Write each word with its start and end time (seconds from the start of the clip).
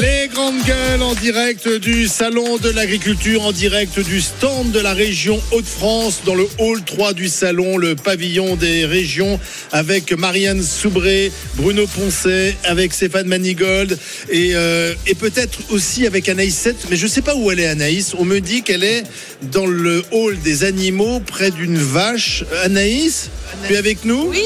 Les 0.00 0.28
grandes 0.32 0.60
gueules 0.64 1.02
en 1.02 1.14
direct 1.14 1.68
du 1.68 2.08
Salon 2.08 2.56
de 2.56 2.68
l'Agriculture, 2.70 3.42
en 3.42 3.52
direct 3.52 4.00
du 4.00 4.20
stand 4.20 4.72
de 4.72 4.80
la 4.80 4.92
région 4.92 5.40
Hauts-de-France, 5.52 6.22
dans 6.24 6.34
le 6.34 6.48
hall 6.58 6.82
3 6.82 7.12
du 7.12 7.28
Salon, 7.28 7.76
le 7.76 7.94
pavillon 7.94 8.56
des 8.56 8.86
régions, 8.86 9.38
avec 9.70 10.12
Marianne 10.12 10.62
Soubré, 10.62 11.30
Bruno 11.54 11.86
Poncet, 11.86 12.56
avec 12.64 12.92
Stéphane 12.92 13.28
Manigold, 13.28 13.96
et, 14.30 14.56
euh, 14.56 14.94
et 15.06 15.14
peut-être 15.14 15.58
aussi 15.70 16.06
avec 16.06 16.28
Anaïs 16.28 16.56
7, 16.56 16.86
mais 16.90 16.96
je 16.96 17.04
ne 17.04 17.10
sais 17.10 17.22
pas 17.22 17.36
où 17.36 17.52
elle 17.52 17.60
est 17.60 17.68
Anaïs. 17.68 18.14
On 18.18 18.24
me 18.24 18.40
dit 18.40 18.62
qu'elle 18.62 18.82
est 18.82 19.04
dans 19.52 19.66
le 19.66 20.02
hall 20.10 20.40
des 20.40 20.64
animaux, 20.64 21.20
près 21.20 21.52
d'une 21.52 21.78
vache. 21.78 22.44
Anaïs, 22.64 23.28
tu 23.68 23.74
es 23.74 23.76
avec 23.76 24.04
nous? 24.04 24.28
Oui 24.28 24.42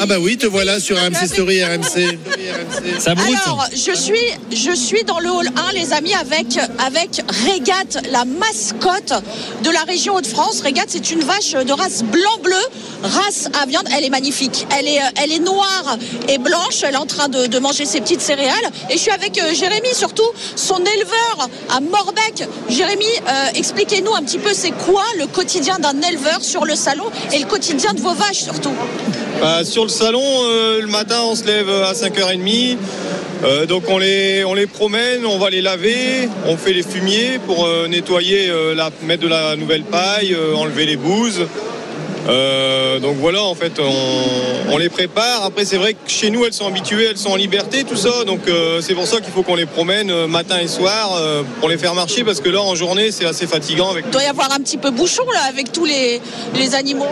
Ah 0.00 0.06
bah 0.06 0.18
oui, 0.20 0.36
te 0.36 0.46
voilà 0.46 0.78
sur 0.78 0.98
RMC 0.98 1.26
Story, 1.26 1.64
RMC. 1.64 2.18
Ça. 2.98 3.12
Alors, 3.12 3.66
je 3.72 3.96
suis, 3.96 4.16
je 4.50 4.74
suis 4.74 4.89
dans 5.06 5.20
le 5.20 5.30
hall 5.30 5.48
1, 5.56 5.72
les 5.72 5.92
amis, 5.92 6.14
avec, 6.14 6.58
avec 6.84 7.22
Régate, 7.46 7.98
la 8.10 8.24
mascotte 8.24 9.12
de 9.62 9.70
la 9.70 9.82
région 9.82 10.16
Hauts-de-France. 10.16 10.62
Régate, 10.62 10.88
c'est 10.88 11.10
une 11.12 11.20
vache 11.20 11.52
de 11.52 11.72
race 11.72 12.02
blanc-bleu, 12.02 12.60
race 13.02 13.48
à 13.60 13.66
viande. 13.66 13.86
Elle 13.96 14.04
est 14.04 14.10
magnifique. 14.10 14.66
Elle 14.76 14.88
est, 14.88 14.98
euh, 14.98 15.22
elle 15.22 15.32
est 15.32 15.38
noire 15.38 15.96
et 16.28 16.38
blanche. 16.38 16.82
Elle 16.82 16.94
est 16.94 16.98
en 16.98 17.06
train 17.06 17.28
de, 17.28 17.46
de 17.46 17.58
manger 17.60 17.84
ses 17.84 18.00
petites 18.00 18.20
céréales. 18.20 18.70
Et 18.90 18.94
je 18.94 18.98
suis 18.98 19.12
avec 19.12 19.38
euh, 19.38 19.54
Jérémy, 19.54 19.94
surtout, 19.94 20.28
son 20.56 20.78
éleveur 20.78 21.48
à 21.70 21.80
Morbec. 21.80 22.44
Jérémy, 22.68 23.04
euh, 23.28 23.46
expliquez-nous 23.54 24.14
un 24.14 24.22
petit 24.22 24.38
peu, 24.38 24.52
c'est 24.52 24.72
quoi 24.72 25.04
le 25.18 25.26
quotidien 25.26 25.78
d'un 25.78 26.00
éleveur 26.02 26.42
sur 26.42 26.64
le 26.64 26.74
salon 26.74 27.04
et 27.32 27.38
le 27.38 27.46
quotidien 27.46 27.92
de 27.94 28.00
vos 28.00 28.14
vaches, 28.14 28.42
surtout? 28.42 28.72
Bah, 29.40 29.64
sur 29.64 29.84
le 29.84 29.88
salon, 29.88 30.20
euh, 30.22 30.82
le 30.82 30.86
matin, 30.86 31.20
on 31.22 31.34
se 31.34 31.46
lève 31.46 31.70
à 31.70 31.92
5h30. 31.94 32.76
Euh, 33.42 33.64
donc 33.64 33.84
on 33.88 33.96
les, 33.96 34.44
on 34.44 34.52
les 34.52 34.66
promène, 34.66 35.24
on 35.24 35.38
va 35.38 35.48
les 35.48 35.62
laver, 35.62 36.28
on 36.46 36.58
fait 36.58 36.74
les 36.74 36.82
fumiers 36.82 37.38
pour 37.46 37.64
euh, 37.64 37.88
nettoyer, 37.88 38.50
euh, 38.50 38.74
la, 38.74 38.90
mettre 39.02 39.22
de 39.22 39.28
la 39.28 39.56
nouvelle 39.56 39.84
paille, 39.84 40.34
euh, 40.34 40.54
enlever 40.54 40.84
les 40.84 40.96
bouses. 40.96 41.46
Euh, 42.28 42.98
donc 43.00 43.16
voilà, 43.16 43.42
en 43.42 43.54
fait, 43.54 43.72
on, 43.80 44.72
on 44.74 44.78
les 44.78 44.88
prépare. 44.88 45.44
Après, 45.44 45.64
c'est 45.64 45.76
vrai 45.78 45.94
que 45.94 45.98
chez 46.06 46.30
nous, 46.30 46.44
elles 46.44 46.52
sont 46.52 46.66
habituées, 46.66 47.06
elles 47.10 47.16
sont 47.18 47.30
en 47.30 47.36
liberté, 47.36 47.84
tout 47.84 47.96
ça. 47.96 48.24
Donc 48.26 48.40
euh, 48.48 48.80
c'est 48.82 48.94
pour 48.94 49.06
ça 49.06 49.20
qu'il 49.20 49.32
faut 49.32 49.42
qu'on 49.42 49.54
les 49.54 49.66
promène 49.66 50.10
euh, 50.10 50.26
matin 50.26 50.58
et 50.60 50.68
soir 50.68 51.10
pour 51.60 51.68
les 51.68 51.78
faire 51.78 51.94
marcher 51.94 52.24
parce 52.24 52.40
que 52.40 52.48
là, 52.48 52.60
en 52.60 52.74
journée, 52.74 53.10
c'est 53.10 53.24
assez 53.24 53.46
fatigant 53.46 53.90
avec 53.90 54.04
Il 54.06 54.10
doit 54.12 54.22
y 54.22 54.26
avoir 54.26 54.52
un 54.52 54.58
petit 54.58 54.76
peu 54.76 54.90
bouchon 54.90 55.24
là 55.32 55.40
avec 55.48 55.72
tous 55.72 55.84
les, 55.84 56.20
les 56.54 56.74
animaux. 56.74 57.06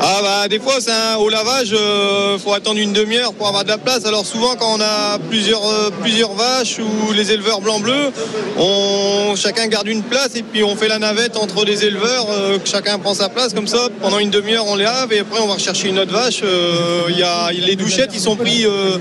Ah 0.00 0.18
bah 0.22 0.48
des 0.48 0.58
fois 0.60 0.74
c'est 0.80 0.90
un- 0.92 1.16
au 1.16 1.28
lavage 1.28 1.74
faut 2.42 2.52
attendre 2.52 2.78
une 2.78 2.92
demi-heure 2.92 3.32
pour 3.34 3.48
avoir 3.48 3.64
de 3.64 3.68
la 3.68 3.78
place. 3.78 4.04
Alors 4.06 4.24
souvent 4.26 4.54
quand 4.56 4.76
on 4.76 4.80
a 4.80 5.18
plusieurs 5.28 5.62
plusieurs 6.00 6.32
vaches 6.32 6.78
ou 6.78 7.12
les 7.12 7.32
éleveurs 7.32 7.60
blanc 7.60 7.80
bleu, 7.80 8.10
on 8.56 9.34
chacun 9.36 9.66
garde 9.66 9.88
une 9.88 10.02
place 10.02 10.30
et 10.36 10.42
puis 10.42 10.62
on 10.64 10.76
fait 10.76 10.88
la 10.88 10.98
navette 10.98 11.36
entre 11.36 11.64
les 11.64 11.84
éleveurs, 11.84 12.26
chacun 12.64 12.98
prend 12.98 13.14
sa 13.14 13.28
place 13.28 13.52
comme 13.54 13.66
ça. 13.68 13.88
Pendant 14.00 14.18
une 14.18 14.30
demi-heure 14.40 14.66
on 14.66 14.76
les 14.76 14.84
lave 14.84 15.12
et 15.12 15.18
après 15.20 15.40
on 15.40 15.46
va 15.46 15.54
rechercher 15.54 15.88
une 15.88 15.98
autre 15.98 16.12
vache. 16.12 16.40
Euh, 16.44 17.02
Il 17.10 17.18
y 17.18 17.22
a 17.22 17.50
les 17.52 17.76
douchettes 17.76 18.10
ils 18.14 18.20
sont 18.20 18.36
pris 18.36 18.64
euh, 18.66 18.98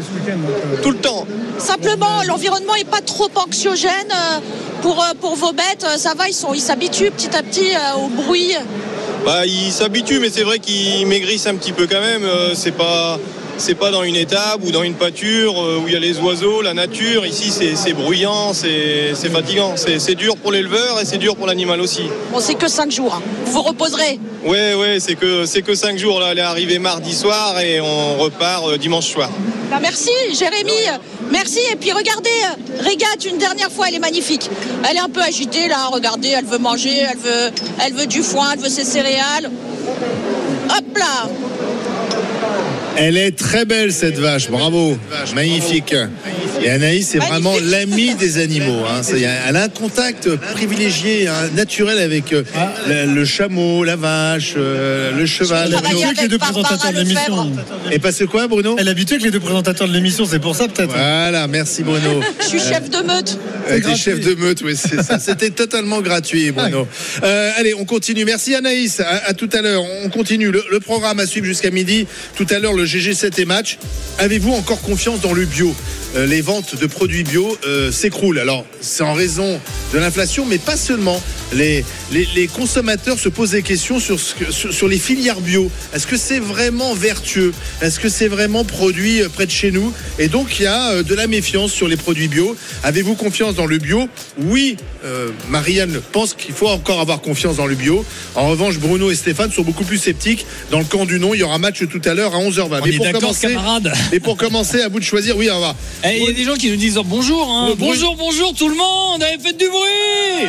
tout 0.82 0.92
le 0.92 0.98
temps. 0.98 1.26
Simplement, 1.60 2.22
l'environnement 2.28 2.76
n'est 2.76 2.84
pas 2.86 3.02
trop 3.02 3.30
anxiogène 3.36 3.92
euh, 4.12 4.40
pour, 4.82 5.04
pour 5.22 5.36
vos 5.36 5.52
bêtes. 5.54 5.86
Ça 5.98 6.14
va, 6.16 6.28
ils 6.28 6.34
sont- 6.34 6.54
ils 6.54 6.62
s'habituent 6.62 7.12
petit 7.12 7.36
à 7.36 7.42
petit 7.44 7.72
au 8.04 8.08
bruit. 8.08 8.54
Bah, 9.26 9.46
ils 9.46 9.72
s'habituent, 9.72 10.20
mais 10.20 10.30
c'est 10.30 10.44
vrai 10.44 10.60
qu'ils 10.60 11.06
maigrissent 11.08 11.48
un 11.48 11.56
petit 11.56 11.72
peu 11.74 11.86
quand 11.88 12.00
même. 12.02 12.24
C'est 12.54 12.72
pas, 12.72 13.20
c'est 13.58 13.76
pas 13.76 13.92
dans 13.92 14.04
une 14.04 14.16
étable 14.16 14.64
ou 14.66 14.72
dans 14.72 14.84
une 14.84 14.94
pâture 14.94 15.54
euh, 15.62 15.80
où 15.84 15.88
il 15.88 15.94
y 15.94 15.96
a 15.96 16.00
les 16.00 16.20
oiseaux, 16.20 16.62
la 16.62 16.74
nature. 16.74 17.26
Ici, 17.26 17.52
c'est, 17.52 17.94
bruyant, 17.94 18.54
c'est, 18.54 19.14
fatigant. 19.32 19.74
C'est, 19.76 20.16
dur 20.16 20.38
pour 20.38 20.52
l'éleveur 20.52 21.00
et 21.02 21.06
c'est 21.06 21.18
dur 21.18 21.36
pour 21.36 21.48
l'animal 21.48 21.82
aussi. 21.82 22.04
Bon, 22.32 22.40
c'est 22.40 22.56
que 22.56 22.68
5 22.68 22.92
jours. 22.92 23.14
hein. 23.16 23.22
Vous 23.46 23.52
vous 23.54 23.62
reposerez. 23.62 24.20
Ouais, 24.46 24.74
ouais, 24.76 25.00
c'est 25.00 25.16
que, 25.16 25.60
que 25.62 25.76
cinq 25.76 25.98
jours. 25.98 26.20
Là, 26.20 26.30
elle 26.32 26.40
est 26.40 26.42
arrivée 26.42 26.80
mardi 26.80 27.14
soir 27.14 27.60
et 27.60 27.82
on 27.82 28.18
repart 28.18 28.66
euh, 28.68 28.78
dimanche 28.78 29.08
soir. 29.08 29.30
Ben, 29.70 29.80
merci, 29.82 30.12
Jérémy. 30.34 30.72
Merci. 31.32 31.60
Et 31.72 31.76
puis 31.76 31.92
regardez, 31.92 32.30
euh, 32.30 32.82
Régate, 32.84 33.26
une 33.26 33.38
dernière 33.38 33.72
fois, 33.72 33.88
elle 33.90 33.96
est 33.96 34.00
magnifique. 34.00 34.50
Elle 34.90 34.98
est 34.98 35.02
un 35.02 35.10
peu 35.10 35.22
agitée 35.22 35.68
là. 35.68 35.88
Regardez, 35.92 36.30
elle 36.30 36.46
veut 36.46 36.60
manger, 36.60 37.00
elle 37.10 37.18
veut, 37.18 37.52
elle 37.86 37.94
veut 37.94 38.06
du 38.08 38.22
foin, 38.22 38.52
elle 38.54 38.60
veut 38.60 38.70
ses 38.70 38.86
céréales. 38.86 39.50
Hop 40.70 40.98
là. 40.98 41.30
Elle 43.00 43.18
est 43.18 43.38
très 43.38 43.66
belle 43.66 43.94
cette 43.94 44.18
vache, 44.18 44.50
bravo, 44.50 44.98
magnifique. 45.36 45.96
Et 46.64 46.70
Anaïs, 46.70 47.10
c'est 47.12 47.20
vraiment 47.20 47.54
l'ami 47.64 48.16
des 48.16 48.38
animaux. 48.40 48.84
hein. 48.88 49.02
Elle 49.48 49.56
a 49.56 49.64
un 49.64 49.70
contact 49.70 50.30
privilégié, 50.54 51.28
hein, 51.28 51.34
naturel 51.56 52.00
avec 52.00 52.34
euh, 52.34 52.44
le, 52.88 53.14
le 53.14 53.26
chameau, 53.26 53.84
la 53.84 53.96
vache, 53.96 54.54
euh, 54.58 55.12
le 55.18 55.26
cheval. 55.26 55.68
Elle 55.70 55.76
a 55.76 55.82
travaillé 55.82 56.06
avec 56.06 56.22
les 56.22 56.28
deux 56.28 56.38
présentateurs 56.38 56.92
de 56.92 56.98
l'émission. 56.98 57.52
Et 57.92 58.00
parce 58.00 58.18
que 58.18 58.24
quoi, 58.26 58.48
Bruno? 58.48 58.76
Elle 58.80 58.88
est 58.88 58.92
habituée 58.92 59.16
avec 59.16 59.26
les 59.26 59.32
deux 59.32 59.40
présentateurs 59.40 59.88
de 59.88 59.94
l'émission, 59.94 60.26
c'est 60.26 60.40
pour 60.40 60.56
ça 60.56 60.68
peut-être. 60.68 60.90
Voilà, 60.90 61.48
merci 61.48 61.84
Bruno. 61.84 62.22
Je 62.42 62.46
suis 62.48 62.60
chef 62.60 62.90
de 62.90 62.98
meute. 63.06 63.38
Euh, 63.70 63.76
des 63.76 63.82
gratuit. 63.82 64.02
chefs 64.02 64.20
de 64.22 64.34
meute, 64.36 64.62
oui, 64.64 64.76
c'est 64.76 65.04
ça. 65.04 65.20
C'était 65.20 65.52
totalement 65.52 66.02
gratuit, 66.02 66.52
Bruno. 66.52 66.88
Euh, 67.24 67.52
allez, 67.58 67.74
on 67.76 67.86
continue. 67.86 68.26
Merci 68.26 68.56
Anaïs. 68.56 69.00
À, 69.00 69.28
à 69.28 69.34
tout 69.34 69.50
à 69.54 69.62
l'heure. 69.62 69.84
On 70.04 70.10
continue. 70.10 70.50
Le, 70.52 70.64
le 70.72 70.80
programme 70.80 71.20
à 71.20 71.28
suivre 71.28 71.46
jusqu'à 71.46 71.70
midi. 71.72 72.08
Tout 72.36 72.48
à 72.50 72.60
l'heure, 72.60 72.74
le 72.74 72.86
GG7 72.86 73.40
et 73.42 73.46
match. 73.46 73.78
Avez-vous 74.20 74.54
encore 74.54 74.82
confiance 74.82 75.22
dans 75.22 75.34
le 75.34 75.46
bio? 75.46 75.76
Euh, 76.16 76.26
Les 76.26 76.42
ventes 76.48 76.80
de 76.80 76.88
produits 76.88 77.24
bio 77.26 77.58
euh, 77.68 77.92
s'écroulent. 77.92 78.40
Alors, 78.40 78.64
c'est 78.80 79.04
en 79.04 79.14
raison 79.14 79.60
de 79.94 80.00
l'inflation, 80.00 80.46
mais 80.46 80.58
pas 80.60 80.78
seulement. 80.78 81.22
Les, 81.54 81.84
les, 82.12 82.26
les 82.36 82.48
consommateurs 82.48 83.20
se 83.20 83.28
posent 83.28 83.52
des 83.52 83.62
questions 83.64 84.00
sur, 84.00 84.18
ce 84.18 84.34
que- 84.34 84.52
sur, 84.52 84.74
sur 84.74 84.88
les 84.88 84.98
filières 84.98 85.42
bio. 85.42 85.70
Est-ce 85.94 86.08
que 86.08 86.16
c'est 86.16 86.40
vraiment 86.40 86.94
vertueux? 86.94 87.54
Est-ce 87.82 88.00
que 88.00 88.08
c'est 88.08 88.30
vraiment 88.30 88.64
produit 88.64 89.22
euh, 89.22 89.28
près 89.30 89.46
de 89.46 89.52
chez 89.52 89.72
nous? 89.72 89.92
Et 90.20 90.30
donc, 90.30 90.60
il 90.60 90.64
y 90.64 90.68
a 90.68 90.92
euh, 90.92 91.04
de 91.04 91.14
la 91.16 91.28
méfiance 91.28 91.72
sur 91.74 91.90
les 91.90 91.98
produits 91.98 92.30
bio. 92.30 92.56
Avez-vous 92.84 93.16
confiance 93.16 93.56
dans 93.56 93.66
le 93.66 93.78
bio? 93.78 94.08
Oui, 94.46 94.78
euh, 95.04 95.30
Marianne 95.50 96.00
pense 96.14 96.34
qu'il 96.34 96.54
faut 96.56 96.70
encore 96.70 97.02
avoir 97.02 97.20
confiance 97.20 97.58
dans 97.58 97.68
le 97.68 97.76
bio. 97.76 98.06
En 98.36 98.48
revanche, 98.48 98.78
Bruno 98.78 99.12
et 99.12 99.16
Stéphane 99.16 99.52
sont 99.52 99.64
beaucoup 99.64 99.84
plus 99.84 99.98
sceptiques. 99.98 100.46
Dans 100.72 100.80
le 100.80 100.86
camp 100.86 101.06
du 101.06 101.20
non, 101.20 101.34
il 101.34 101.40
y 101.40 101.44
aura 101.44 101.58
match 101.58 101.84
tout 101.92 102.02
à 102.06 102.14
l'heure 102.14 102.34
à 102.36 102.40
11h20. 102.40 102.80
On 102.82 102.86
est 102.86 102.98
d'accord, 103.00 103.38
camarades. 103.38 103.92
et 104.14 104.22
pour 104.22 104.38
commencer, 104.38 104.82
à 104.82 104.88
vous 104.88 105.00
de 105.00 105.04
choisir. 105.06 105.36
Oui, 105.36 105.50
on 105.52 105.60
va. 105.60 105.76
Eh, 106.06 106.37
des 106.38 106.44
gens 106.44 106.54
qui 106.56 106.70
nous 106.70 106.76
disent 106.78 106.98
oh, 107.00 107.04
bonjour, 107.04 107.50
hein. 107.50 107.74
Bonjour, 107.80 108.16
bonjour 108.16 108.54
tout 108.54 108.70
le 108.70 108.76
monde, 108.76 109.24
allez 109.24 109.38
faites 109.44 109.58
du 109.58 109.68
bruit. 109.68 110.48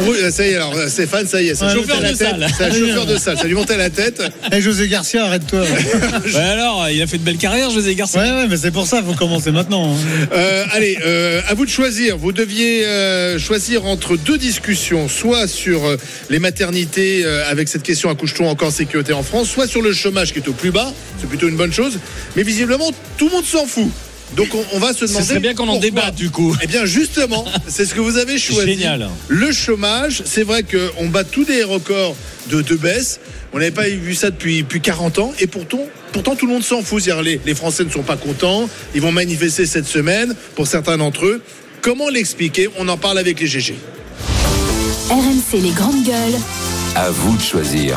Bru- 0.00 0.16
euh, 0.22 0.30
Ça 0.30 0.46
y 0.46 0.50
est, 0.50 0.56
alors 0.56 0.74
euh, 0.76 0.88
Stéphane, 0.88 1.26
ça 1.26 1.40
y 1.40 1.48
est, 1.48 1.54
c'est 1.54 1.64
Un 1.64 1.74
chauffeur 1.74 1.98
de 2.00 2.08
tête. 2.08 2.16
salle. 2.16 2.46
C'est 2.56 2.64
un 2.64 2.70
chauffeur 2.72 3.06
de 3.06 3.16
salle. 3.16 3.38
Ça 3.38 3.44
lui 3.44 3.54
montait 3.54 3.72
à 3.74 3.78
la 3.78 3.90
tête. 3.90 4.22
Eh 4.52 4.60
José 4.60 4.86
Garcia, 4.88 5.24
arrête-toi. 5.24 5.60
Ouais, 6.26 6.36
alors, 6.40 6.88
il 6.90 7.00
a 7.00 7.06
fait 7.06 7.16
de 7.18 7.22
belles 7.22 7.38
carrières, 7.38 7.70
José 7.70 7.94
Garcia. 7.94 8.20
Ouais, 8.20 8.30
ouais, 8.30 8.46
mais 8.48 8.56
c'est 8.58 8.70
pour 8.70 8.86
ça, 8.86 9.02
faut 9.02 9.14
commencer 9.14 9.50
maintenant. 9.50 9.94
hein. 9.94 10.26
Euh, 10.32 10.64
allez, 10.72 10.98
euh, 11.06 11.40
à 11.48 11.54
vous 11.54 11.64
de 11.64 11.70
choisir. 11.70 12.18
Vous 12.18 12.32
deviez 12.32 12.84
euh, 12.84 13.38
choisir 13.38 13.86
entre 13.86 14.16
deux 14.16 14.36
discussions, 14.38 15.08
soit 15.08 15.48
sur 15.48 15.80
les 16.28 16.38
maternités 16.38 17.22
euh, 17.24 17.50
avec 17.50 17.68
cette 17.68 17.82
question 17.82 18.10
accouche-t-on 18.10 18.48
encore 18.48 18.68
en 18.68 18.72
sécurité 18.72 19.12
en 19.14 19.22
France, 19.22 19.48
soit 19.48 19.66
sur 19.66 19.80
le 19.82 19.92
chômage 19.94 20.32
qui 20.34 20.38
est 20.40 20.48
au 20.48 20.52
plus 20.52 20.70
bas. 20.70 20.92
C'est 21.18 21.28
plutôt 21.28 21.48
une 21.48 21.56
bonne 21.56 21.72
chose. 21.72 21.98
Mais 22.36 22.42
visiblement, 22.42 22.90
tout 23.16 23.26
le 23.28 23.32
monde 23.36 23.44
s'en 23.46 23.66
fout. 23.66 23.88
Donc 24.34 24.48
on, 24.54 24.64
on 24.72 24.78
va 24.78 24.92
se 24.92 25.04
demander. 25.06 25.24
serait 25.24 25.40
bien 25.40 25.54
qu'on 25.54 25.68
en 25.68 25.78
débatte 25.78 26.14
du 26.14 26.30
coup. 26.30 26.54
Eh 26.62 26.66
bien, 26.66 26.84
justement, 26.84 27.44
c'est 27.68 27.84
ce 27.84 27.94
que 27.94 28.00
vous 28.00 28.18
avez 28.18 28.38
choisi. 28.38 28.72
Génial. 28.72 29.08
Le 29.28 29.52
chômage, 29.52 30.22
c'est 30.24 30.42
vrai 30.42 30.62
qu'on 30.64 31.06
bat 31.08 31.24
tous 31.24 31.44
des 31.44 31.62
records 31.62 32.16
de, 32.50 32.60
de 32.62 32.74
baisse. 32.74 33.20
On 33.52 33.58
n'avait 33.58 33.70
pas 33.70 33.88
vu 33.88 34.14
ça 34.14 34.30
depuis, 34.30 34.62
depuis 34.62 34.80
40 34.80 35.18
ans. 35.20 35.32
Et 35.38 35.46
pourtant, 35.46 35.80
pourtant 36.12 36.34
tout 36.36 36.46
le 36.46 36.52
monde 36.52 36.64
s'en 36.64 36.82
fout. 36.82 37.02
Les, 37.06 37.40
les 37.44 37.54
Français 37.54 37.84
ne 37.84 37.90
sont 37.90 38.02
pas 38.02 38.16
contents. 38.16 38.68
Ils 38.94 39.00
vont 39.00 39.12
manifester 39.12 39.64
cette 39.64 39.86
semaine, 39.86 40.34
pour 40.54 40.66
certains 40.66 40.98
d'entre 40.98 41.24
eux. 41.24 41.42
Comment 41.80 42.08
l'expliquer? 42.08 42.68
On 42.78 42.88
en 42.88 42.96
parle 42.98 43.18
avec 43.18 43.40
les 43.40 43.46
GG. 43.46 43.74
RMC 45.08 45.60
les 45.62 45.70
grandes 45.70 46.04
gueules. 46.04 46.40
À 46.96 47.10
vous 47.10 47.36
de 47.36 47.42
choisir. 47.42 47.96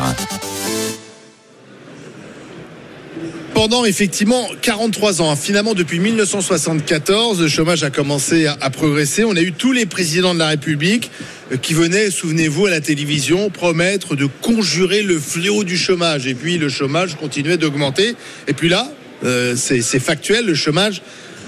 Pendant 3.60 3.84
effectivement 3.84 4.48
43 4.62 5.20
ans, 5.20 5.32
hein, 5.32 5.36
finalement 5.36 5.74
depuis 5.74 5.98
1974, 5.98 7.42
le 7.42 7.48
chômage 7.48 7.84
a 7.84 7.90
commencé 7.90 8.46
à, 8.46 8.70
progresser. 8.70 9.22
On 9.24 9.36
a 9.36 9.42
eu 9.42 9.52
tous 9.52 9.72
les 9.72 9.84
présidents 9.84 10.32
de 10.32 10.38
la 10.38 10.46
République 10.46 11.10
euh, 11.52 11.58
qui 11.58 11.74
venaient, 11.74 12.10
souvenez-vous, 12.10 12.64
à 12.64 12.70
la 12.70 12.80
télévision 12.80 13.50
promettre 13.50 14.16
de 14.16 14.24
conjurer 14.24 15.02
le 15.02 15.18
fléau 15.18 15.62
du 15.62 15.76
chômage. 15.76 16.26
Et 16.26 16.32
puis 16.32 16.56
le 16.56 16.70
chômage 16.70 17.16
continuait 17.16 17.58
d'augmenter. 17.58 18.14
Et 18.48 18.54
puis 18.54 18.70
là, 18.70 18.90
euh, 19.24 19.54
c'est 19.56 20.00
factuel, 20.00 20.46
le 20.46 20.54
chômage 20.54 21.02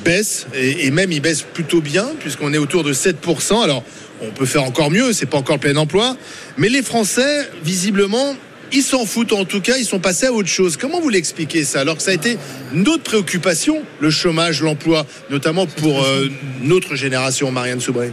baisse 0.05 0.47
et, 0.55 0.91
même 0.91 1.13
il 1.13 1.21
baisse 1.21 1.41
plutôt 1.41 1.81
bien 1.81 2.11
puisqu'on 2.21 2.53
est 2.53 2.59
autour 2.59 2.85
de 2.85 2.93
7%. 2.93 3.63
Alors 3.63 3.83
On 4.21 4.33
peut 4.33 4.45
faire 4.45 4.65
encore 4.65 4.91
mieux, 4.91 5.15
c'est 5.15 5.25
pas 5.25 5.39
encore 5.39 5.57
le 5.57 5.61
plein 5.61 5.77
emploi. 5.77 6.19
Mais 6.59 6.69
les 6.69 6.83
Français, 6.83 7.49
visiblement, 7.65 8.37
ils 8.73 8.83
s'en 8.83 9.07
foutent 9.07 9.33
en 9.33 9.45
tout 9.45 9.61
cas, 9.61 9.77
ils 9.77 9.85
sont 9.85 9.99
passés 9.99 10.27
à 10.27 10.33
autre 10.33 10.49
chose. 10.49 10.77
Comment 10.77 11.01
vous 11.01 11.09
l'expliquez 11.09 11.65
ça 11.65 11.81
Alors 11.81 11.97
que 11.97 12.03
ça 12.03 12.11
a 12.11 12.15
été 12.15 12.39
notre 12.73 13.03
préoccupation, 13.03 13.83
le 14.01 14.11
chômage, 14.11 14.63
l'emploi, 14.63 15.07
notamment 15.31 15.67
pour 15.67 16.03
euh, 16.03 16.29
notre 16.63 16.97
génération, 16.97 17.51
Marianne 17.51 17.81
Soubré. 17.81 18.13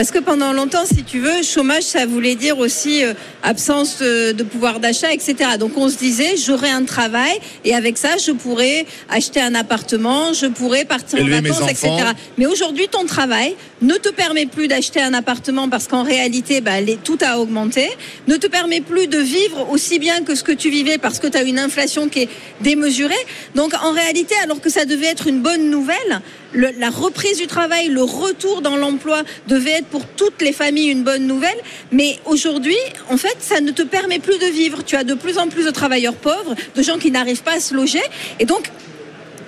Parce 0.00 0.12
que 0.12 0.18
pendant 0.18 0.54
longtemps, 0.54 0.86
si 0.86 1.04
tu 1.04 1.18
veux, 1.18 1.42
chômage, 1.42 1.82
ça 1.82 2.06
voulait 2.06 2.34
dire 2.34 2.58
aussi 2.58 3.04
euh, 3.04 3.12
absence 3.42 3.98
euh, 4.00 4.32
de 4.32 4.42
pouvoir 4.42 4.80
d'achat, 4.80 5.12
etc. 5.12 5.34
Donc 5.58 5.76
on 5.76 5.90
se 5.90 5.98
disait, 5.98 6.38
j'aurai 6.38 6.70
un 6.70 6.84
travail 6.84 7.38
et 7.66 7.74
avec 7.74 7.98
ça, 7.98 8.16
je 8.16 8.32
pourrais 8.32 8.86
acheter 9.10 9.42
un 9.42 9.54
appartement, 9.54 10.32
je 10.32 10.46
pourrais 10.46 10.86
partir 10.86 11.18
Élever 11.18 11.50
en 11.50 11.52
vacances, 11.52 11.70
etc. 11.70 11.90
Mais 12.38 12.46
aujourd'hui, 12.46 12.88
ton 12.88 13.04
travail 13.04 13.54
ne 13.82 13.92
te 13.96 14.08
permet 14.08 14.46
plus 14.46 14.68
d'acheter 14.68 15.02
un 15.02 15.12
appartement 15.12 15.68
parce 15.68 15.86
qu'en 15.86 16.02
réalité, 16.02 16.62
bah, 16.62 16.80
les- 16.80 16.96
tout 16.96 17.18
a 17.22 17.38
augmenté, 17.38 17.86
ne 18.26 18.36
te 18.36 18.46
permet 18.46 18.80
plus 18.80 19.06
de 19.06 19.18
vivre 19.18 19.68
aussi 19.70 19.98
bien 19.98 20.22
que 20.22 20.34
ce 20.34 20.42
que 20.42 20.52
tu 20.52 20.70
vivais 20.70 20.96
parce 20.96 21.18
que 21.18 21.26
tu 21.26 21.36
as 21.36 21.42
une 21.42 21.58
inflation 21.58 22.08
qui 22.08 22.20
est 22.20 22.28
démesurée. 22.62 23.12
Donc 23.54 23.74
en 23.82 23.92
réalité, 23.92 24.34
alors 24.42 24.62
que 24.62 24.70
ça 24.70 24.86
devait 24.86 25.08
être 25.08 25.26
une 25.26 25.42
bonne 25.42 25.68
nouvelle, 25.68 26.22
le- 26.52 26.70
la 26.78 26.90
reprise 26.90 27.38
du 27.38 27.46
travail, 27.46 27.88
le 27.88 28.02
retour 28.02 28.60
dans 28.62 28.76
l'emploi 28.76 29.22
devait 29.48 29.70
être 29.72 29.86
pour 29.86 30.04
toutes 30.06 30.40
les 30.42 30.52
familles 30.52 30.88
une 30.88 31.02
bonne 31.04 31.26
nouvelle. 31.26 31.58
Mais 31.92 32.18
aujourd'hui, 32.26 32.76
en 33.10 33.16
fait, 33.16 33.36
ça 33.40 33.60
ne 33.60 33.70
te 33.70 33.82
permet 33.82 34.18
plus 34.18 34.38
de 34.38 34.46
vivre. 34.46 34.84
Tu 34.84 34.96
as 34.96 35.04
de 35.04 35.14
plus 35.14 35.38
en 35.38 35.48
plus 35.48 35.64
de 35.64 35.70
travailleurs 35.70 36.14
pauvres, 36.14 36.54
de 36.74 36.82
gens 36.82 36.98
qui 36.98 37.10
n'arrivent 37.10 37.42
pas 37.42 37.56
à 37.56 37.60
se 37.60 37.74
loger. 37.74 38.02
Et 38.38 38.44
donc, 38.44 38.70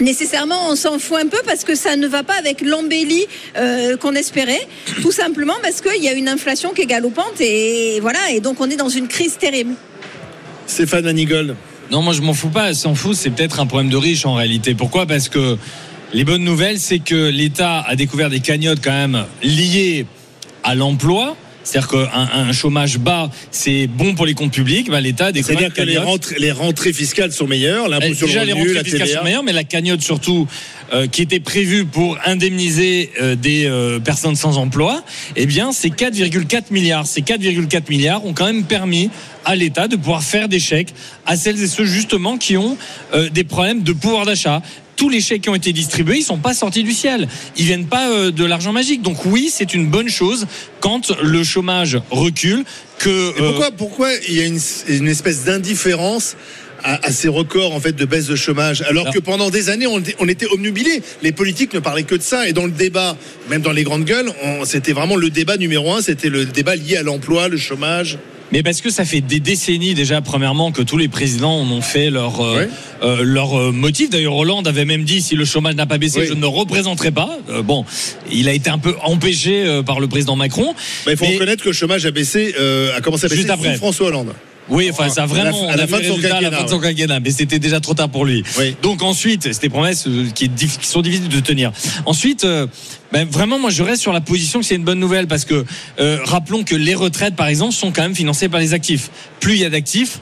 Nécessairement, 0.01 0.69
on 0.69 0.75
s'en 0.75 0.99
fout 0.99 1.19
un 1.23 1.29
peu 1.29 1.37
parce 1.47 1.63
que 1.63 1.77
ça 1.77 1.95
ne 1.97 2.09
va 2.09 2.25
pas 2.25 2.35
avec 2.35 2.61
l'embellie 2.63 3.25
euh, 3.57 3.97
qu'on 3.99 4.15
espérait, 4.15 4.67
tout 5.01 5.13
simplement 5.13 5.53
parce 5.63 5.81
qu'il 5.81 6.03
y 6.03 6.09
a 6.09 6.13
une 6.15 6.29
inflation 6.29 6.71
qui 6.73 6.83
est 6.83 6.87
galopante 6.87 7.41
et 7.41 8.01
voilà, 8.01 8.19
et 8.33 8.41
donc 8.41 8.61
on 8.61 8.69
est 8.71 8.77
dans 8.77 8.89
une 8.89 9.07
crise 9.07 9.37
terrible. 9.39 9.75
Stéphane 10.67 11.05
Manigold. 11.05 11.55
Non, 11.91 12.03
moi 12.03 12.15
je 12.15 12.23
m'en 12.23 12.33
fous 12.35 12.49
pas. 12.49 12.73
S'en 12.75 12.95
fout, 12.97 13.15
c'est 13.15 13.31
peut-être 13.31 13.61
un 13.61 13.67
problème 13.67 13.91
de 13.91 13.97
riche 13.97 14.25
en 14.27 14.35
réalité. 14.35 14.75
Pourquoi? 14.75 15.07
Parce 15.07 15.29
que 15.29 15.57
les 16.12 16.25
bonnes 16.25 16.44
nouvelles, 16.44 16.79
c'est 16.79 16.99
que 16.99 17.31
l'État 17.31 17.81
a 17.81 17.97
découvert 17.97 18.31
des 18.31 18.41
cagnottes 18.41 18.81
quand 18.82 18.91
même 18.91 19.25
liées 19.43 20.06
à 20.62 20.75
l'emploi. 20.75 21.37
C'est-à-dire 21.64 21.88
qu'un 21.91 22.29
un 22.35 22.53
chômage 22.53 22.99
bas, 22.99 23.31
c'est 23.50 23.87
bon 23.87 24.14
pour 24.14 24.26
les 24.26 24.35
comptes 24.35 24.53
publics. 24.53 24.91
Bah, 24.91 25.00
L'État 25.00 25.26
a 25.26 25.32
découvert 25.32 25.59
C'est-à-dire 25.59 25.75
que 25.75 25.82
les 25.82 25.99
rentrées, 25.99 26.37
les 26.38 26.50
rentrées 26.50 26.93
fiscales 26.93 27.32
sont 27.32 27.47
meilleures, 27.47 27.88
l'impôt 27.88 28.06
Eh, 28.11 28.14
sur 28.14 28.26
le 28.26 28.32
Déjà, 28.32 28.44
les 28.44 28.53
revenu, 28.53 28.69
rentrées 28.69 28.79
la 28.79 28.85
fiscales 28.85 29.19
sont 29.19 29.25
meilleures, 29.25 29.43
mais 29.44 29.53
la 29.53 29.64
cagnotte 29.64 30.03
surtout, 30.03 30.49
euh, 30.93 31.06
qui 31.06 31.23
était 31.23 31.41
prévue 31.41 31.85
pour 31.85 32.19
indemniser 32.25 33.11
euh, 33.20 33.37
des 33.37 33.67
euh, 33.67 34.00
personnes 34.00 34.37
sans 34.37 34.58
emploi, 34.58 35.05
eh 35.37 35.47
bien, 35.47 35.73
c'est 35.73 35.91
4,4 35.91 36.65
milliards. 36.73 37.06
Ces 37.06 37.23
4,4 37.23 37.88
milliards 37.88 38.26
ont 38.26 38.32
quand 38.32 38.47
même 38.47 38.65
permis 38.65 39.11
à 39.44 39.55
l'État 39.55 39.88
de 39.88 39.97
pouvoir 39.97 40.23
faire 40.23 40.49
des 40.49 40.61
chèques 40.61 40.94
à 41.26 41.37
celles 41.37 41.62
et 41.62 41.69
ceux 41.69 41.85
justement 41.85 42.38
qui 42.38 42.56
ont 42.56 42.76
des 43.32 43.43
problèmes 43.43 43.82
de 43.82 43.93
pouvoir 43.93 44.25
d'achat. 44.25 44.62
Tous 44.97 45.09
les 45.09 45.21
chèques 45.21 45.43
qui 45.43 45.49
ont 45.49 45.55
été 45.55 45.73
distribués, 45.73 46.19
ils 46.19 46.23
sont 46.23 46.39
pas 46.39 46.55
sortis 46.55 46.85
du 46.85 46.93
ciel. 46.93 47.29
Ils 47.56 47.65
viennent 47.65 47.87
pas 47.87 48.11
euh, 48.11 48.31
de 48.31 48.44
l'argent 48.44 48.73
magique. 48.73 49.03
Donc 49.03 49.25
oui, 49.25 49.50
c'est 49.53 49.75
une 49.75 49.89
bonne 49.89 50.09
chose 50.09 50.47
quand 50.81 51.11
le 51.23 51.43
chômage 51.43 51.99
recule. 52.11 52.65
Que 52.99 53.09
euh, 53.09 53.33
pourquoi, 53.37 53.71
pourquoi 53.73 54.09
il 54.29 54.35
y 54.35 54.41
a 54.41 54.44
une, 54.44 54.61
une 54.89 55.09
espèce 55.09 55.44
d'indifférence 55.44 56.37
à, 56.85 57.05
à 57.06 57.11
ces 57.11 57.29
records 57.29 57.75
en 57.75 57.81
fait 57.81 57.93
de 57.93 58.05
baisse 58.05 58.27
de 58.27 58.37
chômage? 58.37 58.83
Alors 58.83 59.03
Alors- 59.03 59.15
que 59.15 59.19
pendant 59.19 59.50
des 59.50 59.71
années 59.71 59.87
on, 59.89 59.99
était- 59.99 60.15
on 60.21 60.29
était 60.29 60.47
omnubilés 60.47 61.03
les 61.23 61.33
politiques 61.33 61.75
ne 61.75 61.81
parlaient 61.81 62.03
que 62.05 62.15
de 62.15 62.23
ça 62.23 62.49
et 62.49 62.53
dans 62.53 62.65
le 62.65 62.71
débat 62.71 63.17
même 63.49 63.62
dans 63.62 63.73
les 63.73 63.83
grandes 63.85 64.05
gueules 64.05 64.31
c'était 64.65 64.93
vraiment 64.93 65.17
le 65.17 65.31
débat 65.31 65.56
numéro 65.56 65.93
un 65.93 66.03
c'était 66.03 66.29
le 66.29 66.44
débat 66.44 66.75
lié 66.77 66.97
à 66.97 67.03
l'emploi 67.03 67.49
le 67.49 67.56
chômage 67.56 68.19
Mais 68.53 68.63
parce 68.63 68.83
que 68.83 68.91
ça 68.91 69.05
fait 69.07 69.23
des 69.23 69.41
décennies 69.41 69.95
déjà, 69.95 70.21
premièrement, 70.21 70.73
que 70.73 70.83
tous 70.83 70.99
les 70.99 71.09
présidents 71.09 71.59
en 71.61 71.71
ont 71.71 71.81
fait 71.81 72.11
leur, 72.11 72.45
euh, 72.45 72.67
euh, 73.03 73.23
leur 73.23 73.59
euh, 73.59 73.73
motif. 73.73 74.11
D'ailleurs, 74.11 74.37
Hollande 74.37 74.69
avait 74.69 74.85
même 74.85 75.05
dit 75.05 75.23
si 75.23 75.35
le 75.37 75.45
chômage 75.47 75.75
n'a 75.75 75.87
pas 75.87 75.97
baissé, 75.97 76.21
Oui. 76.21 76.27
je 76.29 76.35
ne 76.35 76.41
le 76.43 76.47
représenterai 76.49 77.11
pas. 77.13 77.39
Euh, 77.49 77.63
bon, 77.63 77.87
il 78.31 78.49
a 78.49 78.53
été 78.53 78.69
un 78.69 78.79
peu 78.79 78.95
empêché 79.03 79.81
par 79.87 80.01
le 80.01 80.07
président 80.07 80.37
Macron. 80.37 80.75
Bah, 81.07 81.13
il 81.13 81.17
faut 81.17 81.25
Mais- 81.25 81.35
reconnaître 81.35 81.63
que 81.65 81.71
le 81.71 81.75
chômage 81.75 82.05
a 82.05 82.11
baissé 82.11 82.55
a 82.95 83.01
commencé 83.01 83.25
à 83.25 83.29
baisser 83.29 83.41
Juste 83.43 83.51
après. 83.51 83.75
François 83.77 84.09
Hollande 84.09 84.35
Oui, 84.73 84.89
enfin, 84.91 85.09
ça 85.09 85.25
a 85.25 85.27
vraiment. 85.27 85.69
À 85.69 85.77
la- 85.77 85.87
fin 85.87 85.99
de 85.99 86.05
son 86.05 86.15
résultat 86.15 86.37
à 86.39 86.41
la 86.41 86.51
quinquennat, 86.51 87.21
mais 87.21 87.31
c'était 87.31 87.59
déjà 87.59 87.81
trop 87.81 87.95
tard 87.95 88.09
pour 88.09 88.25
lui. 88.25 88.43
Oui. 88.59 88.75
Donc 88.83 89.03
ensuite, 89.03 89.43
c'était 89.53 89.69
des 89.69 89.71
promesses 89.71 90.07
euh, 90.07 90.29
qui 90.35 90.51
sont 90.83 91.03
difficiles 91.03 91.29
de 91.29 91.41
tenir. 91.41 91.73
Ensuite, 92.07 92.45
euh, 92.45 92.67
ben, 93.13 93.29
vraiment, 93.29 93.59
moi, 93.59 93.71
je 93.71 93.83
reste 93.83 94.01
sur 94.01 94.13
la 94.13 94.21
position 94.23 94.61
que 94.61 94.67
c'est 94.67 94.75
une 94.75 94.85
bonne 94.85 94.99
nouvelle 95.01 95.27
parce 95.27 95.45
que 95.45 95.65
euh, 96.01 96.19
rappelons 96.25 96.65
que 96.65 96.75
les 96.75 96.95
retraites, 96.95 97.37
par 97.37 97.47
exemple, 97.49 97.75
sont 97.75 97.93
quand 97.93 98.03
même 98.03 98.17
financées 98.17 98.49
par 98.49 98.61
les 98.61 98.73
actifs. 98.73 99.11
Plus 99.41 99.55
il 99.55 99.61
y 99.61 99.65
a 99.65 99.71
d'actifs, 99.71 100.21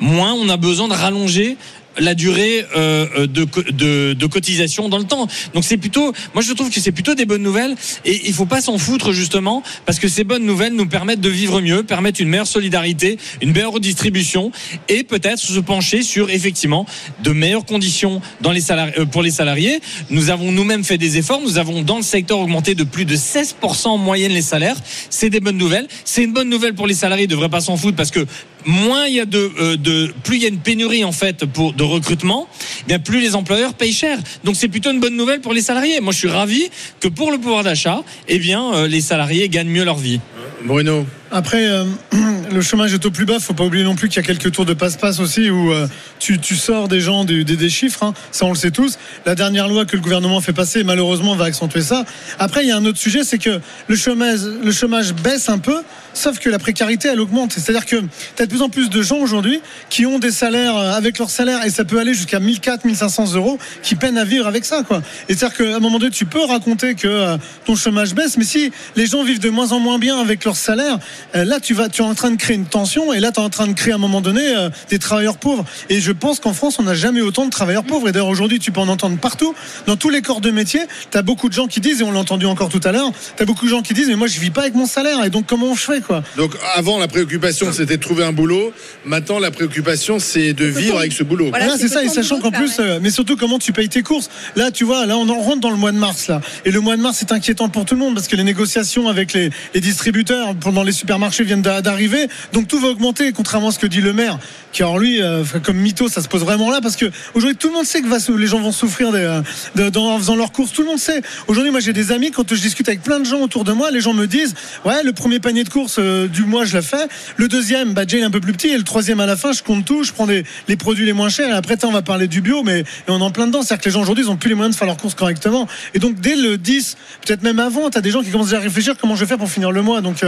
moins 0.00 0.32
on 0.34 0.48
a 0.48 0.56
besoin 0.56 0.88
de 0.88 0.94
rallonger 0.94 1.56
la 2.00 2.14
durée 2.14 2.64
euh, 2.76 3.06
euh, 3.16 3.26
de, 3.26 3.44
co- 3.44 3.62
de, 3.62 4.14
de 4.14 4.26
cotisation 4.26 4.88
dans 4.88 4.98
le 4.98 5.04
temps. 5.04 5.26
Donc 5.54 5.64
c'est 5.64 5.76
plutôt, 5.76 6.12
moi 6.34 6.42
je 6.42 6.52
trouve 6.52 6.70
que 6.70 6.80
c'est 6.80 6.92
plutôt 6.92 7.14
des 7.14 7.26
bonnes 7.26 7.42
nouvelles 7.42 7.74
et 8.04 8.22
il 8.26 8.32
faut 8.32 8.46
pas 8.46 8.60
s'en 8.60 8.78
foutre 8.78 9.12
justement 9.12 9.62
parce 9.86 9.98
que 9.98 10.08
ces 10.08 10.24
bonnes 10.24 10.44
nouvelles 10.44 10.74
nous 10.74 10.86
permettent 10.86 11.20
de 11.20 11.28
vivre 11.28 11.60
mieux, 11.60 11.82
permettent 11.82 12.20
une 12.20 12.28
meilleure 12.28 12.46
solidarité, 12.46 13.18
une 13.42 13.52
meilleure 13.52 13.72
redistribution 13.72 14.50
et 14.88 15.04
peut-être 15.04 15.38
se 15.38 15.60
pencher 15.60 16.02
sur 16.02 16.30
effectivement 16.30 16.86
de 17.22 17.30
meilleures 17.32 17.64
conditions 17.64 18.20
euh, 18.44 19.04
pour 19.06 19.22
les 19.22 19.30
salariés. 19.30 19.80
Nous 20.10 20.30
avons 20.30 20.52
nous-mêmes 20.52 20.84
fait 20.84 20.98
des 20.98 21.18
efforts, 21.18 21.40
nous 21.42 21.58
avons 21.58 21.82
dans 21.82 21.96
le 21.98 22.02
secteur 22.02 22.38
augmenté 22.38 22.74
de 22.74 22.84
plus 22.84 23.04
de 23.04 23.16
16% 23.16 23.88
en 23.88 23.98
moyenne 23.98 24.32
les 24.32 24.42
salaires. 24.42 24.76
C'est 25.10 25.30
des 25.30 25.40
bonnes 25.40 25.58
nouvelles. 25.58 25.86
C'est 26.04 26.24
une 26.24 26.32
bonne 26.32 26.48
nouvelle 26.48 26.74
pour 26.74 26.86
les 26.86 26.94
salariés, 26.94 27.24
ils 27.24 27.28
devraient 27.28 27.48
pas 27.48 27.60
s'en 27.60 27.76
foutre 27.76 27.96
parce 27.96 28.10
que 28.10 28.26
moins 28.66 29.06
il 29.06 29.14
y 29.14 29.20
a 29.20 29.24
de, 29.24 29.50
euh, 29.60 29.76
de 29.76 30.12
plus 30.24 30.36
il 30.36 30.42
y 30.42 30.46
a 30.46 30.48
une 30.48 30.58
pénurie 30.58 31.04
en 31.04 31.12
fait 31.12 31.44
pour 31.46 31.72
de 31.72 31.82
recrutement, 31.82 32.48
eh 32.82 32.84
bien 32.86 32.98
plus 32.98 33.20
les 33.20 33.34
employeurs 33.34 33.74
payent 33.74 33.92
cher. 33.92 34.18
Donc 34.44 34.56
c'est 34.56 34.68
plutôt 34.68 34.90
une 34.90 35.00
bonne 35.00 35.16
nouvelle 35.16 35.40
pour 35.40 35.52
les 35.52 35.62
salariés. 35.62 36.00
Moi 36.00 36.12
je 36.12 36.18
suis 36.18 36.28
ravi 36.28 36.70
que 37.00 37.08
pour 37.08 37.30
le 37.30 37.38
pouvoir 37.38 37.64
d'achat, 37.64 38.02
eh 38.28 38.38
bien 38.38 38.72
euh, 38.74 38.88
les 38.88 39.00
salariés 39.00 39.48
gagnent 39.48 39.68
mieux 39.70 39.84
leur 39.84 39.98
vie. 39.98 40.20
Bruno 40.64 41.06
Après, 41.32 41.64
euh, 41.64 41.84
le 42.52 42.60
chômage 42.60 42.92
est 42.92 43.06
au 43.06 43.10
plus 43.10 43.24
bas. 43.24 43.38
Faut 43.38 43.54
pas 43.54 43.64
oublier 43.64 43.84
non 43.84 43.94
plus 43.94 44.08
qu'il 44.08 44.16
y 44.16 44.24
a 44.24 44.26
quelques 44.26 44.50
tours 44.50 44.64
de 44.64 44.74
passe-passe 44.74 45.20
aussi 45.20 45.48
où 45.48 45.72
euh, 45.72 45.86
tu, 46.18 46.56
sors 46.56 46.88
des 46.88 47.00
gens 47.00 47.24
des, 47.24 47.68
chiffres. 47.68 48.02
hein. 48.02 48.14
Ça, 48.32 48.46
on 48.46 48.50
le 48.50 48.56
sait 48.56 48.72
tous. 48.72 48.98
La 49.26 49.36
dernière 49.36 49.68
loi 49.68 49.84
que 49.84 49.96
le 49.96 50.02
gouvernement 50.02 50.40
fait 50.40 50.52
passer, 50.52 50.82
malheureusement, 50.82 51.36
va 51.36 51.44
accentuer 51.44 51.82
ça. 51.82 52.04
Après, 52.38 52.64
il 52.64 52.68
y 52.68 52.72
a 52.72 52.76
un 52.76 52.84
autre 52.84 52.98
sujet, 52.98 53.22
c'est 53.22 53.38
que 53.38 53.60
le 53.86 53.96
chômage, 53.96 55.14
baisse 55.22 55.48
un 55.48 55.58
peu, 55.58 55.82
sauf 56.14 56.38
que 56.40 56.48
la 56.48 56.58
précarité, 56.58 57.08
elle 57.08 57.20
augmente. 57.20 57.52
C'est-à-dire 57.52 57.86
que 57.86 57.96
tu 58.36 58.42
as 58.42 58.46
de 58.46 58.50
plus 58.50 58.62
en 58.62 58.68
plus 58.68 58.90
de 58.90 59.02
gens 59.02 59.18
aujourd'hui 59.18 59.60
qui 59.88 60.06
ont 60.06 60.18
des 60.18 60.32
salaires 60.32 60.76
euh, 60.76 60.92
avec 60.92 61.18
leur 61.18 61.30
salaire 61.30 61.64
et 61.64 61.70
ça 61.70 61.84
peut 61.84 62.00
aller 62.00 62.14
jusqu'à 62.14 62.40
1400, 62.40 62.80
1500 62.84 63.34
euros 63.36 63.58
qui 63.82 63.94
peinent 63.94 64.18
à 64.18 64.24
vivre 64.24 64.46
avec 64.46 64.64
ça, 64.64 64.82
quoi. 64.82 65.02
Et 65.28 65.34
c'est-à-dire 65.34 65.56
qu'à 65.56 65.76
un 65.76 65.80
moment 65.80 65.98
donné, 65.98 66.10
tu 66.10 66.24
peux 66.24 66.44
raconter 66.44 66.94
que 66.94 67.36
ton 67.64 67.76
chômage 67.76 68.14
baisse, 68.14 68.36
mais 68.36 68.44
si 68.44 68.72
les 68.96 69.06
gens 69.06 69.22
vivent 69.22 69.40
de 69.40 69.50
moins 69.50 69.72
en 69.72 69.78
moins 69.78 69.98
bien 69.98 70.18
avec 70.18 70.44
leur 70.44 70.56
salaire, 70.56 70.98
là, 71.34 71.60
tu 71.60 71.74
vas, 71.74 71.88
tu 71.88 72.02
es 72.02 72.04
en 72.04 72.14
train 72.14 72.30
de 72.30 72.36
créer 72.36 72.56
une 72.56 72.66
tension 72.66 73.12
et 73.12 73.20
là, 73.20 73.32
tu 73.32 73.40
es 73.40 73.42
en 73.42 73.50
train 73.50 73.66
de 73.66 73.72
créer 73.72 73.92
à 73.92 73.96
un 73.96 73.98
moment 73.98 74.20
donné 74.20 74.42
euh, 74.56 74.70
des 74.88 74.98
travailleurs 74.98 75.36
pauvres. 75.36 75.64
Et 75.88 76.00
je 76.00 76.12
pense 76.12 76.40
qu'en 76.40 76.52
France, 76.52 76.78
on 76.78 76.84
n'a 76.84 76.94
jamais 76.94 77.20
autant 77.20 77.44
de 77.44 77.50
travailleurs 77.50 77.84
pauvres. 77.84 78.08
Et 78.08 78.12
d'ailleurs, 78.12 78.28
aujourd'hui, 78.28 78.58
tu 78.58 78.72
peux 78.72 78.80
en 78.80 78.88
entendre 78.88 79.18
partout. 79.18 79.54
Dans 79.86 79.96
tous 79.96 80.10
les 80.10 80.22
corps 80.22 80.40
de 80.40 80.50
métier, 80.50 80.80
tu 81.10 81.18
as 81.18 81.22
beaucoup 81.22 81.48
de 81.48 81.54
gens 81.54 81.66
qui 81.66 81.80
disent, 81.80 82.00
et 82.00 82.04
on 82.04 82.12
l'a 82.12 82.20
entendu 82.20 82.46
encore 82.46 82.68
tout 82.68 82.80
à 82.84 82.92
l'heure, 82.92 83.10
tu 83.36 83.42
as 83.42 83.46
beaucoup 83.46 83.64
de 83.64 83.70
gens 83.70 83.82
qui 83.82 83.94
disent, 83.94 84.08
mais 84.08 84.16
moi, 84.16 84.26
je 84.26 84.40
vis 84.40 84.50
pas 84.50 84.62
avec 84.62 84.74
mon 84.74 84.86
salaire. 84.86 85.24
Et 85.24 85.30
donc, 85.30 85.46
comment 85.46 85.74
je 85.74 85.80
fais, 85.80 86.00
quoi? 86.00 86.22
Donc 86.36 86.54
avant 86.74 86.98
la 86.98 87.08
préoccupation 87.08 87.72
c'était 87.72 87.96
de 87.96 88.02
trouver 88.02 88.24
un 88.24 88.32
boulot 88.32 88.72
maintenant 89.04 89.38
la 89.38 89.50
préoccupation 89.50 90.18
c'est 90.18 90.52
de 90.52 90.64
vivre 90.64 90.98
avec 90.98 91.12
ce 91.12 91.22
boulot 91.22 91.48
Voilà, 91.50 91.76
c'est 91.76 91.88
ça, 91.88 92.04
et 92.04 92.08
sachant 92.08 92.40
qu'en 92.40 92.50
plus, 92.50 92.78
euh, 92.78 92.98
mais 93.02 93.10
surtout 93.10 93.36
comment 93.36 93.58
tu 93.58 93.72
payes 93.72 93.88
tes 93.88 94.02
courses. 94.02 94.30
Là, 94.56 94.70
tu 94.70 94.84
vois, 94.84 95.06
là, 95.06 95.16
on 95.16 95.28
en 95.28 95.40
rentre 95.40 95.60
dans 95.60 95.70
le 95.70 95.76
mois 95.76 95.92
de 95.92 95.98
mars, 95.98 96.28
là. 96.28 96.40
Et 96.64 96.70
le 96.70 96.80
mois 96.80 96.96
de 96.96 97.02
mars, 97.02 97.16
c'est 97.18 97.32
inquiétant 97.32 97.68
pour 97.68 97.84
tout 97.84 97.94
le 97.94 98.00
monde 98.00 98.14
parce 98.14 98.28
que 98.28 98.36
les 98.36 98.44
négociations 98.44 99.08
avec 99.08 99.32
les, 99.32 99.50
les 99.74 99.80
distributeurs 99.80 100.54
pendant 100.54 100.82
les 100.82 100.92
supermarchés 101.10 101.42
viennent 101.42 101.60
d'a- 101.62 101.82
d'arriver. 101.82 102.28
Donc 102.52 102.68
tout 102.68 102.78
va 102.78 102.86
augmenter, 102.88 103.32
contrairement 103.32 103.68
à 103.68 103.72
ce 103.72 103.80
que 103.80 103.88
dit 103.88 104.00
le 104.00 104.12
maire, 104.12 104.38
qui 104.72 104.82
alors 104.84 105.00
lui, 105.00 105.20
euh, 105.20 105.42
comme 105.64 105.76
mytho, 105.76 106.08
ça 106.08 106.22
se 106.22 106.28
pose 106.28 106.42
vraiment 106.42 106.70
là 106.70 106.78
parce 106.80 106.94
que 106.94 107.06
aujourd'hui, 107.34 107.56
tout 107.56 107.66
le 107.66 107.74
monde 107.74 107.84
sait 107.84 108.00
que 108.00 108.36
les 108.38 108.46
gens 108.46 108.60
vont 108.60 108.70
souffrir 108.70 109.10
euh, 109.12 109.42
dans- 109.74 110.12
en 110.14 110.18
faisant 110.18 110.36
leurs 110.36 110.52
courses. 110.52 110.72
Tout 110.72 110.82
le 110.82 110.86
monde 110.88 111.00
sait. 111.00 111.20
Aujourd'hui, 111.48 111.72
moi, 111.72 111.80
j'ai 111.80 111.92
des 111.92 112.12
amis, 112.12 112.30
quand 112.30 112.48
je 112.54 112.60
discute 112.60 112.88
avec 112.88 113.02
plein 113.02 113.18
de 113.18 113.24
gens 113.24 113.40
autour 113.40 113.64
de 113.64 113.72
moi, 113.72 113.90
les 113.90 114.00
gens 114.00 114.14
me 114.14 114.26
disent, 114.28 114.54
ouais, 114.84 115.02
le 115.02 115.12
premier 115.12 115.40
panier 115.40 115.64
de 115.64 115.68
courses 115.68 115.96
euh, 115.98 116.28
du 116.28 116.44
mois, 116.44 116.64
je 116.64 116.76
l'ai 116.76 116.82
fait. 116.82 117.08
Le 117.36 117.48
deuxième, 117.48 117.92
bah, 117.92 118.02
Jay 118.06 118.20
est 118.20 118.22
un 118.22 118.30
peu 118.30 118.38
plus 118.40 118.52
petit. 118.52 118.68
Et 118.68 118.78
le 118.78 118.84
troisième 118.84 119.18
à 119.18 119.26
la 119.26 119.36
fin, 119.36 119.50
je 119.50 119.64
compte 119.64 119.84
tout, 119.84 120.04
je 120.04 120.12
prends 120.12 120.28
des, 120.28 120.44
les 120.68 120.76
produits 120.76 121.06
les 121.06 121.12
moins 121.12 121.28
chers. 121.28 121.48
Et 121.48 121.52
après, 121.56 121.76
on 121.84 121.90
va 121.90 122.02
parler 122.02 122.28
du 122.28 122.40
bio, 122.40 122.62
mais 122.62 122.84
on 123.08 123.18
est 123.18 123.22
en 123.22 123.32
plein 123.32 123.48
dedans. 123.48 123.62
C'est-à-dire 123.62 123.82
que 123.82 123.88
les 123.88 123.92
gens 123.94 124.02
aujourd'hui, 124.02 124.22
ils 124.24 124.30
ont 124.30 124.36
plus 124.36 124.48
les 124.48 124.54
moyens 124.54 124.76
de 124.76 124.78
faire 124.78 124.86
leurs 124.86 124.96
courses 124.96 125.16
correctement. 125.16 125.66
Et 125.94 125.98
donc, 125.98 126.20
dès 126.20 126.36
le 126.36 126.56
10, 126.56 126.96
peut-être 127.26 127.42
même 127.42 127.58
avant, 127.58 127.90
tu 127.90 127.98
as 127.98 128.00
des 128.00 128.12
gens 128.12 128.22
qui 128.22 128.30
commencent 128.30 128.46
déjà 128.50 128.58
à 128.58 128.60
réfléchir 128.60 128.94
comment 129.00 129.16
je 129.16 129.20
vais 129.22 129.26
faire 129.26 129.38
pour 129.38 129.50
finir 129.50 129.72
le 129.72 129.82
mois. 129.82 130.00
Donc, 130.00 130.24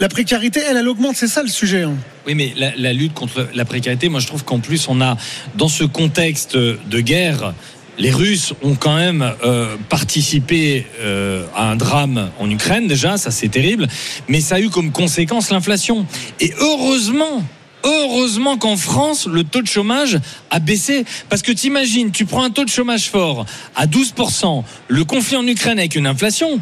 la 0.00 0.08
précarité, 0.26 0.60
elle, 0.68 0.76
elle 0.76 0.88
augmente. 0.88 1.14
C'est 1.14 1.28
ça 1.28 1.42
le 1.44 1.48
sujet. 1.48 1.82
hein. 1.82 1.94
Oui, 2.26 2.34
mais 2.34 2.52
la, 2.56 2.92
lutte 2.92 3.14
contre 3.14 3.46
la 3.54 3.64
précarité, 3.64 4.08
moi 4.08 4.18
je 4.18 4.26
trouve 4.26 4.42
qu'en 4.42 4.58
plus 4.58 4.88
on 4.88 5.00
a, 5.00 5.16
dans 5.54 5.68
ce 5.68 5.84
contexte 5.84 6.56
de 6.56 7.00
guerre, 7.00 7.54
les 7.96 8.10
Russes 8.10 8.52
ont 8.64 8.74
quand 8.74 8.96
même 8.96 9.34
euh, 9.44 9.76
participé 9.88 10.84
euh, 10.98 11.44
à 11.54 11.70
un 11.70 11.76
drame 11.76 12.30
en 12.40 12.50
Ukraine 12.50 12.88
déjà, 12.88 13.18
ça 13.18 13.30
c'est 13.30 13.46
terrible, 13.46 13.86
mais 14.26 14.40
ça 14.40 14.56
a 14.56 14.60
eu 14.60 14.68
comme 14.68 14.90
conséquence 14.90 15.50
l'inflation. 15.50 16.06
Et 16.40 16.52
heureusement. 16.58 17.44
Heureusement 17.84 18.58
qu'en 18.58 18.76
France, 18.76 19.28
le 19.28 19.44
taux 19.44 19.62
de 19.62 19.68
chômage 19.68 20.18
a 20.50 20.58
baissé. 20.58 21.04
Parce 21.28 21.42
que 21.42 21.52
t'imagines, 21.52 22.10
tu 22.10 22.24
prends 22.24 22.42
un 22.42 22.50
taux 22.50 22.64
de 22.64 22.68
chômage 22.70 23.10
fort 23.10 23.46
à 23.76 23.86
12%, 23.86 24.64
le 24.88 25.04
conflit 25.04 25.36
en 25.36 25.46
Ukraine 25.46 25.78
avec 25.78 25.94
une 25.94 26.08
inflation, 26.08 26.58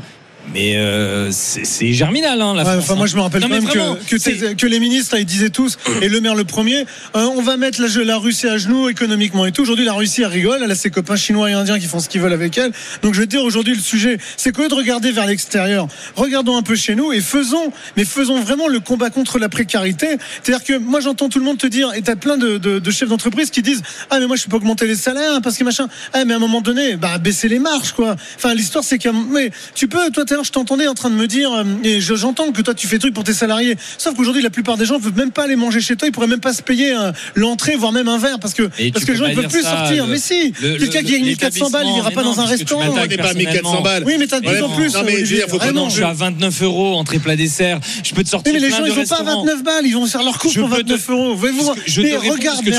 mais 0.52 0.76
euh, 0.76 1.30
c'est 1.32 1.92
germinal, 1.92 2.40
hein, 2.40 2.54
la 2.54 2.62
Ouais, 2.62 2.70
France. 2.72 2.84
enfin, 2.84 2.94
moi, 2.96 3.06
je 3.06 3.16
me 3.16 3.20
rappelle 3.22 3.40
Non, 3.40 3.48
quand 3.48 3.54
mais 3.54 3.60
même 3.60 3.98
que, 4.06 4.16
que, 4.16 4.52
que 4.54 4.66
les 4.66 4.78
ministres, 4.78 5.14
là, 5.14 5.20
ils 5.20 5.26
disaient 5.26 5.50
tous, 5.50 5.78
et 6.02 6.08
le 6.08 6.20
maire 6.20 6.34
le 6.34 6.44
premier, 6.44 6.80
euh, 7.16 7.26
on 7.36 7.42
va 7.42 7.56
mettre 7.56 7.80
la, 7.80 7.88
la 8.04 8.16
Russie 8.18 8.46
à 8.46 8.58
genoux 8.58 8.88
économiquement 8.88 9.46
et 9.46 9.52
tout. 9.52 9.62
Aujourd'hui, 9.62 9.84
la 9.84 9.94
Russie, 9.94 10.22
elle 10.22 10.28
rigole, 10.28 10.60
elle 10.62 10.70
a 10.70 10.74
ses 10.74 10.90
copains 10.90 11.16
chinois 11.16 11.50
et 11.50 11.54
indiens 11.54 11.78
qui 11.78 11.86
font 11.86 11.98
ce 12.00 12.08
qu'ils 12.08 12.20
veulent 12.20 12.32
avec 12.32 12.56
elle. 12.58 12.72
Donc, 13.02 13.14
je 13.14 13.20
vais 13.20 13.26
te 13.26 13.30
dire, 13.30 13.42
aujourd'hui, 13.42 13.74
le 13.74 13.80
sujet, 13.80 14.18
c'est 14.36 14.56
lieu 14.56 14.68
de 14.68 14.74
regarder 14.74 15.10
vers 15.12 15.26
l'extérieur, 15.26 15.88
regardons 16.14 16.56
un 16.56 16.62
peu 16.62 16.76
chez 16.76 16.94
nous 16.94 17.12
et 17.12 17.20
faisons, 17.20 17.72
mais 17.96 18.04
faisons 18.04 18.40
vraiment 18.40 18.68
le 18.68 18.80
combat 18.80 19.10
contre 19.10 19.38
la 19.38 19.48
précarité. 19.48 20.06
C'est-à-dire 20.42 20.64
que 20.64 20.78
moi, 20.78 21.00
j'entends 21.00 21.28
tout 21.28 21.38
le 21.38 21.44
monde 21.44 21.58
te 21.58 21.66
dire, 21.66 21.92
et 21.94 22.02
t'as 22.02 22.16
plein 22.16 22.36
de, 22.36 22.58
de, 22.58 22.78
de 22.78 22.90
chefs 22.90 23.08
d'entreprise 23.08 23.50
qui 23.50 23.62
disent, 23.62 23.82
ah, 24.10 24.18
mais 24.20 24.26
moi, 24.26 24.36
je 24.36 24.44
peux 24.46 24.56
augmenter 24.56 24.86
les 24.86 24.94
salaires 24.96 25.34
hein, 25.36 25.40
parce 25.40 25.56
que 25.58 25.64
machin. 25.64 25.88
Ah, 26.12 26.24
mais 26.24 26.34
à 26.34 26.36
un 26.36 26.40
moment 26.40 26.60
donné, 26.60 26.96
bah, 26.96 27.18
baisser 27.18 27.48
les 27.48 27.58
marges, 27.58 27.92
quoi. 27.92 28.14
Enfin, 28.36 28.54
l'histoire, 28.54 28.84
c'est 28.84 28.98
qu'à, 28.98 29.10
mais 29.12 29.50
tu 29.74 29.88
peux, 29.88 30.10
toi, 30.10 30.24
tout 30.34 30.38
à 30.38 30.38
l'heure, 30.38 30.44
je 30.44 30.52
t'entendais 30.52 30.88
en 30.88 30.94
train 30.94 31.10
de 31.10 31.14
me 31.14 31.26
dire, 31.26 31.52
euh, 31.52 31.64
et 31.84 32.00
je- 32.00 32.14
j'entends 32.14 32.50
que 32.50 32.60
toi, 32.62 32.74
tu 32.74 32.86
fais 32.88 32.98
truc 32.98 33.14
pour 33.14 33.24
tes 33.24 33.32
salariés. 33.34 33.76
Sauf 33.98 34.14
qu'aujourd'hui, 34.16 34.42
la 34.42 34.50
plupart 34.50 34.76
des 34.76 34.84
gens 34.86 34.98
ne 34.98 35.02
veulent 35.04 35.12
même 35.14 35.30
pas 35.30 35.44
aller 35.44 35.54
manger 35.56 35.80
chez 35.80 35.96
toi, 35.96 36.08
ils 36.08 36.12
pourraient 36.12 36.26
même 36.26 36.40
pas 36.40 36.52
se 36.52 36.62
payer 36.62 36.92
euh, 36.92 37.12
l'entrée, 37.34 37.76
voire 37.76 37.92
même 37.92 38.08
un 38.08 38.18
verre, 38.18 38.38
parce 38.40 38.54
que, 38.54 38.64
Et 38.78 38.90
parce 38.90 39.04
que 39.04 39.12
les 39.12 39.18
gens, 39.18 39.24
veulent 39.26 39.34
dire 39.40 39.48
plus 39.48 39.62
ça, 39.62 39.76
sortir. 39.76 40.06
le- 40.06 40.12
mais 40.12 40.18
si, 40.18 40.52
le- 40.62 40.76
quelqu'un 40.78 41.02
qui 41.02 41.12
gagne 41.12 41.24
1400 41.24 41.70
balles, 41.70 41.86
il 41.88 41.96
ira 41.98 42.10
pas 42.10 42.22
dans 42.22 42.40
un 42.40 42.46
restaurant. 42.46 42.82
tu 43.02 43.08
n'est 43.10 43.16
pas 43.16 43.30
à 43.30 43.34
1400 43.34 43.82
balles. 43.82 44.02
Oui, 44.06 44.14
mais 44.18 44.26
t'as 44.26 44.40
de 44.40 44.48
plus 44.48 44.62
en 44.62 44.68
plus. 44.70 44.92
non, 44.94 45.02
mais 45.04 45.12
je 45.24 45.30
veux 45.30 45.36
dire, 45.36 45.46
faut 45.48 45.72
non 45.72 45.88
Je 45.88 45.94
suis 45.94 46.02
à 46.04 46.12
29 46.12 46.62
euros 46.62 46.94
entrée 46.96 47.18
plat 47.18 47.36
dessert. 47.36 47.78
Je 48.02 48.14
peux 48.14 48.24
te 48.24 48.28
sortir 48.28 48.52
mais 48.52 48.58
les 48.60 48.70
gens, 48.70 48.84
ils 48.84 48.92
vont 48.92 49.04
pas 49.04 49.16
à 49.16 49.18
restaurants. 49.18 49.44
29 49.44 49.62
balles, 49.62 49.86
ils 49.86 49.92
vont 49.94 50.06
faire 50.06 50.22
leur 50.22 50.38
course 50.38 50.54
pour 50.54 50.68
peux 50.68 50.76
29 50.76 51.06
te- 51.06 51.12
euros. 51.12 51.36
Je 51.86 52.00
mais 52.02 52.10
te 52.10 52.16
regarde, 52.16 52.60
mais 52.64 52.70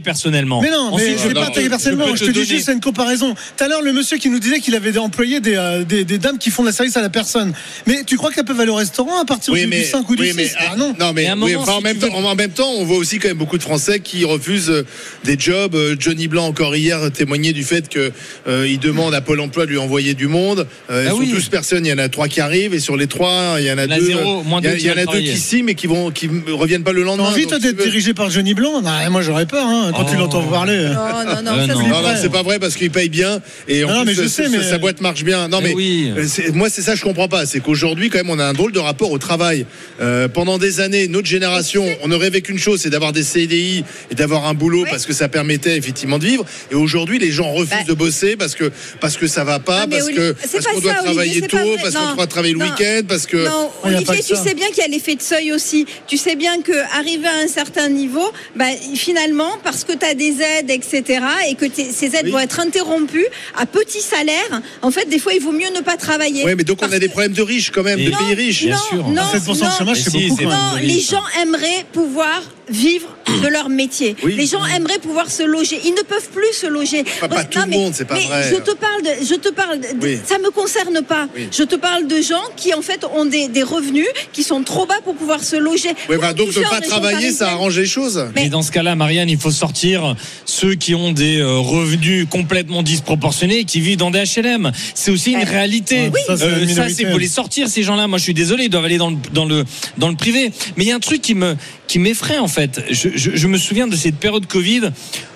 personnellement. 0.00 0.60
Mais 0.60 0.70
non, 0.70 0.88
mais 0.96 1.02
Ensuite, 1.02 1.18
je 1.22 1.28
l'ai 1.28 1.34
pas 1.34 1.42
attaqué 1.46 1.68
personnellement. 1.68 2.14
Je 2.14 2.24
te 2.24 2.30
dis 2.30 2.44
juste, 2.44 2.66
c'est 2.66 2.72
une 2.72 2.80
comparaison. 2.80 3.34
Tout 3.56 3.64
à 3.64 3.68
l'heure, 3.68 3.82
le 3.82 3.92
monsieur 3.92 4.16
qui 4.18 4.30
nous 4.30 4.38
disait 4.38 4.60
qu'il 4.60 4.74
avait 4.74 4.96
employé 4.98 5.40
des, 5.40 5.56
euh, 5.56 5.84
des, 5.84 6.04
des 6.04 6.18
dames 6.18 6.38
qui 6.38 6.50
font 6.50 6.62
de 6.62 6.68
la 6.68 6.72
service 6.88 6.96
à 6.96 7.02
la 7.02 7.08
personne. 7.10 7.52
Mais 7.86 8.02
tu 8.04 8.16
crois 8.16 8.30
qu'elles 8.32 8.44
peuvent 8.44 8.60
aller 8.60 8.70
au 8.70 8.74
restaurant 8.76 9.20
à 9.20 9.24
partir 9.24 9.52
Oui, 9.52 9.60
du, 9.62 9.66
mais, 9.68 9.80
du 9.80 9.84
5 9.86 10.08
ou 10.08 10.16
du 10.16 10.22
oui, 10.22 10.28
6 10.30 10.36
mais, 10.36 10.50
Ah 10.58 10.76
non. 10.76 10.94
non, 10.98 11.12
mais, 11.12 11.28
oui, 11.40 11.56
en, 11.56 11.80
même 11.80 11.98
tu 11.98 12.08
temps, 12.08 12.14
en 12.16 12.34
même 12.34 12.50
temps, 12.50 12.70
on 12.76 12.84
voit 12.84 12.96
aussi 12.96 13.18
quand 13.18 13.28
même 13.28 13.36
beaucoup 13.36 13.58
de 13.58 13.62
Français 13.62 14.00
qui 14.00 14.24
refusent 14.24 14.70
euh, 14.70 14.84
des 15.24 15.38
jobs. 15.38 15.74
Euh, 15.74 15.96
Johnny 15.98 16.28
Blanc, 16.28 16.46
encore 16.46 16.74
hier, 16.76 17.10
témoignait 17.12 17.52
du 17.52 17.62
fait 17.64 17.88
que 17.88 18.12
euh, 18.46 18.66
il 18.68 18.78
demande 18.78 19.14
à 19.14 19.20
Pôle 19.20 19.40
emploi 19.40 19.66
de 19.66 19.70
lui 19.70 19.78
envoyer 19.78 20.14
du 20.14 20.26
monde. 20.28 20.66
Euh, 20.90 21.04
Ah 21.06 21.10
sur 21.10 21.18
oui. 21.18 21.30
12 21.30 21.48
personnes, 21.48 21.86
il 21.86 21.90
y 21.90 21.92
en 21.92 21.98
a 21.98 22.08
trois 22.08 22.28
qui 22.28 22.40
arrivent, 22.40 22.74
et 22.74 22.80
sur 22.80 22.96
les 22.96 23.06
trois, 23.06 23.56
il 23.58 23.66
y 23.66 23.72
en 23.72 23.78
a 23.78 23.84
Il 23.84 23.90
y 23.90 23.92
en 23.92 23.96
a 23.96 23.98
deux. 23.98 24.06
zéro, 24.06 24.42
moins 24.42 24.60
il 24.60 24.66
y, 24.66 24.68
en 24.68 24.76
qui 24.76 24.88
a 25.00 25.06
deux 25.06 25.20
qui 25.20 25.36
signent, 25.38 25.64
mais 25.64 25.74
qui 25.74 25.86
vont, 25.86 26.10
qui 26.10 26.28
reviennent 26.48 26.82
pas 26.84 26.92
le 26.92 27.02
lendemain. 27.02 27.28
envie, 27.28 27.46
toi, 27.46 27.58
tu 27.58 27.64
d'être 27.72 27.82
dirigé 27.82 28.14
par 28.14 28.30
Johnny 28.30 28.54
Blanc 28.54 28.82
Ah, 28.86 29.08
Moi, 29.10 29.22
j'aurais 29.22 29.46
peur. 29.46 29.66
Hein, 29.66 29.92
quand 29.94 30.04
tu 30.04 30.14
Oh. 30.16 30.20
l'entends 30.20 30.42
parler. 30.44 30.76
Non, 30.78 30.84
non, 30.88 31.42
non, 31.42 31.52
Euh, 31.58 31.66
non. 31.66 31.74
c'est 32.16 32.24
Non, 32.24 32.30
pas 32.32 32.42
vrai 32.42 32.58
parce 32.58 32.74
qu'il 32.76 32.90
paye 32.90 33.08
bien 33.08 33.40
et 33.68 33.84
en 33.84 33.88
Non, 33.88 33.96
plus, 34.02 34.06
mais 34.06 34.14
je 34.14 34.22
sa- 34.22 34.28
sais, 34.28 34.44
sa- 34.44 34.48
mais- 34.50 34.62
sa 34.62 34.78
boîte 34.78 35.00
marche 35.00 35.24
bien. 35.24 35.48
Non, 35.48 35.60
Mais 35.60 35.68
mais, 35.68 35.74
oui. 35.74 36.12
c'est- 36.26 36.50
moi, 36.54 36.68
c'est 36.78 36.84
ça 36.84 36.92
que 36.92 36.98
je 37.00 37.04
comprends 37.04 37.26
pas. 37.28 37.44
C'est 37.44 37.58
qu'aujourd'hui, 37.60 38.08
quand 38.08 38.18
même, 38.18 38.30
on 38.30 38.38
a 38.38 38.44
un 38.44 38.52
drôle 38.52 38.70
de 38.70 38.78
rapport 38.78 39.10
au 39.10 39.18
travail. 39.18 39.66
Euh, 40.00 40.28
pendant 40.28 40.58
des 40.58 40.78
années, 40.80 41.08
notre 41.08 41.26
génération, 41.26 41.84
on 42.02 42.08
ne 42.08 42.14
rêvait 42.14 42.40
qu'une 42.40 42.58
chose, 42.58 42.80
c'est 42.82 42.90
d'avoir 42.90 43.12
des 43.12 43.24
CDI 43.24 43.84
et 44.10 44.14
d'avoir 44.14 44.46
un 44.46 44.54
boulot 44.54 44.82
Oui. 44.84 44.88
parce 44.90 45.04
que 45.06 45.12
ça 45.12 45.28
permettait 45.28 45.76
effectivement 45.76 46.18
de 46.20 46.24
vivre. 46.26 46.44
Et 46.70 46.76
aujourd'hui, 46.76 47.18
les 47.18 47.32
gens 47.32 47.50
refusent 47.52 47.70
Bah. 47.70 47.84
de 47.88 47.94
bosser 47.94 48.36
parce 48.36 48.54
que 48.54 48.70
parce 49.00 49.16
que 49.16 49.26
ça 49.26 49.42
va 49.42 49.58
pas, 49.58 49.80
Ah, 49.82 49.86
parce 49.90 50.04
Oli- 50.06 50.14
que 50.14 50.34
c'est 50.44 50.52
parce 50.62 50.66
qu'on 50.74 50.80
doit 50.80 50.94
ça, 50.94 51.02
travailler 51.02 51.30
Olivier, 51.42 51.48
tôt, 51.48 51.76
parce 51.82 51.94
qu'on 51.94 52.14
doit 52.14 52.26
travailler 52.28 52.54
le 52.54 52.60
week-end, 52.60 53.00
parce 53.08 53.26
que 53.26 53.36
Non, 53.38 53.70
pas 53.82 53.88
Olivier, 53.88 54.18
que 54.18 54.22
tu 54.26 54.36
ça. 54.36 54.44
sais 54.44 54.54
bien 54.54 54.68
qu'il 54.68 54.78
y 54.78 54.82
a 54.82 54.88
l'effet 54.88 55.16
de 55.16 55.22
seuil 55.22 55.50
aussi. 55.52 55.84
Tu 56.06 56.16
sais 56.16 56.36
bien 56.36 56.60
que 56.62 56.72
arrivé 56.96 57.26
à 57.26 57.44
un 57.44 57.48
certain 57.48 57.88
niveau, 57.88 58.30
bah, 58.54 58.66
finalement, 58.94 59.50
parce 59.64 59.82
que 59.84 59.92
tu 59.92 60.06
as 60.06 60.14
des 60.14 60.36
aides, 60.40 60.70
etc., 60.70 61.20
et 61.50 61.54
que 61.54 61.64
ces 61.74 62.06
aides 62.06 62.20
Oui. 62.24 62.30
vont 62.30 62.38
être 62.38 62.60
interrompues 62.60 63.26
à 63.56 63.66
petit 63.66 64.00
salaire, 64.00 64.62
en 64.82 64.90
fait, 64.90 65.08
des 65.08 65.18
fois, 65.18 65.32
il 65.34 65.40
vaut 65.42 65.52
mieux 65.52 65.70
ne 65.74 65.80
pas 65.80 65.96
travailler. 65.96 66.44
Ouais, 66.44 66.54
mais 66.54 66.64
donc 66.68 66.82
on 66.82 66.92
a 66.92 66.98
des 66.98 67.08
problèmes 67.08 67.32
de 67.32 67.42
riches 67.42 67.70
quand 67.70 67.82
même, 67.82 67.98
de 67.98 68.10
pays 68.10 68.34
riches. 68.34 68.64
Bien 68.64 68.76
sûr. 68.76 69.08
Non, 69.08 69.22
7% 69.22 69.72
de 69.72 69.78
chômage, 69.78 70.02
c'est 70.02 70.12
beaucoup 70.12 70.36
quand 70.36 70.48
même. 70.48 70.84
les 70.84 71.00
gens 71.00 71.22
aimeraient 71.40 71.84
pouvoir 71.92 72.42
vivre 72.70 73.08
de 73.42 73.48
leur 73.48 73.68
métier. 73.68 74.16
Oui. 74.24 74.34
Les 74.36 74.46
gens 74.46 74.64
aimeraient 74.66 74.98
pouvoir 74.98 75.30
se 75.30 75.42
loger. 75.42 75.78
Ils 75.84 75.92
ne 75.94 76.02
peuvent 76.02 76.28
plus 76.30 76.52
se 76.52 76.66
loger. 76.66 77.04
Pas- 77.20 77.28
pas 77.28 77.36
Ouais, 77.36 77.44
tout 77.44 77.60
le 77.60 77.70
monde, 77.70 77.92
c'est 77.94 78.04
pas 78.06 78.14
mais 78.14 78.24
vrai. 78.24 78.50
Je 78.50 78.56
te 78.56 78.70
parle 78.74 79.02
de, 79.02 79.24
je 79.24 79.34
te 79.34 79.48
parle 79.50 79.80
de, 79.80 79.86
Oui. 80.02 80.18
ça 80.24 80.38
me 80.38 80.50
concerne 80.50 81.02
pas. 81.02 81.28
Oui. 81.36 81.48
Je 81.56 81.62
te 81.62 81.76
parle 81.76 82.06
de 82.06 82.20
gens 82.22 82.42
qui 82.56 82.72
en 82.74 82.82
fait 82.82 83.04
ont 83.14 83.24
des, 83.26 83.48
des 83.48 83.62
revenus 83.62 84.06
qui 84.32 84.42
sont 84.42 84.62
trop 84.62 84.86
bas 84.86 85.00
pour 85.04 85.14
pouvoir 85.14 85.42
se 85.44 85.56
loger. 85.56 85.90
Comment 86.06 86.20
bah, 86.20 86.32
donc 86.32 86.48
ne 86.56 86.62
pas 86.62 86.80
travailler, 86.80 87.30
ça 87.32 87.50
arrange 87.50 87.78
les 87.78 87.86
choses. 87.86 88.26
Mais- 88.34 88.46
Et 88.46 88.48
dans 88.48 88.62
ce 88.62 88.72
cas-là, 88.72 88.94
Marianne, 88.96 89.28
il 89.28 89.38
faut 89.38 89.50
sortir 89.50 90.16
ceux 90.44 90.74
qui 90.74 90.94
ont 90.94 91.12
des 91.12 91.38
euh, 91.38 91.58
revenus 91.58 92.26
complètement 92.30 92.82
disproportionnés 92.82 93.58
et 93.60 93.64
qui 93.64 93.80
vivent 93.80 93.98
dans 93.98 94.10
des 94.10 94.22
HLM. 94.24 94.72
C'est 94.94 95.10
aussi 95.10 95.32
une 95.32 95.40
Eh, 95.40 95.44
réalité. 95.44 96.10
oui. 96.12 96.20
Ça, 96.26 96.36
c'est 96.36 96.44
Euh, 96.44 96.60
ça, 96.60 96.66
minorité. 96.66 96.94
c'est 97.04 97.10
faut 97.12 97.18
les 97.18 97.28
sortir 97.28 97.68
ces 97.68 97.82
gens-là. 97.82 98.06
Moi, 98.06 98.18
je 98.18 98.24
suis 98.24 98.34
désolé, 98.34 98.64
ils 98.64 98.70
doivent 98.70 98.84
aller 98.84 98.98
dans 98.98 99.10
le 99.10 99.16
dans 99.32 99.44
le 99.44 99.64
dans 99.98 100.08
le 100.08 100.16
privé. 100.16 100.50
Mais 100.76 100.84
il 100.84 100.88
y 100.88 100.92
a 100.92 100.96
un 100.96 101.00
truc 101.00 101.20
qui 101.22 101.34
me 101.34 101.56
qui 101.86 101.98
m'effraie 101.98 102.38
en 102.38 102.48
fait. 102.48 102.57
Je, 102.90 103.08
je, 103.14 103.30
je 103.34 103.46
me 103.46 103.58
souviens 103.58 103.86
de 103.86 103.96
cette 103.96 104.16
période 104.16 104.46
Covid 104.46 104.90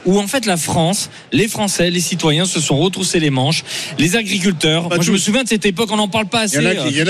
où 0.04 0.18
en 0.18 0.26
fait 0.26 0.46
la 0.46 0.56
France, 0.56 1.10
les 1.32 1.48
Français, 1.48 1.90
les 1.90 2.00
citoyens 2.00 2.44
se 2.44 2.60
sont 2.60 2.78
retroussés 2.78 3.20
les 3.20 3.30
manches. 3.30 3.64
Les 3.98 4.16
agriculteurs. 4.16 4.88
Pas 4.88 4.96
moi, 4.96 5.04
je 5.04 5.12
me 5.12 5.18
souviens 5.18 5.44
de 5.44 5.48
cette 5.48 5.66
époque. 5.66 5.90
On 5.92 5.96
n'en 5.96 6.08
parle 6.08 6.26
pas 6.26 6.40
assez. 6.40 6.60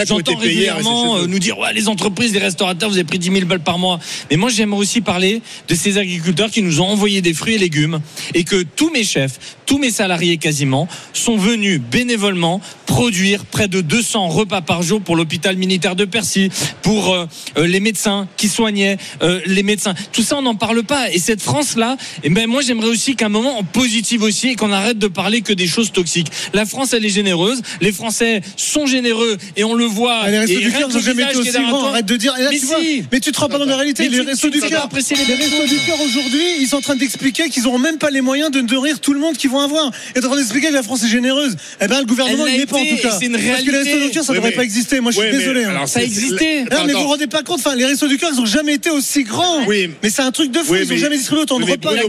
J'entends 0.07 0.37
régulièrement 0.37 1.17
euh, 1.17 1.27
nous 1.27 1.39
dire 1.39 1.59
ouais, 1.59 1.73
les 1.73 1.89
entreprises, 1.89 2.33
les 2.33 2.39
restaurateurs, 2.39 2.91
vous 2.91 2.97
avez 2.97 3.05
pris 3.05 3.19
10 3.19 3.33
000 3.33 3.47
balles 3.47 3.61
par 3.61 3.79
mois. 3.79 3.99
Mais 4.31 4.37
moi, 4.37 4.51
j'aimerais 4.51 4.81
aussi 4.81 5.01
parler 5.01 5.43
de 5.69 5.75
ces 5.75 5.99
agriculteurs 5.99 6.51
qui 6.51 6.63
nous 6.63 6.81
ont 6.81 6.87
envoyé 6.87 7.23
des 7.23 7.35
fruits 7.35 7.55
et 7.55 7.59
légumes 7.59 8.01
et 8.35 8.45
que 8.45 8.63
tous 8.63 8.91
mes 8.91 9.05
chefs, 9.05 9.39
tous 9.67 9.79
mes 9.79 9.91
salariés 9.91 10.37
quasiment, 10.37 10.89
sont 11.13 11.37
venus 11.37 11.81
bénévolement 11.81 12.61
produire 12.93 13.47
près 13.47 13.69
de 13.69 13.81
200 13.81 14.29
repas 14.29 14.61
par 14.61 14.83
jour 14.83 15.01
pour 15.01 15.17
l'hôpital 15.17 15.57
militaire 15.57 15.97
de 15.97 16.05
Percy, 16.05 16.51
pour 16.83 17.15
euh, 17.15 17.27
euh, 17.57 17.67
les 17.67 17.81
médecins 17.81 18.29
qui 18.37 18.49
soignaient 18.49 18.99
euh, 19.23 19.41
les 19.47 19.63
médecins. 19.63 19.95
Tout 20.13 20.23
ça, 20.23 20.37
on 20.37 20.43
n'en 20.43 20.55
parle 20.55 20.83
pas. 20.83 21.11
Et 21.11 21.19
cette 21.19 21.41
France-là, 21.43 21.97
eh 22.23 22.31
ben, 22.31 22.47
moi, 22.49 22.63
j'aimerais 22.63 22.89
aussi 22.89 23.15
qu'à 23.17 23.27
un 23.27 23.29
moment, 23.29 23.59
en 23.59 23.63
positive 23.65 24.23
aussi, 24.23 24.49
et 24.51 24.55
qu'on 24.57 24.73
arrête 24.73 24.99
de 24.99 25.07
parler 25.07 25.43
que 25.43 25.53
des 25.53 25.67
choses 25.67 25.93
toxiques. 25.93 26.29
La 26.55 26.67
France, 26.67 26.93
elle 26.93 27.05
est 27.05 27.09
généreuse. 27.11 27.63
Les 27.81 27.93
Français 27.93 28.41
sont 28.57 28.87
généreux 28.87 29.37
et 29.57 29.65
on 29.65 29.75
le 29.75 29.85
voit. 29.85 30.21
Ah, 30.25 30.31
les 30.31 30.39
restos 30.41 30.59
Et 30.59 30.63
du 30.65 30.73
cœur 30.73 30.89
n'ont 30.89 30.99
jamais 31.01 31.23
été 31.25 31.37
aussi 31.37 31.51
grands. 31.53 31.87
Arrête 31.89 32.07
de 32.07 32.17
dire. 32.17 32.35
Et 32.39 32.43
là, 32.43 32.49
Mais 32.53 32.59
tu 32.59 32.67
vois, 32.67 32.81
si. 32.81 33.05
mais 33.13 33.21
tu 33.21 33.33
te 33.33 33.41
rends 33.41 33.49
pas 33.49 33.59
dans 33.59 33.65
la 33.67 33.77
réalité. 33.77 34.05
Mais 34.05 34.17
Les 34.17 34.21
restos 34.23 34.49
du 34.51 34.61
cœur, 34.61 34.89
les 34.93 35.35
restos 35.35 35.67
du 35.67 35.79
cœur 35.87 36.01
aujourd'hui, 36.01 36.43
ils 36.61 36.67
sont 36.69 36.77
en 36.77 36.81
train 36.81 36.97
d'expliquer 36.97 37.49
qu'ils 37.49 37.65
n'auront 37.65 37.79
même 37.79 37.99
pas 37.99 38.11
les 38.11 38.21
moyens 38.21 38.51
de 38.51 38.61
nourrir 38.61 39.01
tout 39.01 39.13
le 39.13 39.21
monde 39.21 39.37
qu'ils 39.37 39.51
vont 39.51 39.61
avoir. 39.61 39.91
Ils 40.15 40.21
sont 40.23 40.27
en 40.27 40.31
train 40.31 40.39
d'expliquer 40.41 40.69
que 40.69 40.75
la 40.75 40.83
France 40.83 41.05
est 41.05 41.09
généreuse. 41.09 41.57
Eh 41.81 41.89
ben, 41.89 42.01
le 42.01 42.07
gouvernement, 42.07 42.47
il 42.47 42.59
n'est 42.59 42.67
pas 42.67 42.77
en 42.79 42.85
tout 42.85 42.97
cas. 43.03 43.17
et 43.17 43.19
c'est 43.19 43.27
une 43.27 43.33
Parce 43.33 43.63
que 43.63 43.71
les 43.71 43.79
restos 43.79 44.01
du 44.01 44.11
cœur, 44.11 44.25
ça 44.25 44.33
Oui, 44.33 44.39
devrait 44.39 44.53
pas 44.53 44.65
exister. 44.65 45.01
Moi, 45.01 45.13
je 45.13 45.21
suis 45.21 45.31
désolé. 45.31 45.65
hein. 45.65 45.71
alors, 45.71 45.89
Ça 45.89 46.03
existait. 46.03 46.65
Non, 46.65 46.85
mais 46.87 46.93
vous 46.93 47.01
vous 47.03 47.09
rendez 47.09 47.27
pas 47.27 47.43
compte, 47.43 47.59
enfin, 47.61 47.75
les 47.75 47.85
restos 47.87 48.09
du 48.09 48.19
cœur, 48.19 48.31
ils 48.33 48.41
ont 48.41 48.47
jamais 48.47 48.75
été 48.75 48.91
aussi 48.91 49.25
grands. 49.25 49.65
Oui. 49.67 49.91
Mais 50.03 50.11
c'est 50.11 50.23
un 50.23 50.31
truc 50.31 50.51
de 50.51 50.59
fou, 50.59 50.73
Oui, 50.73 50.81
ils 50.83 50.87
ont 50.87 50.95
mais- 50.95 50.99
jamais 50.99 51.17
distribué 51.17 51.43
autant 51.43 51.59
de 51.61 51.65
repas. 51.65 51.91
Bruno 51.93 52.09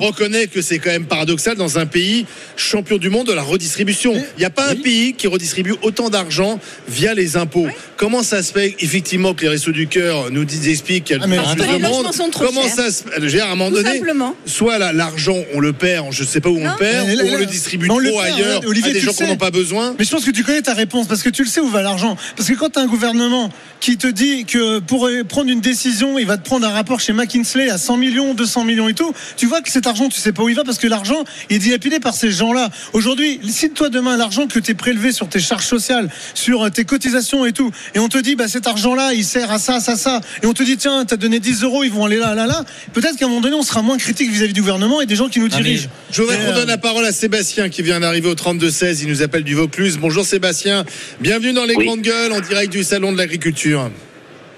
reconnaît 0.00 0.46
que 0.46 0.62
c'est 0.62 0.78
quand 0.78 0.90
même 0.90 1.06
paradoxal 1.06 1.56
dans 1.56 1.78
un 1.78 1.86
pays 1.86 2.26
champion 2.56 2.98
du 2.98 3.10
monde 3.10 3.26
de 3.26 3.32
la 3.32 3.42
redistribution. 3.42 4.14
Il 4.14 4.40
n'y 4.40 4.44
a 4.44 4.50
pas 4.50 4.68
un 4.70 4.76
pays 4.76 5.14
qui 5.14 5.26
redistribue 5.26 5.74
autant 5.82 6.10
d'argent 6.10 6.58
via 6.88 7.14
les 7.14 7.36
impôts. 7.36 7.66
Comment 7.96 8.22
ça 8.22 8.42
se 8.42 8.52
fait 8.52 8.76
effectivement 8.80 9.34
que 9.34 9.42
les 9.42 9.48
Restos 9.48 9.72
du 9.72 9.86
Cœur 9.88 10.30
nous 10.30 10.44
disent, 10.44 10.68
expliquent 10.68 11.04
qu'il 11.04 11.16
y 11.16 11.20
a 11.20 11.22
Ah, 11.24 11.26
mais 11.26 11.36
de 11.38 11.42
parce 11.42 11.54
plus 11.56 11.78
monde 11.78 12.12
sont 12.12 12.28
trop 12.30 12.44
Comment 12.46 12.62
chers. 12.62 12.74
ça 12.74 12.90
se 12.90 13.20
dire, 13.26 13.44
à 13.44 13.48
un 13.48 13.54
moment 13.56 13.70
Tout 13.70 13.76
donné, 13.82 13.98
simplement. 13.98 14.34
soit 14.46 14.78
la- 14.78 14.92
l'argent, 14.92 15.36
on 15.54 15.60
le 15.60 15.72
perd, 15.72 16.06
je 16.12 16.22
ne 16.22 16.26
sais 16.28 16.40
pas 16.40 16.48
où 16.48 16.58
on 16.58 16.64
le 16.64 16.76
perd, 16.78 17.08
ou 17.08 17.12
on 17.12 17.32
là, 17.32 17.38
le 17.38 17.46
distribue 17.46 17.86
le 17.88 18.10
trop 18.10 18.20
perd, 18.22 18.34
ailleurs 18.34 18.60
Olivier, 18.66 18.90
à 18.90 18.94
des 18.94 19.00
gens 19.00 19.06
le 19.10 19.12
qui 19.16 19.22
n'en 19.22 19.28
sais. 19.28 19.32
ont 19.34 19.36
pas 19.36 19.50
besoin. 19.50 19.94
Mais 19.98 20.04
je 20.04 20.10
pense 20.10 20.24
que 20.24 20.30
tu 20.30 20.44
connais 20.44 20.62
ta 20.62 20.74
réponse 20.74 21.06
parce 21.06 21.22
que 21.22 21.28
tu 21.30 21.42
le 21.42 21.48
sais 21.48 21.60
où 21.60 21.68
va 21.68 21.82
l'argent. 21.82 22.16
Parce 22.36 22.48
que 22.48 22.54
quand 22.54 22.70
tu 22.70 22.78
as 22.78 22.82
un 22.82 22.86
gouvernement 22.86 23.50
qui 23.80 23.96
te 23.96 24.06
dit 24.06 24.44
que 24.44 24.78
pour 24.80 25.08
prendre 25.28 25.50
une 25.50 25.60
décision, 25.60 26.18
il 26.18 26.26
va 26.26 26.36
te 26.36 26.44
prendre 26.44 26.66
un 26.66 26.70
rapport 26.70 26.97
chez 27.00 27.12
McKinsey 27.12 27.70
à 27.70 27.78
100 27.78 27.96
millions, 27.96 28.34
200 28.34 28.64
millions 28.64 28.88
et 28.88 28.94
tout, 28.94 29.12
tu 29.36 29.46
vois 29.46 29.60
que 29.60 29.70
cet 29.70 29.86
argent, 29.86 30.08
tu 30.08 30.20
sais 30.20 30.32
pas 30.32 30.42
où 30.42 30.48
il 30.48 30.54
va 30.56 30.64
parce 30.64 30.78
que 30.78 30.86
l'argent 30.86 31.24
est 31.50 31.58
dilapidé 31.58 32.00
par 32.00 32.14
ces 32.14 32.30
gens-là. 32.30 32.70
Aujourd'hui, 32.92 33.40
si 33.48 33.70
toi 33.70 33.88
demain 33.88 34.16
l'argent 34.16 34.46
que 34.46 34.58
tu 34.58 34.70
es 34.70 34.74
prélevé 34.74 35.12
sur 35.12 35.28
tes 35.28 35.40
charges 35.40 35.64
sociales, 35.66 36.08
sur 36.34 36.64
euh, 36.64 36.70
tes 36.70 36.84
cotisations 36.84 37.44
et 37.46 37.52
tout, 37.52 37.70
et 37.94 37.98
on 37.98 38.08
te 38.08 38.18
dit 38.18 38.36
bah 38.36 38.48
cet 38.48 38.66
argent-là, 38.66 39.12
il 39.14 39.24
sert 39.24 39.50
à 39.50 39.58
ça, 39.58 39.80
ça, 39.80 39.96
ça, 39.96 40.20
et 40.42 40.46
on 40.46 40.52
te 40.52 40.62
dit 40.62 40.76
tiens, 40.76 41.04
t'as 41.04 41.16
donné 41.16 41.40
10 41.40 41.62
euros, 41.62 41.84
ils 41.84 41.90
vont 41.92 42.04
aller 42.04 42.18
là, 42.18 42.34
là, 42.34 42.46
là, 42.46 42.64
peut-être 42.92 43.16
qu'à 43.16 43.26
un 43.26 43.28
moment 43.28 43.40
donné, 43.40 43.54
on 43.54 43.62
sera 43.62 43.82
moins 43.82 43.98
critique 43.98 44.30
vis-à-vis 44.30 44.52
du 44.52 44.60
gouvernement 44.60 45.00
et 45.00 45.06
des 45.06 45.16
gens 45.16 45.28
qui 45.28 45.40
nous 45.40 45.48
Ah, 45.52 45.56
dirigent. 45.60 45.88
Je 46.10 46.22
voudrais 46.22 46.38
Mais, 46.38 46.44
qu'on 46.46 46.50
euh, 46.52 46.54
donne 46.56 46.68
la 46.68 46.78
parole 46.78 47.04
à 47.04 47.12
Sébastien 47.12 47.68
qui 47.68 47.82
vient 47.82 48.00
d'arriver 48.00 48.28
au 48.28 48.34
32-16. 48.34 49.02
Il 49.02 49.08
nous 49.08 49.22
appelle 49.22 49.44
du 49.44 49.54
Vaucluse. 49.54 49.98
Bonjour 49.98 50.24
Sébastien. 50.24 50.84
Bienvenue 51.20 51.52
dans 51.52 51.64
les 51.64 51.74
Oui. 51.76 51.84
grandes 51.86 52.00
gueules 52.02 52.32
en 52.32 52.40
direct 52.40 52.72
du 52.72 52.82
Salon 52.84 53.12
de 53.12 53.18
l'Agriculture. 53.18 53.90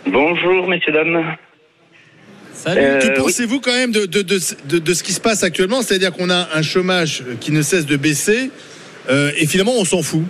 Bonjour, 0.07 0.69
messieurs, 0.69 0.93
dames. 0.93 1.37
Salut. 2.63 2.81
Euh, 2.83 2.99
Que 2.99 3.07
oui. 3.07 3.13
pensez-vous 3.17 3.61
quand 3.61 3.73
même 3.73 3.91
de, 3.91 4.05
de, 4.05 4.21
de, 4.23 4.79
de- 4.79 4.93
ce 4.95 5.03
qui 5.03 5.13
se 5.13 5.21
passe 5.21 5.43
actuellement? 5.45 5.81
C'est-à-dire 5.81 6.13
qu'on 6.13 6.29
a 6.29 6.49
un 6.55 6.63
chômage 6.63 7.25
qui 7.41 7.53
ne 7.53 7.63
cesse 7.63 7.87
de 7.87 7.97
baisser 7.97 8.51
euh, 9.09 9.31
et 9.39 9.47
finalement 9.47 9.73
on 9.79 9.85
s'en 9.87 10.03
fout. 10.03 10.25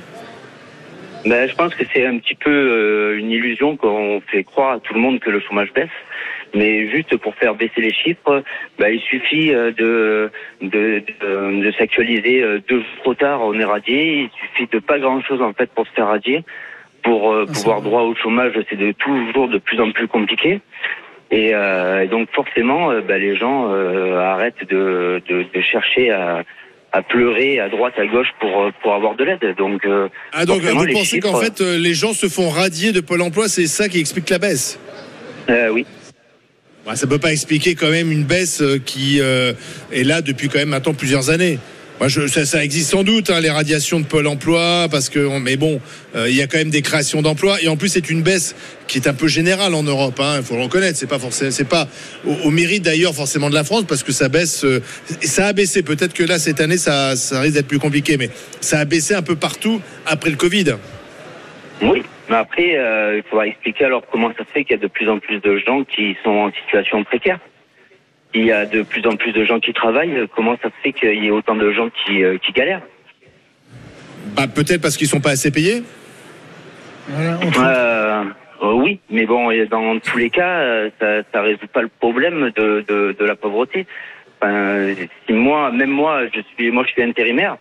Ben, 1.27 1.49
je 1.49 1.55
pense 1.57 1.75
que 1.75 1.83
c'est 1.93 2.07
un 2.07 2.19
petit 2.19 2.37
peu 2.37 2.51
euh, 2.53 3.19
une 3.19 3.31
illusion 3.33 3.77
qu'on 3.77 4.23
fait 4.31 4.45
croire 4.45 4.75
à 4.77 4.79
tout 4.79 4.95
le 4.95 5.01
monde 5.01 5.19
que 5.19 5.29
le 5.29 5.41
chômage 5.41 5.73
baisse. 5.75 5.89
Mais 6.55 6.89
juste 6.91 7.17
pour 7.17 7.35
faire 7.35 7.55
baisser 7.57 7.81
les 7.81 7.93
chiffres, 7.93 8.43
ben, 8.79 8.89
il 8.95 9.01
suffit 9.01 9.49
de, 9.51 10.31
de, 10.63 11.03
de, 11.21 11.63
de 11.65 11.73
s'actualiser 11.79 12.43
deux 12.69 12.77
jours 12.79 12.87
trop 13.03 13.15
tard, 13.15 13.41
on 13.43 13.55
est 13.59 13.65
radié. 13.65 14.23
Il 14.23 14.31
suffit 14.49 14.69
de 14.73 14.79
pas 14.79 14.99
grand-chose 15.01 15.43
en 15.43 15.53
fait 15.53 15.69
pour 15.75 15.85
se 15.89 15.93
faire 15.93 16.07
radier. 16.07 16.45
Pour 17.03 17.33
euh, 17.33 17.47
pouvoir 17.47 17.81
droit 17.83 18.03
au 18.03 18.15
chômage, 18.15 18.53
c'est 18.69 18.97
toujours 18.99 19.49
de 19.49 19.59
plus 19.59 19.81
en 19.81 19.91
plus 19.91 20.07
compliqué. 20.07 20.61
Et, 21.31 21.51
euh, 21.55 22.07
donc 22.09 22.29
forcément, 22.35 22.91
euh, 22.91 23.01
ben, 23.01 23.21
les 23.21 23.37
gens 23.37 23.73
euh, 23.73 24.19
arrêtent 24.19 24.69
de, 24.69 25.23
de, 25.29 25.45
de 25.55 25.61
chercher 25.61 26.11
à, 26.11 26.43
à 26.93 27.03
pleurer 27.03 27.61
à 27.61 27.69
droite, 27.69 27.95
à 27.99 28.07
gauche 28.07 28.27
pour, 28.41 28.63
euh, 28.63 28.71
pour 28.83 28.95
avoir 28.95 29.15
de 29.15 29.25
l'aide. 29.25 29.55
Donc, 29.57 29.85
euh, 29.87 30.09
Ah 30.33 30.45
donc 30.45 30.61
vous 30.61 30.85
les 30.85 30.93
pensez 30.93 31.21
qu'en 31.21 31.37
fait 31.37 31.61
les 31.61 31.95
gens 31.95 32.13
se 32.15 32.29
font 32.29 32.49
radier 32.49 32.93
de 32.93 33.01
Pôle 33.01 33.23
Emploi, 33.23 33.49
c'est 33.49 33.67
ça 33.69 33.89
qui 33.89 34.01
explique 34.01 34.29
la 34.29 34.39
baisse? 34.39 34.79
Euh, 35.49 35.69
oui. 35.71 35.87
Ouais, 36.87 36.97
Ça 36.97 37.07
peut 37.07 37.19
pas 37.19 37.33
expliquer 37.33 37.75
quand 37.75 37.91
même 37.91 38.11
une 38.11 38.25
baisse 38.25 38.63
qui 38.85 39.19
euh, 39.21 39.53
est 39.93 40.03
là 40.03 40.23
depuis 40.23 40.49
quand 40.49 40.59
même 40.59 40.71
maintenant 40.71 40.95
plusieurs 40.95 41.31
années. 41.31 41.59
Moi, 42.01 42.09
je, 42.09 42.27
ça, 42.29 42.47
ça 42.47 42.65
existe 42.65 42.91
sans 42.93 43.03
doute 43.05 43.29
hein, 43.29 43.41
les 43.41 43.51
radiations 43.51 44.01
de 44.01 44.07
Pôle 44.07 44.27
Emploi 44.27 44.89
parce 44.91 45.11
que 45.11 45.39
mais 45.39 45.57
bon, 45.59 45.83
euh, 46.17 46.31
il 46.31 46.35
y 46.35 46.41
a 46.41 46.47
quand 46.47 46.57
même 46.57 46.71
des 46.71 46.81
créations 46.81 47.21
d'emplois 47.21 47.61
et 47.61 47.69
en 47.69 47.77
plus 47.77 47.91
c'est 47.91 48.09
une 48.09 48.23
baisse 48.23 48.57
qui 48.87 48.97
est 48.97 49.07
un 49.07 49.13
peu 49.13 49.29
générale 49.29 49.75
en 49.75 49.83
Europe. 49.83 50.19
hein, 50.19 50.37
Il 50.39 50.43
faut 50.43 50.57
le 50.57 50.63
reconnaître. 50.63 50.97
C'est 50.97 51.07
pas 51.07 51.19
forcément, 51.19 51.51
c'est 51.51 51.69
pas 51.69 51.89
au, 52.27 52.33
au 52.47 52.51
mérite 52.51 52.85
d'ailleurs 52.85 53.15
forcément 53.15 53.51
de 53.51 53.55
la 53.55 53.65
France 53.65 53.85
parce 53.87 54.03
que 54.03 54.13
ça 54.13 54.31
baisse. 54.31 54.65
euh, 54.65 54.81
ça 55.21 55.49
a 55.49 55.53
baissé. 55.53 55.83
Peut-être 55.83 56.15
que 56.15 56.25
là 56.25 56.39
cette 56.39 56.63
année 56.63 56.79
ça, 56.79 57.17
ça 57.17 57.39
risque 57.43 57.55
d'être 57.57 57.69
plus 57.69 57.79
compliqué, 57.79 58.17
mais 58.17 58.31
ça 58.63 58.79
a 58.79 58.87
baissé 58.87 59.13
un 59.15 59.23
peu 59.23 59.37
partout 59.37 59.83
après 60.07 60.31
le 60.31 60.37
Covid. 60.37 60.77
Oui, 61.83 62.03
mais 62.31 62.37
après, 62.37 62.77
euh, 62.79 63.19
il 63.19 63.23
faudra 63.29 63.47
expliquer 63.47 63.85
alors 63.85 64.05
comment 64.11 64.31
ça 64.39 64.45
se 64.47 64.51
fait 64.53 64.65
qu'il 64.65 64.77
y 64.77 64.79
a 64.79 64.83
de 64.83 64.89
plus 64.89 65.09
en 65.11 65.19
plus 65.19 65.39
de 65.41 65.59
gens 65.67 65.85
qui 65.85 66.17
sont 66.25 66.31
en 66.31 66.51
situation 66.63 67.05
précaire. 67.05 67.39
Il 68.35 68.45
y 68.45 68.53
a 68.53 68.65
de 68.67 68.83
plus 68.83 69.05
en 69.07 69.17
plus 69.17 69.33
de 69.33 69.45
gens 69.45 69.59
qui 69.61 69.73
travaillent. 69.73 70.27
Comment 70.37 70.57
ça 70.63 70.69
se 70.69 70.75
fait 70.83 70.93
qu'il 70.93 71.23
y 71.23 71.27
ait 71.27 71.31
autant 71.31 71.57
de 71.57 71.73
gens 71.73 71.89
qui, 72.05 72.23
euh, 72.23 72.39
qui 72.39 72.53
galèrent 72.53 72.83
Bah, 74.37 74.47
peut-être 74.47 74.81
parce 74.83 74.97
qu'ils 74.97 75.09
sont 75.09 75.21
pas 75.21 75.31
assez 75.31 75.51
payés. 75.51 75.83
Voilà, 77.09 77.39
Euh, 77.43 78.25
euh, 78.63 78.73
Oui, 78.73 79.01
mais 79.11 79.27
bon, 79.27 79.51
dans 79.69 79.99
tous 79.99 80.19
les 80.19 80.31
cas, 80.31 80.61
euh, 80.61 80.91
ça, 81.01 81.23
ça 81.33 81.43
résout 81.43 81.67
pas 81.73 81.83
le 81.83 81.89
problème 81.89 82.51
de, 82.57 82.85
de, 82.89 83.17
de 83.19 83.25
la 83.25 83.35
pauvreté. 83.35 83.87
Enfin, 84.43 84.95
si 85.27 85.33
moi, 85.35 85.71
même 85.73 85.91
moi, 85.91 86.23
je 86.33 86.41
suis, 86.55 86.71
moi, 86.71 86.85
je 86.87 86.93
suis 86.93 87.03
intérimaire. 87.03 87.57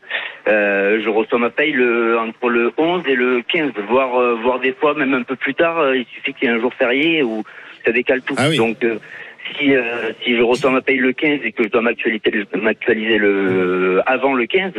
Euh, 0.47 1.01
je 1.03 1.09
reçois 1.09 1.39
ma 1.39 1.49
paye 1.49 1.71
le, 1.73 2.17
entre 2.19 2.49
le 2.49 2.71
11 2.77 3.03
et 3.07 3.15
le 3.15 3.41
15, 3.41 3.71
voire, 3.89 4.15
euh, 4.17 4.35
voire 4.41 4.59
des 4.59 4.71
fois 4.73 4.93
même 4.93 5.13
un 5.13 5.23
peu 5.23 5.35
plus 5.35 5.55
tard. 5.55 5.77
euh, 5.79 5.97
il 5.97 6.05
suffit 6.05 6.33
qu'il 6.33 6.47
y 6.47 6.51
ait 6.51 6.55
un 6.55 6.59
jour 6.61 6.73
férié 6.75 7.21
où 7.23 7.43
ça 7.83 7.91
décale 7.91 8.21
tout. 8.21 8.35
Ah 8.38 8.47
oui. 8.49 8.55
Donc, 8.57 8.81
euh, 8.83 8.97
si, 9.58 9.75
euh, 9.75 10.12
si 10.24 10.36
je 10.36 10.41
reçois 10.41 10.72
ma 10.72 10.82
paye 10.82 10.98
le 10.98 11.13
15 11.13 11.39
et 11.44 11.51
que 11.51 11.63
je 11.63 11.70
dois 11.70 11.82
m'actualiser, 11.82 12.24
m'actualiser 12.56 13.18
le 13.18 14.01
avant 14.06 14.34
le 14.34 14.46
15, 14.46 14.74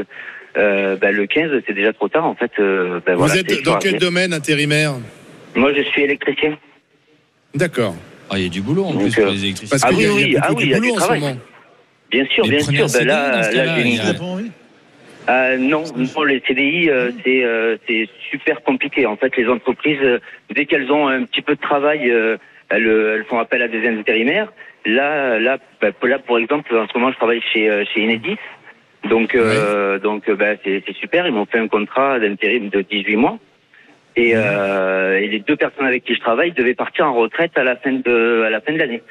euh, 0.56 0.96
ben, 0.96 1.14
le 1.14 1.26
15 1.26 1.62
c'est 1.66 1.72
déjà 1.72 1.92
trop 1.92 2.08
tard 2.08 2.26
en 2.26 2.34
fait. 2.34 2.50
Euh, 2.58 3.00
ben, 3.04 3.14
Vous 3.14 3.20
voilà, 3.26 3.36
êtes 3.40 3.62
dans 3.64 3.78
quel 3.78 3.98
domaine 3.98 4.32
intérimaire? 4.32 4.94
Moi, 5.54 5.72
je 5.74 5.82
suis 5.82 6.02
électricien. 6.02 6.56
D'accord. 7.54 7.94
Ah, 8.30 8.38
il 8.38 8.44
y 8.44 8.46
a 8.46 8.50
du 8.50 8.60
boulot 8.60 8.84
en 8.84 8.92
Donc, 8.92 9.02
plus 9.02 9.14
pour 9.14 9.32
les 9.32 9.44
électriciens. 9.44 9.78
Parce 9.78 9.84
Ah 9.84 9.94
qu'il 9.94 10.02
y 10.02 10.06
a, 10.06 10.12
oui, 10.14 10.22
il 10.22 10.32
y 10.32 10.36
a 10.36 10.38
oui, 10.38 10.44
ah 10.48 10.52
oui, 10.54 10.62
il 10.64 10.70
y 10.70 10.74
a 10.74 10.80
du 10.80 10.90
en 10.90 10.94
ce 10.94 11.00
travail. 11.00 11.36
Bien 12.10 12.24
sûr, 12.26 12.44
bien 12.44 12.60
sûr. 12.60 12.86
Ben 12.92 13.06
là, 13.06 13.40
là, 13.40 13.50
j'ai 13.50 13.68
envie 13.68 14.50
Euh, 15.28 15.56
non, 15.58 15.84
non, 15.96 16.22
les 16.24 16.40
CDI, 16.46 16.88
euh, 16.90 17.10
c'est 17.24 17.44
euh, 17.44 17.76
c'est 17.86 18.08
super 18.30 18.62
compliqué. 18.62 19.06
En 19.06 19.16
fait, 19.16 19.36
les 19.36 19.48
entreprises, 19.48 19.98
euh, 20.02 20.18
dès 20.54 20.66
qu'elles 20.66 20.90
ont 20.90 21.08
un 21.08 21.24
petit 21.24 21.42
peu 21.42 21.54
de 21.54 21.60
travail, 21.60 22.10
euh, 22.10 22.36
elles, 22.70 22.86
euh, 22.86 23.16
elles 23.16 23.24
font 23.24 23.38
appel 23.38 23.62
à 23.62 23.68
des 23.68 23.86
intérimaires. 23.86 24.52
Là, 24.86 25.38
là, 25.38 25.58
bah, 25.80 25.88
là, 26.04 26.18
pour 26.18 26.38
exemple, 26.38 26.74
en 26.74 26.88
ce 26.88 26.96
moment, 26.96 27.12
je 27.12 27.16
travaille 27.16 27.42
chez 27.52 27.68
euh, 27.68 27.84
chez 27.92 28.04
Enedis. 28.04 28.38
Donc, 29.08 29.34
euh, 29.34 29.98
donc, 29.98 30.28
euh, 30.28 30.36
bah, 30.36 30.56
c'est 30.64 30.82
c'est 30.86 30.96
super. 30.96 31.26
Ils 31.26 31.32
m'ont 31.32 31.46
fait 31.46 31.58
un 31.58 31.68
contrat 31.68 32.18
d'intérim 32.18 32.68
de 32.68 32.80
18 32.82 33.16
mois. 33.16 33.38
Et, 34.16 34.32
euh, 34.34 35.20
et 35.20 35.28
les 35.28 35.38
deux 35.38 35.56
personnes 35.56 35.86
avec 35.86 36.04
qui 36.04 36.14
je 36.14 36.20
travaille 36.20 36.50
devaient 36.50 36.74
partir 36.74 37.06
en 37.06 37.14
retraite 37.14 37.56
à 37.56 37.62
la 37.62 37.76
fin 37.76 37.92
de 37.92 38.42
à 38.44 38.50
la 38.50 38.60
fin 38.60 38.72
de 38.72 38.78
l'année. 38.78 39.02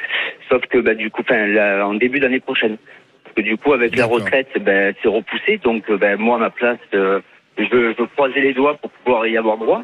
Sauf 0.49 0.61
que 0.67 0.77
bah, 0.79 0.93
du 0.93 1.09
coup, 1.09 1.21
enfin, 1.21 1.47
là, 1.47 1.87
en 1.87 1.93
début 1.93 2.19
d'année 2.19 2.39
prochaine. 2.39 2.77
Parce 3.23 3.35
que 3.35 3.41
du 3.41 3.57
coup, 3.57 3.73
avec 3.73 3.95
la 3.95 4.05
retraite, 4.05 4.49
ben, 4.59 4.93
c'est 5.01 5.07
repoussé. 5.07 5.57
Donc, 5.63 5.89
ben, 5.91 6.19
moi, 6.19 6.37
à 6.37 6.39
ma 6.39 6.49
place, 6.49 6.79
euh, 6.95 7.21
je, 7.57 7.63
veux, 7.69 7.93
je 7.93 8.01
veux 8.01 8.07
croiser 8.07 8.41
les 8.41 8.53
doigts 8.53 8.75
pour 8.75 8.89
pouvoir 8.89 9.27
y 9.27 9.37
avoir 9.37 9.57
droit. 9.57 9.83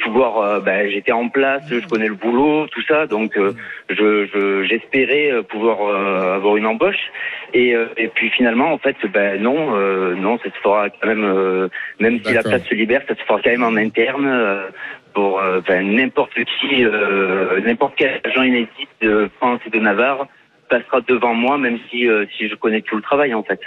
Pouvoir, 0.00 0.38
euh, 0.38 0.60
ben, 0.60 0.88
j'étais 0.90 1.12
en 1.12 1.28
place, 1.28 1.62
je 1.70 1.86
connais 1.88 2.08
le 2.08 2.14
boulot, 2.14 2.66
tout 2.68 2.82
ça. 2.82 3.06
Donc, 3.06 3.36
euh, 3.36 3.52
je, 3.88 4.26
je- 4.26 4.64
j'espérais 4.64 5.30
euh, 5.32 5.42
pouvoir 5.42 5.78
euh, 5.82 6.36
avoir 6.36 6.56
une 6.56 6.66
embauche. 6.66 7.10
Et, 7.54 7.74
euh, 7.74 7.86
et 7.96 8.08
puis 8.08 8.30
finalement, 8.30 8.72
en 8.72 8.78
fait, 8.78 8.96
ben 9.12 9.40
non, 9.42 9.74
euh, 9.76 10.14
non, 10.14 10.38
ça 10.38 10.44
se 10.44 10.58
fera 10.62 10.90
quand 10.90 11.06
même, 11.08 11.24
euh, 11.24 11.68
même 12.00 12.18
si 12.20 12.32
la 12.34 12.42
place 12.50 12.62
se 12.68 12.74
libère, 12.74 13.02
ça 13.08 13.14
se 13.14 13.22
fera 13.22 13.40
quand 13.42 13.50
même 13.50 13.64
en 13.64 13.76
interne. 13.76 14.26
euh, 14.26 14.68
pour 15.14 15.40
n'importe 15.70 16.34
qui, 16.44 16.84
euh, 16.84 17.58
n'importe 17.62 17.94
quel 17.96 18.20
agent 18.22 18.42
inédit 18.42 18.86
de 19.00 19.30
France 19.38 19.60
et 19.66 19.70
de 19.70 19.78
Navarre 19.78 20.26
passera 20.68 21.00
devant 21.08 21.32
moi, 21.32 21.56
même 21.56 21.78
si 21.88 22.06
euh, 22.06 22.26
si 22.36 22.50
je 22.50 22.54
connais 22.54 22.82
tout 22.82 22.96
le 22.96 23.00
travail 23.02 23.32
en 23.32 23.42
fait. 23.42 23.60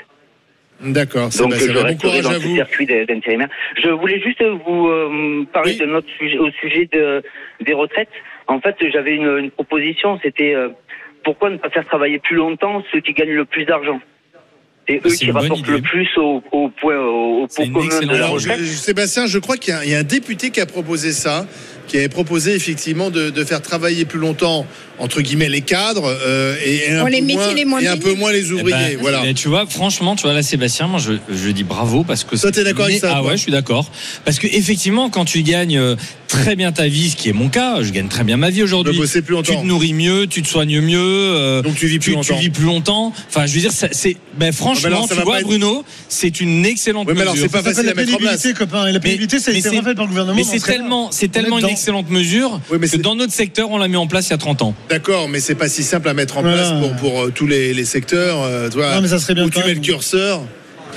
D'accord. 0.81 1.29
Donc 1.37 1.53
je 1.53 1.71
bon 1.73 1.83
resterai 1.83 2.21
dans 2.21 2.31
ce 2.31 2.39
circuit 2.47 2.85
d'intérimaire. 2.85 3.49
Je 3.83 3.89
voulais 3.89 4.21
juste 4.21 4.41
vous 4.65 4.87
euh, 4.87 5.45
parler 5.51 5.73
Oui. 5.73 5.77
de 5.79 5.85
notre 5.85 6.07
sujet 6.17 6.37
au 6.37 6.49
sujet 6.51 6.89
de, 6.91 7.21
des 7.65 7.73
retraites. 7.73 8.09
En 8.47 8.59
fait, 8.61 8.75
j'avais 8.91 9.15
une, 9.15 9.37
une 9.37 9.51
proposition, 9.51 10.19
c'était 10.23 10.55
euh, 10.55 10.69
pourquoi 11.23 11.49
ne 11.49 11.57
pas 11.57 11.69
faire 11.69 11.85
travailler 11.85 12.19
plus 12.19 12.37
longtemps 12.37 12.81
ceux 12.91 13.01
qui 13.01 13.13
gagnent 13.13 13.33
le 13.35 13.45
plus 13.45 13.65
d'argent? 13.65 13.99
C'est 14.87 14.95
eux 15.05 15.09
C'est 15.09 15.25
qui 15.25 15.31
rapportent 15.31 15.67
le 15.67 15.81
plus 15.81 16.09
au, 16.17 16.41
au 16.51 16.71
au, 16.83 16.89
au 17.43 17.47
pot 17.47 17.63
commun 17.71 17.99
de 18.01 18.17
la 18.17 18.27
retraite. 18.27 18.57
je- 18.59 18.63
Sébastien, 18.63 19.27
je 19.27 19.37
crois 19.37 19.57
qu'il 19.57 19.73
y 19.85 19.93
a 19.93 19.99
un 19.99 20.03
député 20.03 20.49
qui 20.49 20.61
a 20.61 20.65
proposé 20.65 21.11
ça, 21.11 21.45
qui 21.89 21.97
avait 21.97 22.08
proposé 22.10 22.54
effectivement 22.56 23.10
de, 23.10 23.30
de 23.30 23.43
faire 23.43 23.62
travailler 23.62 24.06
plus 24.06 24.19
longtemps 24.19 24.65
entre 24.99 25.21
guillemets 25.21 25.47
les 25.47 25.62
cadres 25.62 26.06
euh, 26.25 26.56
et, 26.65 26.89
et 26.89 26.91
un 26.91 27.06
peu 27.06 27.10
les 27.12 27.21
moins, 27.21 27.54
les 27.54 27.63
moins 27.65 27.80
et 27.80 27.88
un 27.88 27.95
peu 27.97 28.04
payés. 28.10 28.15
moins 28.17 28.32
les 28.34 28.47
Eh 28.52 28.54
ben, 28.56 28.60
ouvriers. 28.60 28.95
voilà. 28.99 29.21
mais 29.23 29.34
tu 29.34 29.47
vois, 29.47 29.65
franchement, 29.65 30.15
tu 30.17 30.23
vois 30.23 30.34
là, 30.34 30.43
Sébastien, 30.43 30.88
moi 30.88 30.99
je, 30.99 31.13
je 31.34 31.49
dis 31.52 31.63
bravo 31.63 32.04
parce 32.04 32.23
que. 32.25 32.36
Toi, 32.36 32.52
t'es 32.52 32.63
d'accord 32.65 32.86
avec 32.86 32.99
ça, 32.99 33.13
Ah 33.15 33.23
ouais, 33.23 33.38
je 33.38 33.41
suis 33.41 33.52
d'accord. 33.52 33.89
Parce 34.25 34.39
que 34.39 34.47
effectivement, 34.47 35.10
quand 35.10 35.23
tu 35.25 35.41
gagnes 35.41 35.78
euh, 35.78 35.95
très 36.28 36.58
bien 36.58 36.73
ta 36.73 36.88
vie, 36.89 37.10
ce 37.12 37.15
qui 37.15 37.30
est 37.30 37.34
mon 37.34 37.47
cas, 37.47 37.82
je 37.82 37.91
gagne 37.91 38.10
très 38.10 38.25
bien 38.25 38.36
ma 38.36 38.49
vie 38.49 38.62
aujourd'hui. 38.62 38.97
bosser 38.97 39.21
plus 39.21 39.28
Tu 39.41 39.52
longtemps. 39.52 39.62
te 39.62 39.65
nourris 39.67 39.93
mieux, 39.93 40.28
tu 40.28 40.41
te 40.41 40.49
soignes 40.49 40.82
mieux. 40.82 40.99
euh, 40.99 41.62
Donc 41.62 41.75
tu 41.75 41.88
vis 41.88 41.99
plus 41.99 42.12
tu, 42.15 42.19
tu 42.21 42.32
longtemps. 42.32 42.38
vis 42.41 42.49
plus 42.49 42.65
longtemps. 42.65 43.13
Enfin, 43.30 43.45
je 43.45 43.54
veux 43.54 43.62
dire, 43.62 43.71
c'est. 43.71 44.17
Ben 44.38 44.52
franchement, 44.52 44.88
alors, 44.88 45.08
ça 45.08 45.15
tu 45.15 45.21
vois, 45.21 45.39
être- 45.39 45.47
Bruno, 45.47 45.86
c'est 46.10 46.41
une 46.41 46.65
excellente 46.65 47.08
Ouais, 47.08 47.13
mais 47.13 47.21
alors, 47.21 47.36
mesure. 47.36 47.47
c'est 47.49 47.58
pas 47.58 47.63
facile 47.63 47.86
la 47.86 47.91
à 47.91 47.95
mettre 47.95 48.13
en 48.13 48.17
place. 48.17 48.41
pénibilité, 48.41 48.65
copain. 48.65 48.88
Et 48.88 48.91
la 48.91 48.99
pénibilité, 48.99 49.39
ça 49.39 49.52
a 49.52 49.54
mais 49.54 49.60
été 49.60 49.69
c'est- 49.69 49.80
refait 49.80 49.95
par 49.95 50.04
le 50.06 50.10
gouvernement. 50.10 50.36
Mais 50.38 50.43
c'est 50.43 50.60
tellement, 50.63 51.10
c'est 51.12 51.30
tellement 51.32 51.60
une. 51.60 51.65
Excellente 51.79 52.09
mesure 52.09 52.59
Oui, 52.69 52.77
mais 52.79 52.89
que 52.89 52.97
dans 52.97 53.15
notre 53.15 53.31
secteur, 53.33 53.71
on 53.71 53.77
l'a 53.77 53.87
mis 53.87 53.95
en 53.95 54.05
place 54.07 54.27
il 54.27 54.31
y 54.31 54.33
a 54.33 54.37
30 54.37 54.61
ans. 54.61 54.73
D'accord, 54.89 55.29
mais 55.29 55.39
c'est 55.39 55.55
pas 55.55 55.69
si 55.69 55.83
simple 55.83 56.09
à 56.09 56.13
mettre 56.13 56.37
en 56.37 56.41
Voilà. 56.41 56.57
place 56.57 56.71
pour, 56.81 56.95
pour 56.97 57.21
euh, 57.23 57.31
tous 57.33 57.47
les, 57.47 57.73
les 57.73 57.85
secteurs. 57.85 58.41
euh, 58.43 58.69
tu 58.69 58.77
vois, 58.77 58.95
Non, 58.95 59.01
mais 59.01 59.07
ça 59.07 59.17
serait 59.19 59.33
bien 59.33 59.45
où 59.45 59.49
tu 59.49 59.59
mets 59.59 59.73
le 59.73 59.79
curseur. 59.79 60.41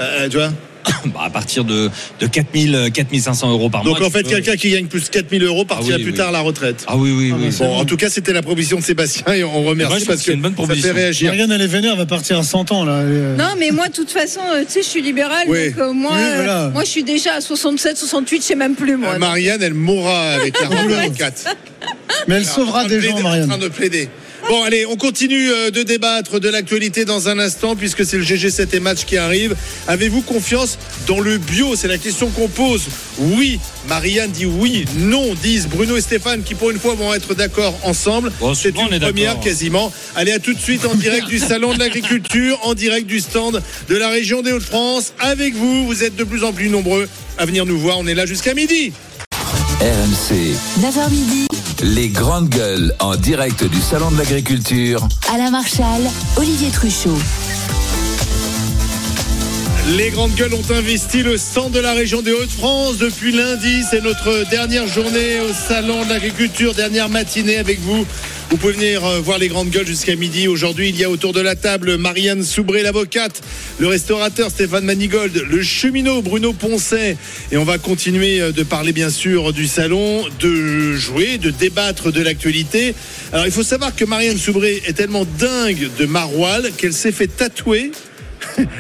euh, 0.01 0.29
tu 0.29 0.37
vois 0.37 0.51
Bah, 1.07 1.21
à 1.25 1.31
partir 1.31 1.65
de, 1.65 1.91
de 2.21 2.27
4000, 2.27 2.75
euh, 2.75 2.89
4500 2.91 3.51
euros 3.51 3.69
par 3.71 3.83
Donc 3.83 3.99
mois. 3.99 4.07
en 4.07 4.11
tu 4.11 4.17
fait, 4.17 4.23
peux- 4.23 4.31
quelqu'un 4.31 4.57
qui 4.57 4.71
gagne 4.71 4.87
plus 4.87 5.05
de 5.05 5.09
4000 5.09 5.43
euros 5.45 5.65
partira 5.65 5.95
Ah 5.95 5.97
oui, 5.99 6.03
plus 6.05 6.13
oui. 6.13 6.17
tard 6.19 6.29
à 6.29 6.33
la 6.33 6.41
retraite. 6.41 6.85
Ah 6.87 6.97
oui, 6.97 7.11
oui, 7.17 7.31
Ah, 7.33 7.37
oui. 7.41 7.55
Bon, 7.59 7.77
en 7.77 7.85
tout 7.85 7.97
cas, 7.97 8.09
c'était 8.09 8.33
la 8.33 8.43
proposition 8.43 8.79
de 8.79 8.83
Sébastien 8.85 9.33
et 9.35 9.45
on 9.45 9.61
Moi, 9.63 9.71
remercie 9.71 9.95
je 9.95 10.05
trouve 10.05 10.15
parce 10.15 10.23
que 10.27 10.33
une 10.33 10.41
bonne 10.41 10.55
ça 10.57 10.75
fait 10.75 10.91
réagir. 10.93 11.29
Marianne, 11.29 11.53
elle 11.53 11.63
est 11.63 11.67
vénère, 11.67 11.93
elle 11.93 11.99
va 11.99 12.07
partir 12.07 12.39
à 12.39 12.43
100 12.43 12.71
ans, 12.73 12.85
là. 12.85 12.93
Euh, 12.93 13.37
Non, 13.37 13.55
mais 13.59 13.71
moi, 13.71 13.89
de 13.89 13.93
toute 13.95 14.11
façon, 14.11 14.41
euh, 14.55 14.61
tu 14.67 14.73
sais, 14.75 14.83
je 14.83 14.89
suis 14.89 15.03
libérale. 15.03 15.45
Oui. 15.49 15.71
Donc, 15.71 15.79
euh, 15.79 15.93
moi, 15.93 16.13
Oui, 16.15 16.23
euh, 16.23 16.35
voilà. 16.37 16.69
moi, 16.73 16.85
je 16.85 16.89
suis 16.91 17.05
déjà 17.05 17.35
à 17.35 17.41
67, 17.41 17.97
68, 17.97 18.41
je 18.43 18.47
sais 18.47 18.55
même 18.55 18.75
plus, 18.75 18.97
moi. 18.97 19.15
Euh, 19.15 19.19
Marianne, 19.19 19.63
elle 19.63 19.75
mourra 19.75 20.33
avec 20.33 20.55
la 20.61 20.69
retraite 20.69 21.15
4. 21.17 21.45
Mais 22.29 22.37
elle 22.37 22.45
sauvera 22.47 22.85
des 22.85 23.01
gens, 23.01 23.17
En 23.17 23.23
Marianne. 23.23 23.49
train 23.49 23.59
de 23.59 23.69
plaider. 23.69 24.09
Bon, 24.49 24.63
allez, 24.65 24.85
on 24.87 24.97
continue 24.97 25.51
euh, 25.51 25.71
de 25.71 25.83
débattre 25.83 26.41
de 26.41 26.49
l'actualité 26.49 27.05
dans 27.05 27.29
un 27.29 27.39
instant, 27.39 27.77
puisque 27.77 28.05
c'est 28.05 28.19
le 28.19 28.25
GG7 28.25 28.77
et 28.77 28.81
match 28.81 29.05
qui 29.05 29.17
arrive. 29.17 29.57
Avez-vous 29.87 30.23
confiance 30.23 30.79
dans 31.07 31.21
le 31.21 31.39
bio? 31.39 31.77
C'est 31.77 31.89
la 31.89 31.99
question 31.99 32.29
qu'on 32.29 32.49
pose. 32.49 32.83
Oui, 33.19 33.61
Marianne 33.89 34.31
dit 34.31 34.47
oui. 34.47 34.85
Non, 34.97 35.35
disent 35.43 35.69
Bruno 35.69 35.97
et 35.97 36.01
Stéphane, 36.01 36.43
qui 36.43 36.55
pour 36.55 36.71
une 36.71 36.79
fois 36.79 36.95
vont 36.95 37.15
être 37.15 37.35
d'accord 37.35 37.79
ensemble. 37.85 38.33
Bon, 38.41 38.55
c'est 38.55 38.77
une 38.77 38.99
première 38.99 39.39
quasiment. 39.41 39.93
Allez, 40.17 40.33
à 40.33 40.39
tout 40.39 40.55
de 40.55 40.61
suite 40.61 40.85
en 40.87 40.95
direct 40.95 41.29
du 41.29 41.39
Salon 41.39 41.73
de 41.75 41.79
l'Agriculture, 41.79 42.59
en 42.65 42.75
direct 42.75 43.07
du 43.07 43.21
stand 43.21 43.63
de 43.89 43.97
la 43.97 44.09
région 44.09 44.43
des 44.43 44.53
Hauts-de-France. 44.53 45.13
Avec 45.21 45.55
vous, 45.55 45.87
vous 45.87 46.03
êtes 46.05 46.17
de 46.17 46.25
plus 46.25 46.45
en 46.45 46.53
plus 46.53 46.69
nombreux 46.69 47.09
à 47.39 47.47
venir 47.47 47.65
nous 47.65 47.79
voir. 47.79 47.99
On 47.99 48.07
est 48.07 48.15
là 48.15 48.27
jusqu'à 48.27 48.55
midi. 48.55 48.93
RMC, 49.81 50.55
9h 50.81 51.11
midi, 51.11 51.47
Les 51.83 52.11
grandes 52.11 52.49
gueules 52.49 52.95
en 53.01 53.17
direct 53.17 53.65
du 53.65 53.81
Salon 53.81 54.13
de 54.13 54.19
l'Agriculture. 54.19 55.07
Alain 55.35 55.51
Marchal, 55.51 56.03
Olivier 56.37 56.71
Truchot. 56.71 57.19
Les 59.89 60.11
grandes 60.11 60.35
gueules 60.37 60.55
ont 60.55 60.71
investi 60.71 61.25
le 61.25 61.37
centre 61.37 61.71
de 61.71 61.81
la 61.81 61.93
région 61.93 62.23
des 62.23 62.33
Hauts-de-France 62.33 62.99
depuis 62.99 63.33
lundi. 63.33 63.83
C'est 63.91 64.01
notre 64.01 64.49
dernière 64.49 64.87
journée 64.87 65.41
au 65.41 65.53
Salon 65.53 66.05
de 66.05 66.09
l'Agriculture, 66.09 66.73
dernière 66.73 67.09
matinée 67.09 67.57
avec 67.57 67.81
vous. 67.81 68.07
Vous 68.51 68.57
pouvez 68.59 68.75
venir 68.75 69.05
euh, 69.05 69.19
voir 69.19 69.39
les 69.39 69.49
grandes 69.49 69.71
gueules 69.71 69.87
jusqu'à 69.87 70.15
midi. 70.15 70.47
Aujourd'hui, 70.47 70.91
il 70.91 70.97
y 70.97 71.03
a 71.03 71.11
autour 71.11 71.33
de 71.33 71.41
la 71.41 71.57
table 71.57 71.97
Marianne 71.97 72.45
Soubré, 72.45 72.83
l'avocate, 72.83 73.43
le 73.81 73.89
restaurateur 73.89 74.51
Stéphane 74.51 74.85
Manigold, 74.85 75.35
le 75.51 75.63
cheminot 75.63 76.23
Bruno 76.23 76.53
Poncet. 76.53 77.17
Et 77.51 77.57
on 77.57 77.65
va 77.65 77.79
continuer 77.79 78.41
euh, 78.41 78.53
de 78.53 78.63
parler, 78.63 78.93
bien 78.93 79.11
sûr, 79.11 79.53
du 79.53 79.67
salon, 79.67 80.25
de 80.39 80.95
jouer, 80.95 81.39
de 81.39 81.51
débattre 81.51 82.13
de 82.13 82.23
l'actualité. 82.23 82.95
Alors, 83.33 83.47
il 83.47 83.53
faut 83.53 83.65
savoir 83.65 83.97
que 83.97 84.05
Marianne 84.05 84.39
Soubré 84.39 84.81
est 84.87 84.93
tellement 84.93 85.25
dingue 85.25 85.89
de 85.99 86.07
Maroilles 86.07 86.71
qu'elle 86.77 86.93
s'est 86.93 87.11
fait 87.11 87.27
tatouer 87.27 87.91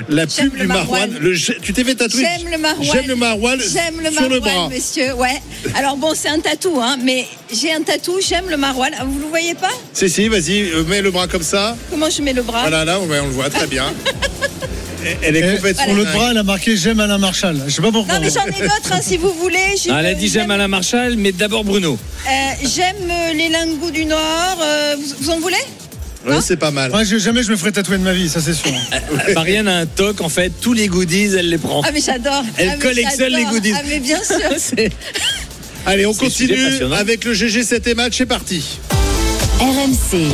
la 0.09 0.27
J'aime 0.27 0.51
pub 0.51 0.55
le 0.55 0.61
du 0.63 0.67
Maroilles. 0.67 1.09
maroilles. 1.11 1.19
Le- 1.21 1.61
tu 1.61 1.73
t'es 1.73 1.85
fait 1.85 1.95
tatouer 1.95 2.25
J'aime 2.39 2.51
le 2.51 2.59
maroilles. 2.59 2.91
J'aime 2.93 3.07
le 3.09 3.17
maroilles 3.17 3.59
J'aime 3.61 4.01
le 4.03 4.11
sur 4.11 4.29
le 4.29 4.41
bras. 4.41 4.69
monsieur. 4.69 5.13
Ouais. 5.15 5.41
Alors 5.77 5.97
bon, 5.97 6.13
c'est 6.15 6.29
un 6.29 6.41
tatou, 6.41 6.79
hein, 6.81 6.97
mais 7.03 7.27
j'ai 7.53 7.73
un 7.73 7.83
tatou. 7.83 8.15
J'aime 8.21 8.49
le 8.49 8.57
maroilles. 8.57 8.93
Ah, 8.99 9.05
Vous 9.05 9.19
le 9.21 9.27
voyez 9.27 9.55
pas? 9.55 9.71
Si, 9.93 10.09
si, 10.09 10.29
vas-y, 10.29 10.71
euh, 10.71 10.85
mets 10.85 11.03
le 11.03 11.11
bras 11.11 11.27
comme 11.27 11.43
ça. 11.43 11.77
Comment 11.91 12.11
je 12.11 12.23
mets 12.23 12.33
le 12.33 12.43
bras? 12.43 12.63
Voilà, 12.63 12.85
là, 12.85 12.99
on, 13.01 13.05
on 13.05 13.09
le 13.09 13.31
voit 13.31 13.51
très 13.51 13.67
bien. 13.67 13.87
Elle 15.23 15.37
est 15.37 15.55
complètement. 15.57 15.85
sur 15.85 15.95
le 15.95 16.05
bras, 16.05 16.29
elle 16.31 16.39
a 16.39 16.43
marqué 16.45 16.77
J'aime 16.77 17.01
Alain 17.01 17.19
Marchal. 17.19 17.61
Je 17.67 17.73
sais 17.73 17.83
pas 17.83 17.91
pourquoi. 17.91 18.15
Non, 18.15 18.21
mais 18.21 18.31
j'en 18.31 18.47
ai 18.47 18.53
d'autres, 18.63 18.93
hein, 18.93 19.01
si 19.03 19.17
vous 19.17 19.33
voulez. 19.33 19.75
J'ai- 19.77 19.91
Ah, 19.91 19.97
elle 19.99 20.07
a 20.07 20.15
dit 20.15 20.29
j'aime 20.29 20.53
Alain 20.53 20.69
Marchal, 20.69 21.17
mais 21.17 21.33
d'abord 21.33 21.65
Bruno. 21.65 21.99
Euh, 22.25 22.31
J'aime 22.63 23.11
les 23.37 23.49
lingots 23.49 23.91
du 23.91 24.05
Nord. 24.05 24.59
euh, 24.63 24.95
vous, 24.97 25.15
vous 25.23 25.31
en 25.31 25.41
voulez? 25.41 25.57
Ouais, 26.27 26.41
c'est 26.41 26.57
pas 26.57 26.71
mal. 26.71 26.93
Ouais, 26.93 27.05
je- 27.05 27.19
jamais 27.19 27.43
je 27.43 27.51
me 27.51 27.57
ferai 27.57 27.73
tatouer 27.73 27.99
de 27.99 28.03
ma 28.03 28.13
vie, 28.13 28.29
ça 28.29 28.41
c'est 28.41 28.55
sûr. 28.55 28.71
Marianne 29.35 29.67
a 29.69 29.79
un 29.79 29.87
toc, 29.87 30.21
en 30.21 30.29
fait, 30.29 30.51
tous 30.61 30.73
les 30.73 30.87
goodies, 30.89 31.35
elle 31.37 31.49
les 31.51 31.59
prend. 31.59 31.83
Ah, 31.85 31.91
mais 31.93 32.01
j'adore. 32.01 32.45
Elle 32.57 32.69
Ah, 32.71 32.77
mais 32.77 32.83
collectionne 32.83 33.33
les 33.33 33.45
goodies. 33.45 33.73
Ah, 33.77 33.83
mais 33.89 33.99
bien 34.01 34.23
sûr. 34.23 34.37
C'est- 34.59 34.91
Allez, 35.85 36.07
on 36.07 36.13
C'est 36.13 36.27
un 36.27 36.31
sujet 36.31 36.47
continue 36.55 36.71
passionnant. 36.71 36.97
avec 36.97 37.25
le 37.25 37.35
GG 37.35 37.65
7 37.65 37.87
et 37.89 37.95
match. 37.95 38.15
C'est 38.19 38.27
parti. 38.27 38.79
RMC, 39.59 40.29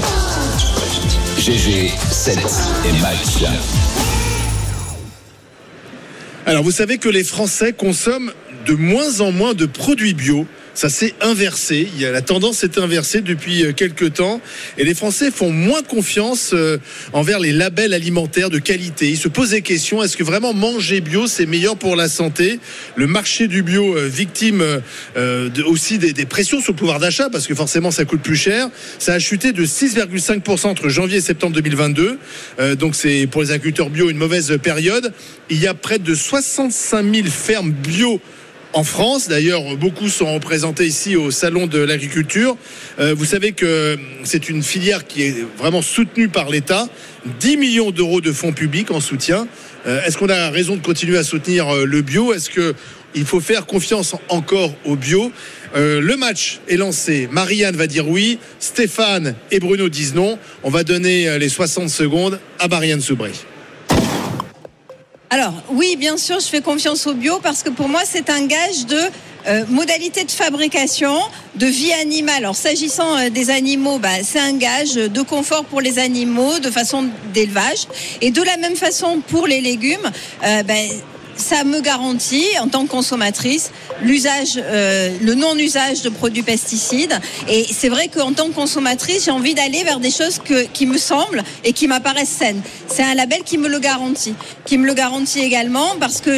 GG 1.40 1.90
7 2.10 2.36
et 2.38 2.92
match. 3.00 3.50
Alors, 6.46 6.62
vous 6.62 6.70
savez 6.70 6.98
que 6.98 7.08
les 7.08 7.24
Français 7.24 7.72
consomment 7.72 8.32
de 8.66 8.74
moins 8.74 9.20
en 9.20 9.32
moins 9.32 9.54
de 9.54 9.66
produits 9.66 10.14
bio. 10.14 10.46
Ça 10.78 10.88
s'est 10.88 11.14
inversé. 11.20 11.88
Il 11.92 12.00
y 12.00 12.06
a, 12.06 12.12
la 12.12 12.22
tendance 12.22 12.58
s'est 12.58 12.78
inversée 12.78 13.20
depuis 13.20 13.64
euh, 13.64 13.72
quelques 13.72 14.12
temps. 14.12 14.40
Et 14.76 14.84
les 14.84 14.94
Français 14.94 15.32
font 15.32 15.50
moins 15.50 15.82
confiance 15.82 16.52
euh, 16.52 16.78
envers 17.12 17.40
les 17.40 17.50
labels 17.50 17.92
alimentaires 17.92 18.48
de 18.48 18.60
qualité. 18.60 19.08
Ils 19.08 19.16
se 19.16 19.26
posent 19.26 19.50
des 19.50 19.62
questions. 19.62 20.04
Est-ce 20.04 20.16
que 20.16 20.22
vraiment 20.22 20.54
manger 20.54 21.00
bio, 21.00 21.26
c'est 21.26 21.46
meilleur 21.46 21.76
pour 21.76 21.96
la 21.96 22.08
santé? 22.08 22.60
Le 22.94 23.08
marché 23.08 23.48
du 23.48 23.64
bio, 23.64 23.96
euh, 23.96 24.06
victime 24.06 24.64
aussi 25.66 25.98
des, 25.98 26.12
pressions 26.26 26.60
sur 26.60 26.74
le 26.74 26.76
pouvoir 26.76 27.00
d'achat, 27.00 27.28
parce 27.28 27.48
que 27.48 27.56
forcément, 27.56 27.90
ça 27.90 28.04
coûte 28.04 28.22
plus 28.22 28.36
cher. 28.36 28.68
Ça 29.00 29.14
a 29.14 29.18
chuté 29.18 29.50
de 29.50 29.66
6,5% 29.66 30.68
entre 30.68 30.88
janvier 30.88 31.18
et 31.18 31.20
septembre 31.20 31.54
2022. 31.54 32.20
Euh, 32.60 32.76
donc, 32.76 32.94
c'est 32.94 33.26
pour 33.26 33.42
les 33.42 33.50
agriculteurs 33.50 33.90
bio 33.90 34.10
une 34.10 34.16
mauvaise 34.16 34.56
période. 34.62 35.12
Il 35.50 35.58
y 35.58 35.66
a 35.66 35.74
près 35.74 35.98
de 35.98 36.14
65 36.14 37.14
000 37.14 37.26
fermes 37.26 37.72
bio 37.72 38.20
en 38.78 38.84
France. 38.84 39.26
D'ailleurs, 39.26 39.76
beaucoup 39.76 40.08
sont 40.08 40.32
représentés 40.32 40.86
ici 40.86 41.16
au 41.16 41.32
Salon 41.32 41.66
de 41.66 41.80
l'Agriculture. 41.80 42.56
Euh, 43.00 43.12
vous 43.12 43.24
savez 43.24 43.50
que 43.50 43.98
c'est 44.22 44.48
une 44.48 44.62
filière 44.62 45.04
qui 45.04 45.22
est 45.24 45.34
vraiment 45.56 45.82
soutenue 45.82 46.28
par 46.28 46.48
l'État. 46.48 46.88
10 47.40 47.56
millions 47.56 47.90
d'euros 47.90 48.20
de 48.20 48.30
fonds 48.30 48.52
publics 48.52 48.92
en 48.92 49.00
soutien. 49.00 49.48
Euh, 49.88 50.00
Est-ce 50.04 50.16
qu'on 50.16 50.28
a 50.28 50.50
raison 50.50 50.76
de 50.76 50.80
continuer 50.80 51.18
à 51.18 51.24
soutenir 51.24 51.68
euh, 51.68 51.84
le 51.86 52.02
bio? 52.02 52.32
Est-ce 52.32 52.50
que 52.50 52.74
il 53.16 53.24
faut 53.24 53.40
faire 53.40 53.66
confiance 53.66 54.14
encore 54.28 54.72
au 54.84 54.94
bio? 54.94 55.32
Le 55.74 56.14
match 56.16 56.60
est 56.68 56.76
lancé. 56.76 57.26
Marianne 57.32 57.74
va 57.74 57.86
dire 57.86 58.06
oui. 58.08 58.38
Stéphane 58.60 59.34
et 59.50 59.60
Bruno 59.60 59.88
disent 59.88 60.14
non. 60.14 60.38
On 60.62 60.70
va 60.70 60.84
donner 60.84 61.38
les 61.38 61.48
60 61.48 61.88
secondes 61.88 62.38
à 62.58 62.68
Marianne 62.68 63.00
Soubré. 63.00 63.32
Alors, 65.30 65.52
oui, 65.70 65.96
bien 65.96 66.16
sûr, 66.16 66.40
je 66.40 66.46
fais 66.46 66.62
confiance 66.62 67.06
au 67.06 67.12
bio 67.12 67.38
parce 67.42 67.62
que 67.62 67.68
pour 67.68 67.86
moi, 67.86 68.00
c'est 68.04 68.30
un 68.30 68.46
gage 68.46 68.86
de 68.86 68.98
euh, 69.46 69.64
modalité 69.68 70.24
de 70.24 70.30
fabrication, 70.30 71.14
de 71.54 71.66
vie 71.66 71.92
animale. 71.92 72.44
Alors, 72.44 72.56
s'agissant 72.56 73.14
euh, 73.18 73.28
des 73.28 73.50
animaux, 73.50 73.98
bah, 73.98 74.08
c'est 74.22 74.40
un 74.40 74.56
gage 74.56 74.94
de 74.94 75.22
confort 75.22 75.66
pour 75.66 75.82
les 75.82 75.98
animaux, 75.98 76.58
de 76.60 76.70
façon 76.70 77.08
d'élevage. 77.34 77.88
Et 78.22 78.30
de 78.30 78.42
la 78.42 78.56
même 78.56 78.74
façon, 78.74 79.20
pour 79.28 79.46
les 79.46 79.60
légumes, 79.60 80.10
euh, 80.44 80.62
ben, 80.62 80.88
ça 81.38 81.64
me 81.64 81.80
garantit, 81.80 82.46
en 82.60 82.68
tant 82.68 82.84
que 82.84 82.90
consommatrice, 82.90 83.70
l'usage, 84.02 84.54
euh, 84.58 85.16
le 85.22 85.34
non-usage 85.34 86.02
de 86.02 86.08
produits 86.08 86.42
pesticides. 86.42 87.18
Et 87.48 87.64
c'est 87.70 87.88
vrai 87.88 88.08
qu'en 88.08 88.32
tant 88.32 88.48
que 88.48 88.54
consommatrice, 88.54 89.24
j'ai 89.24 89.30
envie 89.30 89.54
d'aller 89.54 89.84
vers 89.84 90.00
des 90.00 90.10
choses 90.10 90.38
que, 90.44 90.64
qui 90.64 90.86
me 90.86 90.98
semblent 90.98 91.42
et 91.64 91.72
qui 91.72 91.88
m'apparaissent 91.88 92.28
saines. 92.28 92.60
C'est 92.88 93.02
un 93.02 93.14
label 93.14 93.42
qui 93.44 93.58
me 93.58 93.68
le 93.68 93.78
garantit, 93.78 94.34
qui 94.64 94.78
me 94.78 94.86
le 94.86 94.94
garantit 94.94 95.40
également 95.40 95.96
parce 95.98 96.20
que 96.20 96.30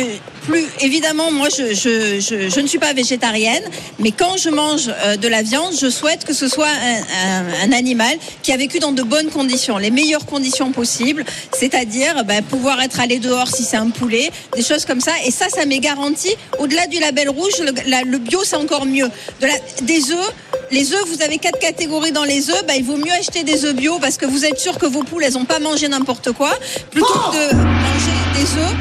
plus 0.43 0.65
évidemment, 0.81 1.31
moi, 1.31 1.49
je, 1.51 1.75
je, 1.75 2.21
je, 2.21 2.49
je 2.49 2.61
ne 2.61 2.67
suis 2.67 2.79
pas 2.79 2.93
végétarienne, 2.93 3.63
mais 3.99 4.11
quand 4.13 4.37
je 4.37 4.49
mange 4.51 4.89
euh, 5.05 5.17
de 5.17 5.29
la 5.29 5.43
viande, 5.43 5.73
je 5.81 5.89
souhaite 5.91 6.25
que 6.25 6.33
ce 6.33 6.49
soit 6.49 6.69
un, 6.69 7.01
un- 7.29 7.69
un 7.69 7.73
animal 7.73 8.17
qui 8.43 8.53
a 8.53 8.57
vécu 8.57 8.79
dans 8.79 8.93
de 8.93 9.03
bonnes 9.03 9.31
conditions, 9.31 9.77
les 9.79 9.91
meilleures 9.91 10.27
conditions 10.27 10.73
possibles, 10.73 11.25
c'est-à-dire 11.53 12.25
ben, 12.25 12.43
pouvoir 12.43 12.81
être 12.83 13.01
allé 13.01 13.19
dehors 13.19 13.49
si 13.49 13.65
c'est 13.65 13.77
un 13.77 13.91
poulet, 13.91 14.31
des 14.57 14.63
choses 14.63 14.85
comme 14.85 15.01
ça. 15.01 15.13
Et 15.27 15.31
ça, 15.31 15.49
ça 15.49 15.65
m'est 15.67 15.79
garanti. 15.81 16.31
Au-delà 16.59 16.87
du 16.87 16.99
label 16.99 17.29
rouge, 17.29 17.53
le, 17.61 17.73
le 18.11 18.19
bio, 18.19 18.41
c'est 18.45 18.57
encore 18.57 18.87
mieux. 18.87 19.09
De 19.41 19.47
la- 19.47 19.59
des 19.83 20.11
œufs, 20.11 20.33
les 20.71 20.93
œufs, 20.93 21.05
vous 21.07 21.23
avez 21.23 21.39
quatre 21.39 21.59
catégories 21.59 22.13
dans 22.13 22.25
les 22.25 22.51
œufs. 22.51 22.65
Ben, 22.67 22.75
il 22.77 22.85
vaut 22.85 22.97
mieux 22.97 23.13
acheter 23.13 23.43
des 23.43 23.65
œufs 23.65 23.75
bio 23.75 23.99
parce 24.01 24.17
que 24.17 24.27
vous 24.27 24.45
êtes 24.45 24.59
sûr 24.59 24.79
que 24.79 24.87
vos 24.87 25.03
poules, 25.05 25.25
elles 25.25 25.35
n'ont 25.35 25.45
pas 25.45 25.59
mangé 25.59 25.89
n'importe 25.89 26.33
quoi, 26.33 26.53
plutôt 26.91 27.07
que 27.33 27.51
de 27.51 27.57
manger 27.57 28.17
des 28.37 28.61
œufs 28.61 28.77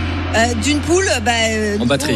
d'une 0.63 0.79
poule. 0.79 1.09
Ben, 1.23 1.31
euh, 1.51 1.75
En 1.77 1.83
du 1.83 1.87
batterie. 1.87 2.15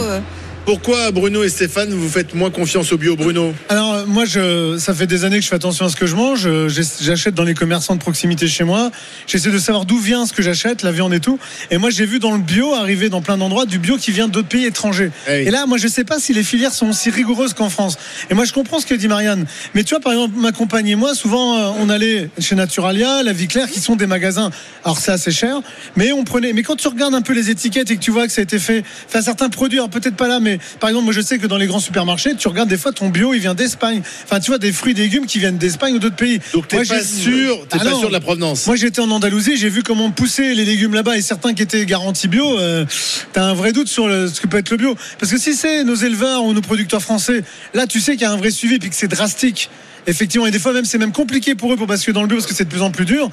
Pourquoi 0.65 1.12
Bruno 1.12 1.43
et 1.43 1.49
Stéphane 1.49 1.89
vous 1.89 2.08
faites 2.08 2.36
moins 2.36 2.49
confiance 2.49 2.93
au 2.93 2.97
bio, 2.97 3.17
Bruno 3.17 3.54
Alors 3.67 3.95
euh, 3.95 4.06
moi, 4.06 4.23
je, 4.23 4.78
ça 4.78 4.93
fait 4.93 5.08
des 5.08 5.26
années 5.26 5.39
que 5.39 5.43
je 5.43 5.49
fais 5.49 5.58
attention 5.58 5.86
à 5.86 5.89
ce 5.89 5.97
que 5.97 6.06
je 6.06 6.15
mange. 6.15 6.43
Euh, 6.45 6.69
J'achète 7.02 7.36
dans 7.36 7.43
les 7.43 7.54
commerçants 7.54 7.95
de 7.95 7.99
proximité 7.99 8.47
chez 8.47 8.63
moi. 8.63 8.89
J'essaie 9.28 9.52
de 9.52 9.58
savoir 9.58 9.84
d'où 9.84 9.97
vient 9.97 10.26
ce 10.26 10.32
que 10.32 10.41
j'achète, 10.41 10.82
la 10.82 10.93
viande 10.93 11.13
et 11.13 11.19
tout. 11.19 11.38
Et 11.69 11.78
moi, 11.78 11.89
j'ai 11.89 12.06
vu 12.06 12.19
dans 12.19 12.32
le 12.32 12.41
bio 12.41 12.73
arriver 12.73 13.10
dans 13.10 13.21
plein 13.21 13.38
d'endroits 13.38 13.65
du 13.65 13.78
bio 13.78 13.97
qui 13.97 14.12
vient 14.12 14.30
d'autres 14.30 14.47
pays 14.47 14.65
étrangers. 14.65 15.12
Hey. 15.28 15.45
Et 15.47 15.52
là, 15.52 15.65
moi, 15.65 15.78
je 15.78 15.89
sais 15.89 16.06
pas 16.06 16.17
si 16.17 16.32
les 16.32 16.43
filières 16.43 16.73
sont 16.73 16.88
aussi 16.88 17.10
rigoureuses 17.10 17.54
qu'en 17.54 17.69
France. 17.69 17.97
Et 18.30 18.34
moi, 18.34 18.45
je 18.45 18.54
comprends 18.54 18.80
ce 18.80 18.86
que 18.86 18.95
dit 18.95 19.10
Marianne. 19.10 19.45
Mais 19.73 19.84
tu 19.84 19.89
vois, 19.89 19.99
par 19.99 20.13
exemple, 20.13 20.36
ma 20.38 20.54
compagne 20.54 20.88
et 20.88 20.95
moi, 20.95 21.13
souvent, 21.13 21.58
euh, 21.58 21.71
on 21.82 21.89
allait 21.89 22.30
chez 22.39 22.56
Naturalia, 22.56 23.21
La 23.21 23.34
Vie 23.34 23.49
Claire, 23.49 23.69
qui 23.69 23.82
sont 23.82 23.97
des 23.97 24.08
magasins. 24.08 24.49
Alors 24.86 24.97
c'est 24.97 25.12
assez 25.12 25.32
cher, 25.32 25.62
mais 25.97 26.13
on 26.13 26.23
prenait. 26.23 26.54
Mais 26.54 26.63
quand 26.63 26.78
tu 26.78 26.88
regardes 26.88 27.13
un 27.13 27.21
peu 27.21 27.34
les 27.34 27.49
étiquettes 27.49 27.91
et 27.91 27.95
que 27.97 28.02
tu 28.02 28.12
vois 28.12 28.28
que 28.28 28.34
ça 28.34 28.41
a 28.41 28.43
été 28.43 28.60
fait, 28.60 28.84
enfin 29.08 29.21
certains 29.21 29.49
produits, 29.49 29.80
alors 29.80 29.89
peut-être 29.89 30.15
pas 30.15 30.28
là, 30.28 30.39
mais 30.39 30.53
par 30.80 30.89
exemple, 30.89 31.06
moi 31.06 31.13
je 31.13 31.22
sais 31.22 31.38
que 31.39 31.48
dans 31.48 31.58
les 31.58 31.68
grands 31.68 31.80
supermarchés, 31.80 32.36
tu 32.36 32.48
regardes 32.48 32.70
des 32.70 32.78
fois 32.78 32.92
ton 32.92 33.10
bio, 33.10 33.34
il 33.34 33.39
vient 33.39 33.54
d'Espagne. 33.56 34.02
Enfin, 34.24 34.39
tu 34.39 34.52
vois 34.52 34.58
des 34.58 34.72
fruits 34.72 34.94
et 34.94 34.96
légumes 34.96 35.26
qui 35.26 35.39
viennent 35.39 35.58
d'Espagne 35.58 35.96
ou 35.96 36.00
d'autres 36.00 36.16
pays. 36.16 36.39
Donc 36.54 36.68
t'es 36.68 36.78
pas 36.78 36.84
j'ai- 36.84 37.04
sûr, 37.04 37.60
t'es 37.70 37.78
Ah 37.80 37.84
pas 37.84 37.89
sûr 37.98 38.08
de 38.08 38.13
la 38.13 38.20
provenance. 38.20 38.68
Moi 38.68 38.76
j'étais 38.76 39.02
en 39.02 39.10
Andalousie, 39.12 39.58
j'ai 39.58 39.70
vu 39.70 39.84
comment 39.84 40.12
pousser 40.12 40.54
les 40.56 40.66
légumes 40.66 40.94
là-bas 40.94 41.18
et 41.18 41.22
certains 41.22 41.54
qui 41.54 41.62
étaient 41.63 41.86
garantis 41.86 42.28
bio. 42.28 42.58
euh, 42.60 42.86
T'as 43.34 43.44
un 43.44 43.54
vrai 43.54 43.72
doute 43.74 43.88
sur 43.88 44.08
le- 44.08 44.28
ce 44.28 44.39
que 44.42 44.48
peut 44.48 44.58
être 44.58 44.70
le 44.70 44.78
bio. 44.78 44.96
Parce 45.20 45.32
que 45.32 45.38
si 45.38 45.54
c'est 45.56 45.84
nos 45.84 45.96
éleveurs 45.96 46.44
ou 46.44 46.54
nos 46.54 46.62
producteurs 46.62 47.02
français, 47.02 47.44
là 47.74 47.88
tu 47.88 48.00
sais 48.00 48.13
qu'il 48.13 48.22
y 48.22 48.26
a 48.26 48.32
un 48.32 48.38
vrai 48.38 48.52
suivi 48.52 48.80
puis 48.80 48.89
que 48.89 48.96
c'est 48.96 49.08
drastique. 49.08 49.70
Effectivement, 50.06 50.46
et 50.48 50.52
des 50.52 50.60
fois 50.60 50.74
même 50.74 50.86
c'est 50.86 50.98
même 50.98 51.12
compliqué 51.13 51.56
pour 51.56 51.72
eux 51.74 51.78
pour 51.78 51.88
basculer 51.88 52.13
dans 52.13 52.22
le 52.22 52.28
bio 52.28 52.38
parce 52.38 52.48
que 52.48 52.54
c'est 52.54 52.66
de 52.66 52.70
plus 52.70 52.82
en 52.82 52.92
plus 52.92 53.06
dur. 53.06 53.30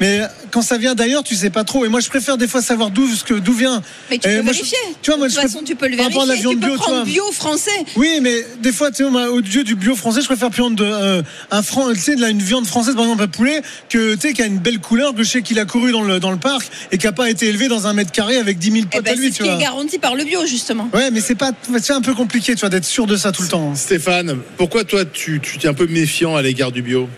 Mais 0.00 0.20
quand 0.50 0.62
ça 0.62 0.78
vient 0.78 0.94
d'ailleurs, 0.94 1.22
tu 1.22 1.34
sais 1.34 1.50
pas 1.50 1.64
trop. 1.64 1.84
Et 1.84 1.88
moi 1.88 2.00
je 2.00 2.08
préfère 2.08 2.38
des 2.38 2.48
fois 2.48 2.62
savoir 2.62 2.90
d'où 2.90 3.06
ce 3.14 3.24
que- 3.24 3.34
d'où 3.34 3.52
vient. 3.52 3.82
Mais 4.10 4.18
tu 4.18 4.28
Et 4.28 4.36
peux 4.36 4.42
moi, 4.42 4.52
je- 4.52 4.58
vérifier. 4.58 4.78
tu 5.02 5.10
vois, 5.10 5.18
moi, 5.18 5.28
de 5.28 5.32
toute 5.32 5.42
façon, 5.42 5.60
tu 5.64 5.74
peux 5.76 5.88
le 5.88 5.96
par 5.96 6.06
rapport 6.06 6.22
à 6.22 6.26
vérifier. 6.26 6.48
la 6.50 6.52
Tu 6.54 6.58
viande 6.58 6.60
peux 6.60 6.66
bio, 6.68 6.76
tu 6.76 6.82
prendre 6.82 6.96
vois. 6.96 7.04
bio 7.04 7.32
français. 7.32 7.70
Oui, 7.96 8.18
mais 8.22 8.44
des 8.62 8.72
fois, 8.72 8.90
tu 8.90 8.98
sais, 8.98 9.04
au 9.04 9.40
dieu 9.42 9.64
du 9.64 9.74
bio 9.74 9.94
français, 9.94 10.20
je 10.20 10.26
préfère 10.26 10.50
prendre 10.50 10.76
de, 10.76 10.84
euh, 10.84 11.22
un 11.50 11.62
franc, 11.62 11.92
tu 11.92 12.00
sais, 12.00 12.16
de 12.16 12.20
la- 12.20 12.30
une 12.30 12.42
viande 12.42 12.66
française, 12.66 12.94
par 12.94 13.04
exemple, 13.04 13.22
un 13.22 13.28
poulet, 13.28 13.60
que, 13.88 14.14
tu 14.14 14.20
sais, 14.28 14.32
qui 14.32 14.42
a 14.42 14.46
une 14.46 14.58
belle 14.58 14.78
couleur, 14.78 15.14
que 15.14 15.22
je 15.22 15.28
sais 15.30 15.42
qu'il 15.42 15.58
a 15.58 15.64
couru 15.66 15.92
dans 15.92 16.02
le, 16.02 16.20
dans 16.20 16.30
le 16.30 16.38
parc 16.38 16.68
et 16.90 16.98
qui 16.98 17.06
a 17.06 17.12
pas 17.12 17.28
été 17.30 17.46
élevé 17.48 17.68
dans 17.68 17.86
un 17.86 17.92
mètre 17.92 18.12
carré 18.12 18.36
avec 18.38 18.58
10 18.58 18.70
000 18.72 18.84
Eh 18.90 18.96
potes 18.96 19.04
ben, 19.04 19.12
à 19.12 19.14
lui, 19.16 19.26
c'est 19.26 19.32
ce 19.32 19.36
tu 19.36 19.42
qui 19.44 19.48
vois. 19.50 19.58
est 19.58 19.62
garanti 19.62 19.98
par 19.98 20.14
le 20.16 20.24
bio, 20.24 20.46
justement. 20.46 20.88
Ouais, 20.94 21.10
mais 21.10 21.20
c'est 21.20 21.34
pas, 21.34 21.52
c'est 21.80 21.92
un 21.92 22.00
peu 22.00 22.14
compliqué, 22.14 22.54
tu 22.54 22.60
vois, 22.60 22.70
d'être 22.70 22.84
sûr 22.84 23.06
de 23.06 23.16
ça 23.16 23.30
tout 23.32 23.42
le 23.42 23.48
temps. 23.48 23.74
Stéphane, 23.74 24.38
pourquoi 24.56 24.84
toi 24.84 25.04
tu, 25.04 25.40
tu 25.42 25.58
es 25.64 25.68
un 25.68 25.74
peu 25.74 25.86
méfiant 26.14 26.36
à 26.36 26.42
l'égard 26.42 26.70
du 26.70 26.80
bio 26.80 27.08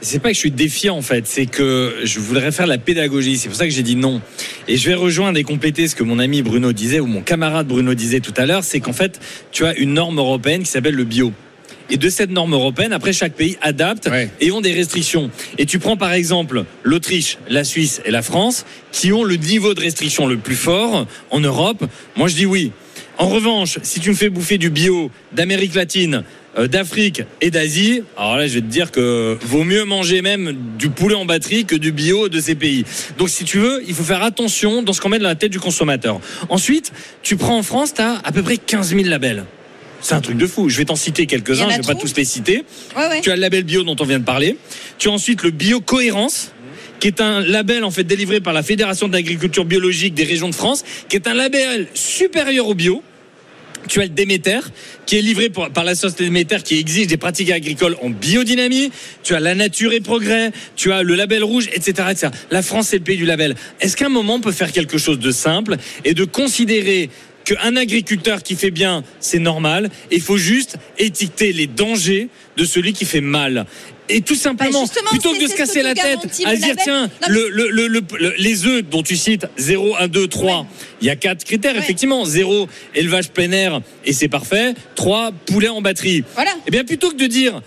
C'est 0.00 0.20
pas 0.20 0.28
que 0.28 0.34
je 0.34 0.38
suis 0.38 0.52
défiant 0.52 0.96
en 0.96 1.02
fait, 1.02 1.26
c'est 1.26 1.46
que 1.46 1.96
je 2.04 2.20
voudrais 2.20 2.52
faire 2.52 2.68
la 2.68 2.78
pédagogie. 2.78 3.36
C'est 3.36 3.48
pour 3.48 3.58
ça 3.58 3.64
que 3.64 3.72
j'ai 3.72 3.82
dit 3.82 3.96
non. 3.96 4.20
Et 4.68 4.76
je 4.76 4.88
vais 4.88 4.94
rejoindre 4.94 5.40
et 5.40 5.42
compléter 5.42 5.88
ce 5.88 5.96
que 5.96 6.04
mon 6.04 6.20
ami 6.20 6.42
Bruno 6.42 6.72
disait 6.72 7.00
ou 7.00 7.06
mon 7.06 7.20
camarade 7.20 7.66
Bruno 7.66 7.94
disait 7.94 8.20
tout 8.20 8.34
à 8.36 8.46
l'heure, 8.46 8.62
c'est 8.62 8.78
qu'en 8.78 8.92
fait, 8.92 9.18
tu 9.50 9.64
as 9.66 9.74
une 9.76 9.92
norme 9.92 10.18
européenne 10.18 10.62
qui 10.62 10.70
s'appelle 10.70 10.94
le 10.94 11.02
bio. 11.02 11.32
Et 11.90 11.96
de 11.96 12.08
cette 12.08 12.30
norme 12.30 12.52
européenne, 12.52 12.92
après 12.92 13.12
chaque 13.12 13.32
pays 13.32 13.56
adapte 13.60 14.06
Ouais. 14.08 14.30
et 14.40 14.52
ont 14.52 14.60
des 14.60 14.72
restrictions. 14.72 15.32
Et 15.56 15.66
tu 15.66 15.80
prends 15.80 15.96
par 15.96 16.12
exemple 16.12 16.62
l'Autriche, 16.84 17.38
la 17.48 17.64
Suisse 17.64 18.00
et 18.04 18.12
la 18.12 18.22
France 18.22 18.66
qui 18.92 19.12
ont 19.12 19.24
le 19.24 19.34
niveau 19.34 19.74
de 19.74 19.80
restriction 19.80 20.28
le 20.28 20.36
plus 20.36 20.54
fort 20.54 21.08
en 21.30 21.40
Europe. 21.40 21.84
Moi 22.14 22.28
je 22.28 22.36
dis 22.36 22.46
oui. 22.46 22.70
En 23.20 23.26
revanche, 23.30 23.80
si 23.82 23.98
tu 23.98 24.10
me 24.10 24.14
fais 24.14 24.28
bouffer 24.28 24.58
du 24.58 24.70
bio 24.70 25.10
d'Amérique 25.32 25.74
latine, 25.74 26.22
d'Afrique 26.66 27.22
et 27.40 27.50
d'Asie, 27.50 28.02
alors 28.16 28.36
là 28.36 28.46
je 28.46 28.54
vais 28.54 28.60
te 28.60 28.66
dire 28.66 28.90
que 28.90 29.38
vaut 29.42 29.64
mieux 29.64 29.84
manger 29.84 30.22
même 30.22 30.56
du 30.78 30.88
poulet 30.88 31.14
en 31.14 31.24
batterie 31.24 31.64
que 31.64 31.76
du 31.76 31.92
bio 31.92 32.28
de 32.28 32.40
ces 32.40 32.54
pays. 32.54 32.84
Donc 33.16 33.28
si 33.28 33.44
tu 33.44 33.58
veux, 33.58 33.82
il 33.86 33.94
faut 33.94 34.02
faire 34.02 34.22
attention 34.22 34.82
dans 34.82 34.92
ce 34.92 35.00
qu'on 35.00 35.08
met 35.08 35.18
dans 35.18 35.28
la 35.28 35.34
tête 35.34 35.52
du 35.52 35.60
consommateur. 35.60 36.20
Ensuite, 36.48 36.92
tu 37.22 37.36
prends 37.36 37.58
en 37.58 37.62
France, 37.62 37.94
tu 37.94 38.02
as 38.02 38.20
à 38.24 38.32
peu 38.32 38.42
près 38.42 38.56
15 38.56 38.94
000 38.94 39.02
labels. 39.04 39.44
C'est 40.00 40.14
un 40.14 40.20
truc 40.20 40.36
de 40.36 40.46
fou. 40.46 40.68
Je 40.68 40.78
vais 40.78 40.84
t'en 40.84 40.96
citer 40.96 41.26
quelques-uns, 41.26 41.68
je 41.70 41.76
vais 41.76 41.82
pas 41.82 41.94
tous 41.94 42.14
les 42.16 42.24
citer. 42.24 42.64
Ouais, 42.96 43.08
ouais. 43.08 43.20
Tu 43.20 43.30
as 43.30 43.36
le 43.36 43.40
label 43.40 43.64
bio 43.64 43.82
dont 43.82 43.96
on 43.98 44.04
vient 44.04 44.18
de 44.18 44.24
parler. 44.24 44.56
Tu 44.98 45.08
as 45.08 45.12
ensuite 45.12 45.42
le 45.42 45.50
bio 45.50 45.80
cohérence 45.80 46.52
qui 47.00 47.06
est 47.06 47.20
un 47.20 47.40
label 47.40 47.84
en 47.84 47.90
fait 47.90 48.04
délivré 48.04 48.40
par 48.40 48.52
la 48.52 48.62
Fédération 48.62 49.08
d'agriculture 49.08 49.64
biologique 49.64 50.14
des 50.14 50.24
régions 50.24 50.48
de 50.48 50.54
France, 50.54 50.84
qui 51.08 51.16
est 51.16 51.28
un 51.28 51.34
label 51.34 51.86
supérieur 51.94 52.66
au 52.66 52.74
bio. 52.74 53.02
Tu 53.88 54.00
as 54.00 54.04
le 54.04 54.10
Déméter, 54.10 54.60
qui 55.06 55.18
est 55.18 55.22
livré 55.22 55.48
par 55.48 55.84
la 55.84 55.94
société 55.94 56.24
Déméter, 56.24 56.58
qui 56.62 56.78
exige 56.78 57.06
des 57.06 57.16
pratiques 57.16 57.50
agricoles 57.50 57.96
en 58.02 58.10
biodynamie. 58.10 58.90
Tu 59.22 59.34
as 59.34 59.40
la 59.40 59.54
nature 59.54 59.92
et 59.92 60.00
progrès. 60.00 60.52
Tu 60.76 60.92
as 60.92 61.02
le 61.02 61.14
label 61.14 61.42
rouge, 61.42 61.68
etc., 61.72 62.08
etc. 62.10 62.28
La 62.50 62.62
France, 62.62 62.88
c'est 62.88 62.98
le 62.98 63.04
pays 63.04 63.16
du 63.16 63.24
label. 63.24 63.56
Est-ce 63.80 63.96
qu'à 63.96 64.06
un 64.06 64.10
moment, 64.10 64.34
on 64.34 64.40
peut 64.40 64.52
faire 64.52 64.72
quelque 64.72 64.98
chose 64.98 65.18
de 65.18 65.30
simple 65.30 65.76
et 66.04 66.14
de 66.14 66.24
considérer 66.24 67.10
qu'un 67.48 67.76
agriculteur 67.76 68.42
qui 68.42 68.54
fait 68.56 68.70
bien, 68.70 69.02
c'est 69.20 69.38
normal. 69.38 69.90
Et 70.10 70.16
il 70.16 70.22
faut 70.22 70.36
juste 70.38 70.76
étiqueter 70.98 71.52
les 71.52 71.66
dangers 71.66 72.28
de 72.56 72.64
celui 72.64 72.92
qui 72.92 73.04
fait 73.04 73.20
mal. 73.22 73.66
Et 74.10 74.22
tout 74.22 74.34
simplement, 74.34 74.84
Bah, 74.84 75.00
plutôt 75.10 75.34
que 75.34 75.42
de 75.42 75.48
se 75.48 75.54
casser 75.54 75.82
la 75.82 75.94
tête 75.94 76.18
à 76.46 76.56
se 76.56 76.60
dire, 76.62 76.76
tiens, 76.82 77.10
le, 77.28 77.48
le- 77.50 77.68
le- 77.70 77.86
le- 77.88 78.02
le- 78.18 78.34
les 78.38 78.66
œufs 78.66 78.82
dont 78.82 79.02
tu 79.02 79.16
cites 79.16 79.46
0, 79.58 79.96
1, 79.98 80.08
2, 80.08 80.26
3, 80.28 80.60
Ouais. 80.60 80.66
il 81.02 81.06
y 81.06 81.10
a 81.10 81.16
quatre 81.16 81.44
critères, 81.44 81.74
Ouais. 81.74 81.80
effectivement. 81.80 82.24
0, 82.24 82.68
élevage 82.94 83.28
plein 83.30 83.52
air, 83.52 83.80
et 84.06 84.12
c'est 84.14 84.28
parfait. 84.28 84.74
3, 84.94 85.30
poulet 85.46 85.68
en 85.68 85.82
batterie. 85.82 86.24
Voilà. 86.34 86.52
Eh 86.66 86.70
bien, 86.70 86.84
plutôt 86.84 87.10
que 87.10 87.16
de 87.16 87.26
dire, 87.26 87.60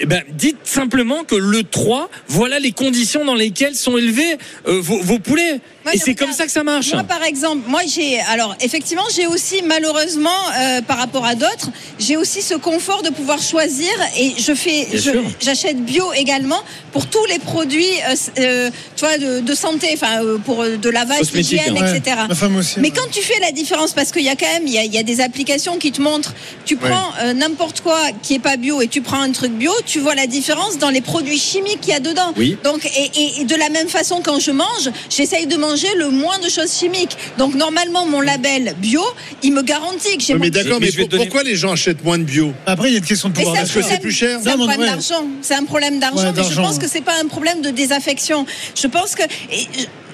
eh 0.00 0.06
ben, 0.06 0.22
dites 0.32 0.56
simplement 0.64 1.22
que 1.24 1.36
le 1.36 1.62
3, 1.62 2.10
voilà 2.26 2.58
les 2.58 2.72
conditions 2.72 3.24
dans 3.24 3.34
lesquelles 3.34 3.74
sont 3.76 3.96
élevés 3.96 4.38
euh, 4.66 4.80
vos, 4.80 4.98
vos 5.00 5.18
poulets. 5.20 5.60
Moi, 5.88 5.94
et 5.94 5.98
c'est 5.98 6.14
comme 6.14 6.32
ça 6.32 6.44
que 6.46 6.52
ça 6.52 6.62
marche. 6.64 6.92
Moi, 6.92 7.04
par 7.04 7.22
exemple, 7.22 7.62
moi 7.66 7.80
j'ai 7.86 8.20
alors 8.20 8.54
effectivement 8.60 9.02
j'ai 9.14 9.26
aussi 9.26 9.62
malheureusement 9.62 10.30
euh, 10.58 10.82
par 10.82 10.98
rapport 10.98 11.24
à 11.24 11.34
d'autres, 11.34 11.70
j'ai 11.98 12.16
aussi 12.16 12.42
ce 12.42 12.54
confort 12.54 13.02
de 13.02 13.10
pouvoir 13.10 13.40
choisir 13.40 13.90
et 14.18 14.32
je 14.38 14.52
fais, 14.54 14.86
Bien 14.90 15.00
je- 15.00 15.10
sûr. 15.10 15.22
j'achète 15.40 15.84
bio 15.84 16.12
également 16.14 16.60
pour 16.92 17.06
tous 17.06 17.24
les 17.26 17.38
produits, 17.38 17.86
euh, 18.08 18.14
euh, 18.38 18.70
tu 18.96 19.04
vois, 19.04 19.18
de, 19.18 19.40
de 19.40 19.54
santé, 19.54 19.88
enfin 19.94 20.22
euh, 20.24 20.38
pour 20.38 20.64
de 20.64 20.88
lavage, 20.90 21.30
d'hygiène, 21.32 21.76
hein. 21.78 21.94
etc. 21.94 22.16
Ma 22.28 22.34
femme 22.34 22.56
aussi. 22.56 22.74
Mais 22.80 22.88
ouais. 22.88 22.94
quand 22.96 23.10
tu 23.10 23.22
fais 23.22 23.38
la 23.40 23.52
différence, 23.52 23.92
parce 23.92 24.10
qu'il 24.12 24.22
y 24.22 24.28
a 24.28 24.36
quand 24.36 24.52
même, 24.52 24.66
il 24.66 24.72
y 24.72 24.78
a, 24.78 24.84
il 24.84 24.92
y 24.94 24.98
a 24.98 25.02
des 25.02 25.20
applications 25.20 25.78
qui 25.78 25.92
te 25.92 26.02
montrent, 26.02 26.34
tu 26.64 26.76
prends 26.76 27.10
euh, 27.22 27.32
n'importe 27.32 27.80
quoi 27.80 27.98
qui 28.22 28.34
est 28.34 28.38
pas 28.40 28.56
bio 28.56 28.80
et 28.82 28.88
tu 28.88 29.00
prends 29.02 29.20
un 29.20 29.32
truc 29.32 29.52
bio, 29.52 29.72
tu 29.86 30.00
vois 30.00 30.14
la 30.14 30.26
différence 30.26 30.78
dans 30.78 30.90
les 30.90 31.00
produits 31.00 31.38
chimiques 31.38 31.80
qu'il 31.80 31.92
y 31.92 31.96
a 31.96 32.00
dedans. 32.00 32.32
Oui. 32.36 32.56
Donc, 32.64 32.84
et, 32.84 33.10
et- 33.14 33.40
et 33.40 33.44
de 33.44 33.54
la 33.54 33.68
même 33.68 33.88
façon, 33.88 34.20
quand 34.24 34.40
je 34.40 34.50
mange, 34.50 34.90
j'essaye 35.10 35.46
de 35.46 35.56
manger 35.56 35.77
le 35.96 36.10
moins 36.10 36.38
de 36.38 36.48
choses 36.48 36.72
chimiques. 36.78 37.16
Donc, 37.38 37.54
normalement, 37.54 38.06
mon 38.06 38.20
label 38.20 38.74
bio, 38.78 39.02
il 39.42 39.52
me 39.52 39.62
garantit 39.62 40.16
que 40.16 40.22
j'ai 40.24 40.34
mon 40.34 40.40
mais 40.40 40.50
d'accord, 40.50 40.78
Mais 40.80 40.86
mais, 40.86 40.92
pour- 40.92 41.08
donner- 41.08 41.24
pourquoi 41.24 41.42
les 41.42 41.56
gens 41.56 41.72
achètent 41.72 42.04
moins 42.04 42.18
de 42.18 42.24
bio? 42.24 42.52
Après, 42.66 42.88
il 42.88 42.92
y 42.92 42.96
a 42.96 42.98
une 42.98 43.04
question 43.04 43.28
de 43.28 43.34
pouvoir 43.34 43.54
c'est 43.54 43.60
un 43.60 43.62
Parce 43.64 43.74
que 43.74 43.78
d'achat. 43.80 43.90
c'est 43.94 44.00
plus 44.00 44.12
cher? 44.12 44.40
C'est 44.42 44.50
un 44.50 44.56
problème 44.56 44.80
d'argent. 44.80 45.26
C'est 45.42 45.54
un 45.54 45.64
problème 45.64 45.98
d'argent, 46.00 46.16
Ouais, 46.24 46.32
mais 46.36 46.42
je 46.50 46.54
pense 46.56 46.78
que 46.78 46.88
c'est 46.88 47.00
pas 47.04 47.14
un 47.22 47.26
problème 47.26 47.60
de 47.62 47.70
désaffection. 47.70 48.46
Je 48.80 48.86
pense 48.86 49.14
que. 49.14 49.22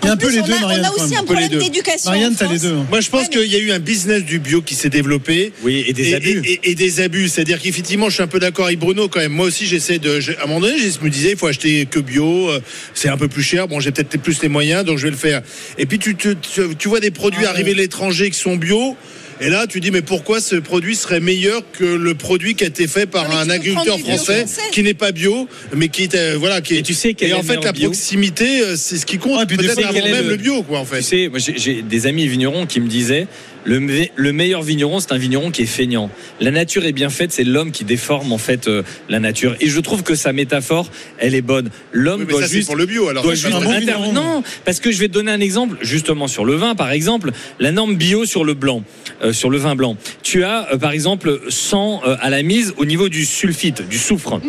Il 0.03 0.07
y 0.07 0.11
a 0.11 0.13
un 0.13 0.17
peu 0.19 0.31
les 0.31 0.43
deux, 0.43 0.53
a, 0.53 0.61
Marianne, 0.61 0.83
on 0.85 1.01
a 1.01 1.05
aussi 1.05 1.17
un 1.17 1.23
problème 1.25 1.49
d'éducation. 1.49 2.11
Marianne, 2.11 2.35
t'as 2.39 2.53
les 2.53 2.59
deux. 2.59 2.75
hein. 2.75 2.87
Moi, 2.91 3.01
je 3.01 3.09
pense 3.09 3.23
Ouais, 3.23 3.29
mais- 3.35 3.41
qu'il 3.41 3.53
y 3.53 3.57
a 3.57 3.59
eu 3.59 3.73
un 3.73 3.79
business 3.79 4.23
du 4.23 4.39
bio 4.39 4.61
qui 4.61 4.75
s'est 4.75 4.91
développé. 4.91 5.53
Oui, 5.63 5.83
et 5.89 5.93
des 5.95 6.11
et, 6.11 6.15
abus. 6.15 6.43
et- 6.63 6.75
des 6.75 7.01
abus. 7.01 7.29
C'est-à-dire 7.29 7.59
qu'effectivement, 7.61 8.09
je 8.11 8.15
suis 8.15 8.23
un 8.23 8.27
peu 8.27 8.39
d'accord 8.39 8.67
avec 8.67 8.79
Bruno 8.79 9.09
quand 9.09 9.21
même. 9.21 9.33
Moi 9.33 9.47
aussi, 9.47 9.65
j'essaie 9.67 9.99
de. 9.99 10.21
je- 10.21 10.33
À 10.33 10.45
un 10.45 10.47
moment 10.47 10.61
donné, 10.61 10.77
je 10.79 11.03
me 11.03 11.09
disais, 11.09 11.31
il 11.31 11.37
faut 11.39 11.47
acheter 11.47 11.87
que 11.87 12.01
bio. 12.01 12.51
euh, 12.51 12.61
C'est 12.93 13.09
un 13.09 13.17
peu 13.17 13.29
plus 13.29 13.43
cher. 13.43 13.67
Bon, 13.67 13.81
j'ai 13.81 13.93
peut-être 13.93 14.21
plus 14.21 14.43
les 14.43 14.49
moyens, 14.49 14.85
donc 14.85 14.99
je 14.99 15.05
vais 15.05 15.11
le 15.11 15.17
faire. 15.17 15.41
Et 15.79 15.87
puis, 15.87 15.99
tu, 15.99 16.15
tu, 16.17 16.37
tu- 16.37 16.77
tu 16.79 16.89
vois 16.89 17.01
des 17.01 17.11
produits 17.11 17.45
Ah, 17.47 17.51
arriver 17.51 17.71
ouais. 17.71 17.77
de 17.77 17.81
l'étranger 17.81 18.31
qui 18.31 18.39
sont 18.39 18.57
bio. 18.57 18.97
Et 19.41 19.49
là, 19.51 19.67
tu 19.67 19.81
dis, 19.81 19.91
mais 19.91 20.03
pourquoi 20.03 20.41
ce 20.41 20.57
produit 20.57 20.95
serait 20.95 21.21
meilleur 21.21 21.63
que 21.73 21.85
le 21.85 22.15
produit 22.15 22.55
qui 22.55 22.65
a 22.65 22.69
été 22.69 22.87
fait 22.87 23.07
par 23.07 23.29
mais 23.29 23.35
un 23.35 23.45
tu 23.47 23.51
agriculteur 23.53 23.99
français 23.99 24.45
français. 24.47 24.61
qui 24.73 24.83
n'est 24.83 24.95
pas 24.95 25.13
bio, 25.13 25.49
mais 25.75 25.89
qui 25.89 26.05
est, 26.05 26.15
euh, 26.15 26.37
voilà, 26.39 26.61
qui 26.61 26.75
est. 26.77 26.79
Et 26.79 26.83
tu 26.83 26.95
sais 26.95 27.15
et 27.21 27.33
en 27.35 27.43
fait, 27.43 27.63
la 27.63 27.73
bio 27.73 27.91
proximité, 27.91 28.61
euh, 28.63 28.77
c'est 28.77 28.97
ce 28.97 29.05
qui 29.07 29.19
compte. 29.19 29.47
Des 29.49 29.57
Peut-être 29.57 29.75
quel 29.93 30.07
est 30.07 30.13
même 30.13 30.25
le- 30.25 30.31
le 30.31 30.37
bio, 30.37 30.63
quoi, 30.63 30.79
en 30.79 30.85
fait. 30.85 30.99
Tu 30.99 31.03
sais, 31.03 31.31
j'ai 31.57 31.83
des 31.83 32.07
amis 32.07 32.29
vignerons 32.29 32.67
qui 32.67 32.81
me 32.81 32.89
disaient 32.89 33.27
le, 33.65 33.81
me- 33.81 34.07
le 34.15 34.33
meilleur 34.33 34.63
vigneron, 34.63 35.01
c'est 35.01 35.13
un 35.13 35.19
vigneron 35.19 35.51
qui 35.51 35.63
est 35.63 35.67
feignant. 35.67 36.11
La 36.41 36.51
nature 36.51 36.85
est 36.85 36.93
bien 36.93 37.11
faite, 37.11 37.33
c'est 37.33 37.45
l'homme 37.45 37.71
qui 37.73 37.85
déforme 37.85 38.33
en 38.33 38.39
fait 38.39 38.69
euh, 38.69 38.83
la 39.09 39.21
nature. 39.21 39.57
Et 39.61 39.69
je 39.69 39.81
trouve 39.81 40.03
que 40.03 40.15
sa 40.15 40.33
métaphore, 40.33 40.89
elle 41.19 41.35
est 41.35 41.43
bonne. 41.43 41.71
L'homme 41.93 42.21
Oui, 42.23 42.27
doit 42.27 42.43
ça, 42.43 42.47
juste 42.49 42.67
pour 42.67 42.77
le 42.77 42.87
bio, 42.87 43.09
alors. 43.09 43.23
doit 43.23 43.35
juste 43.35 43.51
bon. 43.53 44.13
Non, 44.13 44.43
parce 44.65 44.81
que 44.81 44.93
je 44.93 44.99
vais 44.99 45.09
te 45.09 45.13
donner 45.15 45.33
un 45.33 45.41
exemple, 45.41 45.77
justement 45.83 46.29
sur 46.29 46.45
le 46.45 46.55
vin, 46.55 46.75
par 46.75 46.91
exemple, 46.93 47.31
la 47.59 47.73
norme 47.73 47.97
bio 47.97 48.25
sur 48.27 48.45
le 48.45 48.55
blanc, 48.55 48.83
euh, 49.23 49.33
sur 49.33 49.51
le 49.51 49.59
vin 49.59 49.75
blanc. 49.75 49.97
Tu 50.23 50.45
as, 50.45 50.69
euh, 50.73 50.79
par 50.79 50.93
exemple, 50.93 51.41
100 51.49 52.03
euh, 52.07 52.17
à 52.21 52.31
la 52.31 52.43
mise 52.43 52.75
au 52.77 52.85
niveau 52.85 53.09
du 53.09 53.25
sulfite, 53.25 53.89
du 53.89 53.99
soufre. 53.99 54.41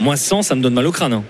Moi, 0.00 0.16
100, 0.16 0.42
ça 0.42 0.54
me 0.54 0.60
donne 0.62 0.74
mal 0.74 0.86
au 0.86 0.92
crâne. 0.92 1.12
hein. 1.14 1.24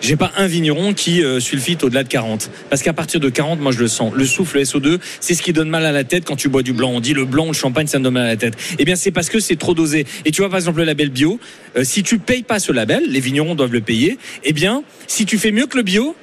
J'ai 0.00 0.16
pas 0.16 0.32
un 0.36 0.46
vigneron 0.46 0.92
qui 0.94 1.22
euh, 1.22 1.40
sulfite 1.40 1.82
au-delà 1.82 2.02
de 2.04 2.08
40. 2.08 2.50
Parce 2.70 2.82
qu'à 2.82 2.92
partir 2.92 3.18
de 3.20 3.28
40, 3.28 3.60
moi 3.60 3.72
je 3.72 3.78
le 3.78 3.88
sens. 3.88 4.12
Le 4.14 4.24
souffle, 4.24 4.58
le 4.58 4.64
SO2, 4.64 4.98
c'est 5.20 5.34
ce 5.34 5.42
qui 5.42 5.52
donne 5.52 5.68
mal 5.68 5.84
à 5.86 5.92
la 5.92 6.04
tête 6.04 6.24
quand 6.24 6.36
tu 6.36 6.48
bois 6.48 6.62
du 6.62 6.72
blanc. 6.72 6.90
On 6.90 7.00
dit 7.00 7.14
le 7.14 7.24
blanc 7.24 7.46
le 7.46 7.52
champagne, 7.52 7.86
ça 7.86 7.98
me 7.98 8.04
donne 8.04 8.14
mal 8.14 8.24
à 8.26 8.28
la 8.30 8.36
tête. 8.36 8.54
Eh 8.78 8.84
bien, 8.84 8.96
c'est 8.96 9.10
parce 9.10 9.28
que 9.28 9.40
c'est 9.40 9.56
trop 9.56 9.74
dosé. 9.74 10.06
Et 10.24 10.30
tu 10.30 10.42
vois, 10.42 10.50
par 10.50 10.58
exemple, 10.58 10.78
le 10.78 10.84
label 10.84 11.08
bio, 11.10 11.40
euh, 11.76 11.84
si 11.84 12.02
tu 12.02 12.18
payes 12.18 12.42
pas 12.42 12.58
ce 12.58 12.72
label, 12.72 13.04
les 13.08 13.20
vignerons 13.20 13.54
doivent 13.54 13.72
le 13.72 13.80
payer. 13.80 14.18
Eh 14.44 14.52
bien, 14.52 14.82
si 15.06 15.24
tu 15.26 15.38
fais 15.38 15.50
mieux 15.50 15.66
que 15.66 15.76
le 15.76 15.82
bio, 15.82 16.14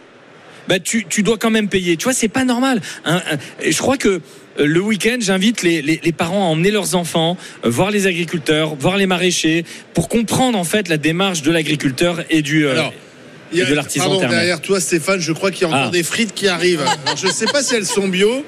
bah 0.68 0.80
tu, 0.80 1.06
tu 1.10 1.24
dois 1.24 1.38
quand 1.38 1.52
même 1.52 1.68
payer. 1.68 1.98
Tu 1.98 2.04
vois, 2.06 2.14
c'est 2.14 2.30
pas 2.30 2.46
normal. 2.46 2.80
Et 3.62 3.72
je 3.72 3.78
crois 3.80 3.98
que 3.98 4.22
euh, 4.60 4.66
le 4.66 4.80
week-end, 4.80 5.18
j'invite 5.20 5.62
les, 5.64 5.82
les, 5.82 6.00
les 6.04 6.12
parents 6.12 6.44
à 6.44 6.52
emmener 6.52 6.72
leurs 6.72 6.96
enfants, 6.96 7.38
euh, 7.66 7.70
voir 7.70 7.92
les 7.92 8.08
agriculteurs, 8.08 8.76
voir 8.76 8.98
les 8.98 9.06
maraîchers, 9.08 9.66
pour 9.94 10.10
comprendre 10.10 10.58
en 10.58 10.64
fait 10.64 10.88
la 10.90 10.98
démarche 10.98 11.42
de 11.42 11.52
l'agriculteur 11.52 12.24
et 12.30 12.42
du. 12.42 12.66
euh, 12.66 12.76
Il 13.54 13.60
y 13.60 13.62
a- 13.62 13.66
de 13.66 13.74
l'artisan 13.74 14.06
pardon, 14.06 14.20
thermal. 14.20 14.38
derrière 14.40 14.62
toi, 14.62 14.80
Stéphane, 14.80 15.20
je 15.20 15.32
crois 15.32 15.52
qu'il 15.52 15.62
y 15.62 15.66
a 15.66 15.68
encore 15.70 15.88
Ah. 15.88 15.92
des 15.92 16.04
frites 16.04 16.34
qui 16.34 16.48
arrivent. 16.48 16.82
Alors, 16.82 17.18
je 17.18 17.28
ne 17.28 17.32
sais 17.32 17.46
pas 17.46 17.62
si 17.64 17.76
elles 17.76 17.86
sont 17.86 18.08
bio, 18.08 18.44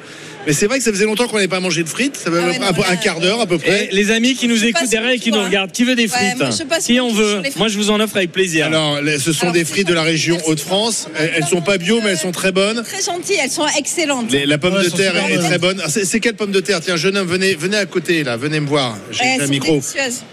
mais 0.47 0.53
c'est 0.53 0.65
vrai 0.67 0.77
que 0.79 0.83
ça 0.83 0.91
faisait 0.91 1.05
longtemps 1.05 1.27
qu'on 1.27 1.35
n'avait 1.37 1.47
pas 1.47 1.59
mangé 1.59 1.83
de 1.83 1.89
frites. 1.89 2.15
Ça 2.17 2.31
fait 2.31 2.37
Ah 2.41 2.47
ouais, 2.47 2.55
un, 2.55 2.59
non, 2.71 2.77
là, 2.81 2.85
un 2.89 2.95
quart 2.95 3.19
d'heure 3.19 3.39
à 3.41 3.45
peu 3.47 3.57
près. 3.57 3.85
et 3.91 3.95
les 3.95 4.11
amis 4.11 4.33
qui 4.35 4.47
nous 4.47 4.57
Je 4.57 4.65
écoutent 4.65 4.89
derrière 4.89 5.11
et 5.11 5.19
qui 5.19 5.31
nous 5.31 5.39
hein. 5.39 5.45
regardent, 5.45 5.71
qui 5.71 5.83
veut 5.83 5.95
des 5.95 6.03
Ouais, 6.03 6.07
frites 6.09 6.37
moi, 6.37 6.49
je 6.51 6.63
passe 6.63 6.85
Qui 6.85 6.93
mon 6.99 7.05
en 7.05 7.09
tour 7.09 7.17
veut. 7.17 7.41
Moi, 7.55 7.67
je 7.67 7.77
vous 7.77 7.89
en 7.89 7.99
offre 7.99 8.17
avec 8.17 8.31
plaisir. 8.31 8.65
Alors, 8.67 8.99
ce 9.19 9.31
sont 9.33 9.43
Alors, 9.43 9.53
des 9.53 9.65
frites 9.65 9.87
de 9.87 9.93
la 9.93 10.03
région. 10.03 10.37
Hauts-de-France. 10.45 11.07
Elles, 11.17 11.31
elles 11.37 11.45
sont 11.45 11.61
pas 11.61 11.77
bio, 11.77 11.99
mais 12.03 12.11
elles 12.11 12.17
sont 12.17 12.31
très 12.31 12.51
bonnes. 12.51 12.83
Très 12.83 13.01
gentilles, 13.03 13.37
elles 13.43 13.49
sont 13.51 13.65
excellentes. 13.77 14.31
Les- 14.31 14.45
la 14.45 14.57
pomme 14.57 14.73
Ouais, 14.75 14.83
de 14.85 14.89
terre 14.89 15.15
est, 15.29 15.37
très 15.37 15.57
bonne. 15.57 15.81
Ah, 15.83 15.89
C'est 15.89 16.05
c'est 16.05 16.19
quelle 16.19 16.35
pomme 16.35 16.51
de 16.51 16.59
terre? 16.59 16.79
Tiens, 16.81 16.95
jeune 16.97 17.17
homme, 17.17 17.27
venez, 17.27 17.55
venez 17.55 17.77
à 17.77 17.85
côté 17.85 18.23
là, 18.23 18.37
venez 18.37 18.59
me 18.59 18.67
voir. 18.67 18.97
J'ai 19.11 19.41
un 19.41 19.47
micro. 19.47 19.71
délicieuses. 19.73 20.23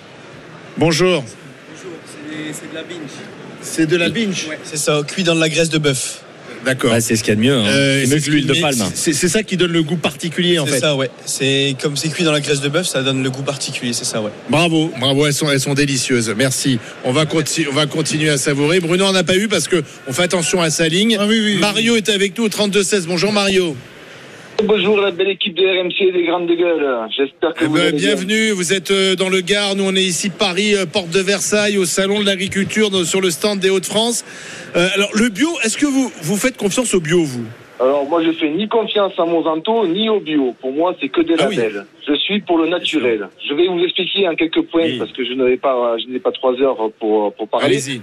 Bonjour. 0.78 1.24
C'est 2.54 2.70
de 2.70 2.74
la 2.74 2.82
binge. 2.82 2.98
C'est 3.62 3.86
de 3.86 3.96
la 3.96 4.08
binge. 4.08 4.46
C'est 4.64 4.76
ça, 4.76 5.00
cuit 5.06 5.22
dans 5.24 5.34
de 5.34 5.40
la 5.40 5.48
graisse 5.48 5.70
de 5.70 5.78
bœuf. 5.78 6.20
D'accord. 6.64 6.90
Bah, 6.92 7.00
c'est 7.00 7.16
ce 7.16 7.24
qu'il 7.24 7.30
y 7.30 7.32
a 7.32 7.34
de 7.36 7.40
mieux. 7.40 7.56
hein. 7.56 7.64
Euh, 7.66 8.02
c'est 8.04 8.14
mieux 8.14 8.20
c'est- 8.20 8.26
que 8.26 8.30
l'huile 8.30 8.46
de 8.46 8.54
palme. 8.60 8.84
C'est 8.94 9.12
c'est 9.12 9.28
ça 9.28 9.42
qui 9.42 9.56
donne 9.56 9.72
le 9.72 9.82
goût 9.82 9.96
particulier 9.96 10.60
en 10.60 10.66
C'est 10.66 10.72
fait. 10.74 10.80
ça, 10.80 10.94
ouais. 10.94 11.10
C'est 11.24 11.74
comme 11.82 11.96
c'est 11.96 12.08
cuit 12.08 12.22
dans 12.22 12.30
la 12.30 12.40
graisse 12.40 12.60
de 12.60 12.68
bœuf, 12.68 12.86
ça 12.86 13.02
donne 13.02 13.20
le 13.24 13.30
goût 13.30 13.42
particulier, 13.42 13.92
c'est 13.92 14.04
ça, 14.04 14.20
ouais. 14.22 14.30
Bravo, 14.48 14.92
bravo, 15.00 15.26
elles 15.26 15.34
sont, 15.34 15.50
elles 15.50 15.58
sont 15.58 15.74
délicieuses. 15.74 16.32
Merci. 16.36 16.78
On 17.04 17.10
va, 17.12 17.26
conti- 17.26 17.66
on 17.68 17.74
va 17.74 17.86
continuer 17.86 18.28
à 18.30 18.38
savourer. 18.38 18.78
Bruno 18.78 19.06
en 19.06 19.14
a 19.16 19.24
pas 19.24 19.34
eu 19.36 19.48
parce 19.48 19.66
que 19.66 19.82
on 20.06 20.12
fait 20.12 20.22
attention 20.22 20.60
à 20.62 20.70
sa 20.70 20.86
ligne. 20.86 21.16
Ah 21.18 21.26
oui, 21.26 21.40
oui. 21.44 21.56
Mario 21.58 21.96
est 21.96 22.08
avec 22.10 22.38
nous 22.38 22.44
au 22.44 22.48
32-16. 22.48 23.06
Bonjour 23.06 23.32
Mario. 23.32 23.76
Bonjour 24.64 25.00
la 25.00 25.10
belle 25.10 25.28
équipe 25.30 25.54
de 25.54 25.64
RMC 25.66 26.12
des 26.12 26.24
grandes 26.24 26.46
gueules. 26.46 26.86
J'espère 27.16 27.52
que 27.54 27.64
Eh 27.64 27.66
vous 27.66 27.74
ben, 27.74 27.80
allez 27.82 27.92
bien. 27.92 28.14
bienvenue, 28.14 28.50
vous 28.50 28.72
êtes 28.72 28.90
euh, 28.90 29.16
dans 29.16 29.28
le 29.28 29.40
Gard, 29.40 29.74
nous 29.76 29.84
on 29.84 29.94
est 29.96 30.02
ici 30.02 30.30
Paris, 30.30 30.74
euh, 30.76 30.86
porte 30.86 31.10
de 31.10 31.18
Versailles, 31.20 31.78
au 31.78 31.84
salon 31.84 32.20
de 32.20 32.26
l'agriculture, 32.26 32.90
sur 33.04 33.20
le 33.20 33.30
stand 33.30 33.58
des 33.58 33.70
Hauts-de-France. 33.70 34.24
Euh, 34.76 34.86
alors 34.94 35.10
le 35.14 35.28
bio, 35.30 35.48
est-ce 35.64 35.76
que 35.76 35.86
vous, 35.86 36.12
vous 36.22 36.36
faites 36.36 36.56
confiance 36.56 36.94
au 36.94 37.00
bio 37.00 37.24
vous? 37.24 37.44
Alors 37.80 38.06
moi 38.08 38.22
je 38.22 38.30
fais 38.32 38.50
ni 38.50 38.68
confiance 38.68 39.12
à 39.18 39.24
Monsanto 39.24 39.86
ni 39.88 40.08
au 40.08 40.20
bio. 40.20 40.54
Pour 40.60 40.72
moi 40.72 40.94
c'est 41.00 41.08
que 41.08 41.22
des 41.22 41.34
Ah 41.40 41.46
oui. 41.48 41.56
labels. 41.56 41.84
Je 42.06 42.14
suis 42.14 42.40
pour 42.40 42.58
le 42.58 42.68
naturel. 42.68 43.28
Je 43.48 43.54
vais 43.54 43.66
vous 43.66 43.80
expliquer 43.82 44.28
en 44.28 44.36
quelques 44.36 44.62
points 44.62 44.84
Oui. 44.84 44.98
parce 44.98 45.10
que 45.12 45.24
je 45.24 45.32
n'avais 45.32 45.56
pas 45.56 45.96
je 45.98 46.06
n'ai 46.12 46.20
pas 46.20 46.30
trois 46.30 46.54
heures 46.60 46.90
pour 47.00 47.34
pour 47.34 47.48
parler. 47.48 47.66
Allez-y. 47.66 48.00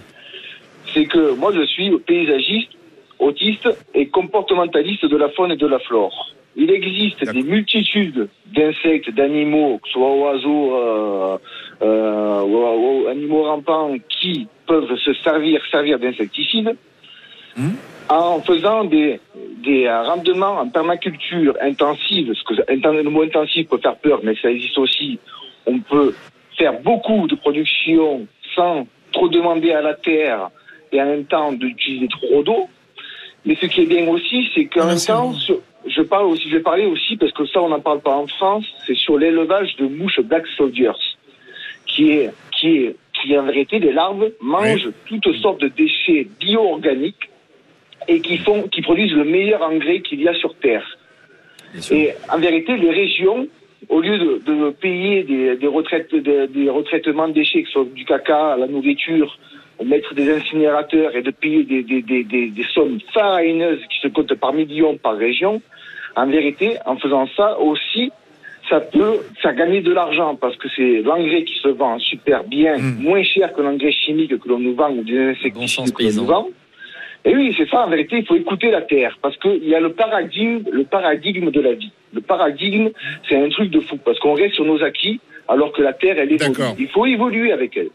C'est 0.93 1.05
que 1.05 1.31
moi 1.35 1.53
je 1.55 1.65
suis 1.67 1.91
paysagiste, 2.05 2.71
autiste 3.19 3.69
et 3.95 4.07
comportementaliste 4.09 5.05
de 5.05 5.15
la 5.15 5.29
faune 5.29 5.51
et 5.53 5.57
de 5.57 5.67
la 5.67 5.79
flore. 5.79 6.33
Il 6.55 6.71
existe 6.71 7.31
des 7.31 7.43
multitudes 7.43 8.27
d'insectes, 8.47 9.11
d'animaux, 9.11 9.79
que 9.81 9.87
ce 9.87 9.93
soit 9.93 10.15
oiseaux, 10.15 10.75
euh, 10.75 11.37
euh, 11.81 12.41
aux 12.41 13.07
animaux 13.07 13.43
rampants 13.43 13.95
qui 14.09 14.47
peuvent 14.67 14.95
se 14.97 15.13
servir, 15.15 15.61
servir 15.71 15.99
d'insecticides, 15.99 16.75
en 18.09 18.41
faisant 18.41 18.83
des, 18.85 19.19
des 19.63 19.89
rendements 19.89 20.59
en 20.59 20.69
permaculture 20.69 21.55
intensive, 21.61 22.33
ce 22.33 22.43
que 22.43 22.53
le 22.71 23.09
mot 23.09 23.23
intensif 23.23 23.67
peut 23.69 23.77
faire 23.77 23.97
peur, 23.97 24.21
mais 24.23 24.35
ça 24.41 24.49
existe 24.49 24.77
aussi. 24.77 25.19
On 25.65 25.79
peut 25.79 26.15
faire 26.57 26.79
beaucoup 26.81 27.27
de 27.27 27.35
production 27.35 28.27
sans 28.55 28.87
trop 29.11 29.29
demander 29.29 29.71
à 29.71 29.81
la 29.81 29.93
terre 29.93 30.49
et 30.91 31.01
en 31.01 31.05
même 31.05 31.25
temps 31.25 31.51
d'utiliser 31.51 32.07
trop 32.07 32.43
d'eau. 32.43 32.67
Mais 33.45 33.55
ce 33.55 33.67
qui 33.67 33.81
est 33.81 33.85
bien 33.85 34.07
aussi, 34.07 34.49
c'est 34.53 34.65
qu'en 34.65 34.87
même 34.87 34.97
temps, 34.97 35.33
je 35.89 36.01
parle 36.01 36.27
aussi, 36.27 36.49
je 36.49 36.57
vais 36.57 36.63
parler 36.63 36.85
aussi 36.85 37.17
parce 37.17 37.31
que 37.31 37.45
ça 37.45 37.61
on 37.61 37.69
n'en 37.69 37.79
parle 37.79 38.01
pas 38.01 38.15
en 38.15 38.27
France, 38.27 38.65
c'est 38.85 38.95
sur 38.95 39.17
l'élevage 39.17 39.75
de 39.77 39.85
mouches 39.85 40.21
Black 40.21 40.45
Soldiers, 40.57 41.01
qui 41.85 42.11
est 42.11 42.29
qui 42.57 42.77
est 42.77 42.95
qui 43.13 43.37
en 43.37 43.43
vérité 43.43 43.79
des 43.79 43.91
larves 43.91 44.31
mangent 44.39 44.89
toutes 45.05 45.33
sortes 45.41 45.61
de 45.61 45.67
déchets 45.67 46.27
bio-organiques 46.39 47.29
et 48.07 48.21
qui 48.21 48.37
font 48.37 48.63
qui 48.63 48.81
produisent 48.81 49.13
le 49.13 49.25
meilleur 49.25 49.61
engrais 49.61 50.01
qu'il 50.01 50.21
y 50.21 50.27
a 50.27 50.33
sur 50.33 50.55
Terre. 50.55 50.97
Et 51.91 52.11
en 52.33 52.39
vérité, 52.39 52.77
les 52.77 52.89
régions, 52.89 53.47
au 53.89 53.99
lieu 54.01 54.17
de, 54.17 54.41
de 54.43 54.69
payer 54.71 55.23
des, 55.23 55.55
des 55.55 55.67
retraites, 55.67 56.13
des, 56.15 56.47
des 56.47 56.69
retraitements 56.69 57.27
de 57.27 57.33
déchets, 57.33 57.61
que 57.61 57.67
ce 57.67 57.73
soit 57.73 57.85
du 57.93 58.05
caca, 58.05 58.57
la 58.57 58.67
nourriture, 58.67 59.37
mettre 59.85 60.13
des 60.13 60.29
incinérateurs 60.31 61.15
et 61.15 61.21
de 61.21 61.31
payer 61.31 61.63
des, 61.63 61.83
des, 61.83 62.01
des, 62.01 62.23
des, 62.23 62.47
des 62.49 62.63
sommes 62.73 62.99
faramineuses 63.13 63.81
qui 63.89 63.99
se 63.99 64.07
comptent 64.07 64.33
par 64.35 64.53
millions 64.53 64.97
par 64.97 65.15
région, 65.15 65.61
en 66.15 66.27
vérité, 66.27 66.77
en 66.85 66.97
faisant 66.97 67.27
ça 67.35 67.59
aussi, 67.59 68.11
ça 68.69 68.81
peut 68.81 69.19
faire 69.41 69.55
gagner 69.55 69.81
de 69.81 69.91
l'argent 69.91 70.35
parce 70.35 70.55
que 70.57 70.67
c'est 70.75 71.01
l'engrais 71.01 71.43
qui 71.43 71.55
se 71.59 71.69
vend 71.69 71.97
super 71.99 72.43
bien, 72.43 72.77
moins 72.99 73.23
cher 73.23 73.53
que 73.53 73.61
l'engrais 73.61 73.91
chimique 73.91 74.37
que 74.37 74.47
l'on 74.47 74.59
nous 74.59 74.75
vend 74.75 74.91
ou 74.91 75.03
des 75.03 75.17
insecticides 75.31 75.93
que 75.93 76.03
l'on 76.03 76.21
nous 76.21 76.25
vend. 76.25 76.49
Et 77.25 77.35
oui, 77.35 77.53
c'est 77.57 77.67
ça, 77.67 77.85
en 77.85 77.89
vérité, 77.89 78.17
il 78.19 78.25
faut 78.25 78.35
écouter 78.35 78.71
la 78.71 78.81
Terre, 78.81 79.17
parce 79.21 79.35
qu'il 79.37 79.67
y 79.67 79.75
a 79.75 79.79
le 79.81 79.91
paradigme, 79.91 80.63
le 80.71 80.85
paradigme 80.85 81.51
de 81.51 81.59
la 81.59 81.73
vie. 81.73 81.91
Le 82.13 82.21
paradigme, 82.21 82.89
c'est 83.27 83.35
un 83.35 83.49
truc 83.49 83.71
de 83.71 83.81
fou, 83.81 83.97
parce 83.97 84.17
qu'on 84.19 84.35
reste 84.35 84.55
sur 84.55 84.63
nos 84.63 84.81
acquis, 84.81 85.19
alors 85.47 85.73
que 85.73 85.81
la 85.81 85.91
Terre, 85.93 86.17
elle 86.17 86.31
évolue. 86.31 86.53
Il 86.79 86.87
faut 86.87 87.05
évoluer 87.05 87.51
avec 87.51 87.75
elle. 87.75 87.89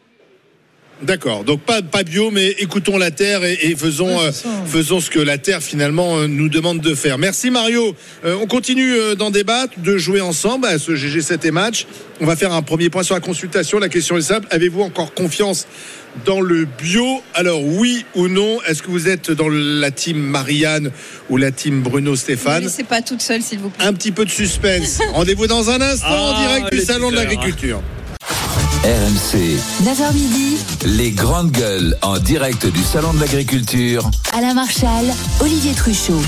D'accord. 1.03 1.45
Donc 1.45 1.61
pas 1.63 1.83
pas 1.83 2.03
bio, 2.03 2.31
mais 2.31 2.51
écoutons 2.61 2.97
la 2.99 3.11
terre 3.11 3.45
et, 3.45 3.59
et 3.63 3.77
faisons 3.77 4.21
euh, 4.21 4.31
faisons 4.67 5.01
ce 5.01 5.11
que 5.11 5.19
la 5.19 5.39
terre 5.39 5.63
finalement 5.63 6.19
euh, 6.19 6.27
nous 6.29 6.49
demande 6.49 6.81
de 6.81 6.95
faire. 6.95 7.19
Merci 7.19 7.51
Mario. 7.51 7.95
Euh, 8.25 8.37
on 8.41 8.47
continue 8.47 8.95
euh, 8.95 9.15
d'en 9.15 9.31
débattre, 9.31 9.73
de 9.79 9.99
jouer 9.99 10.21
ensemble 10.21 10.67
à 10.67 10.79
ce 10.79 10.93
GG7 10.93 11.47
et 11.47 11.51
match. 11.51 11.87
On 12.21 12.27
va 12.27 12.37
faire 12.37 12.53
un 12.53 12.63
premier 12.63 12.91
point 12.91 13.03
sur 13.03 13.15
la 13.17 13.21
consultation. 13.21 13.79
La 13.81 13.89
question 13.89 14.17
est 14.17 14.23
simple 14.23 14.47
avez-vous 14.51 14.83
encore 14.83 15.13
confiance 15.15 15.67
dans 16.25 16.41
le 16.41 16.65
bio? 16.65 17.23
Alors 17.35 17.63
oui 17.63 18.07
ou 18.15 18.29
non? 18.29 18.61
Est-ce 18.67 18.83
que 18.83 18.91
vous 18.91 19.09
êtes 19.09 19.33
dans 19.33 19.49
la 19.51 19.91
team 19.91 20.17
Marianne 20.19 20.91
ou 21.29 21.37
la 21.37 21.51
team 21.51 21.83
Bruno 21.83 22.15
Stéphane? 22.15 22.61
Ne 22.63 22.69
laissez 22.69 22.85
pas 22.85 23.03
toute 23.03 23.21
seule, 23.21 23.43
s'il 23.43 23.59
vous 23.59 23.69
plaît. 23.71 23.85
Un 23.85 23.93
petit 23.95 24.13
peu 24.13 24.25
de 24.25 24.31
suspense. 24.31 25.01
Rendez-vous 25.13 25.49
dans 25.49 25.71
un 25.71 25.81
instant 25.81 26.07
en 26.07 26.35
Ah, 26.37 26.47
direct 26.47 26.73
du 26.73 26.81
salon 26.81 27.11
de 27.11 27.17
suceurs. 27.17 27.29
l'agriculture. 27.31 27.83
RMC, 28.85 29.57
9h 29.83 30.13
midi, 30.13 30.59
les 30.85 31.11
grandes 31.11 31.53
gueules 31.53 31.97
en 32.03 32.19
direct 32.19 32.67
du 32.67 32.83
Salon 32.83 33.15
de 33.15 33.21
l'Agriculture. 33.21 34.11
Alain 34.37 34.53
Marchal, 34.53 35.07
Olivier 35.41 35.73
Truchot. 35.73 36.21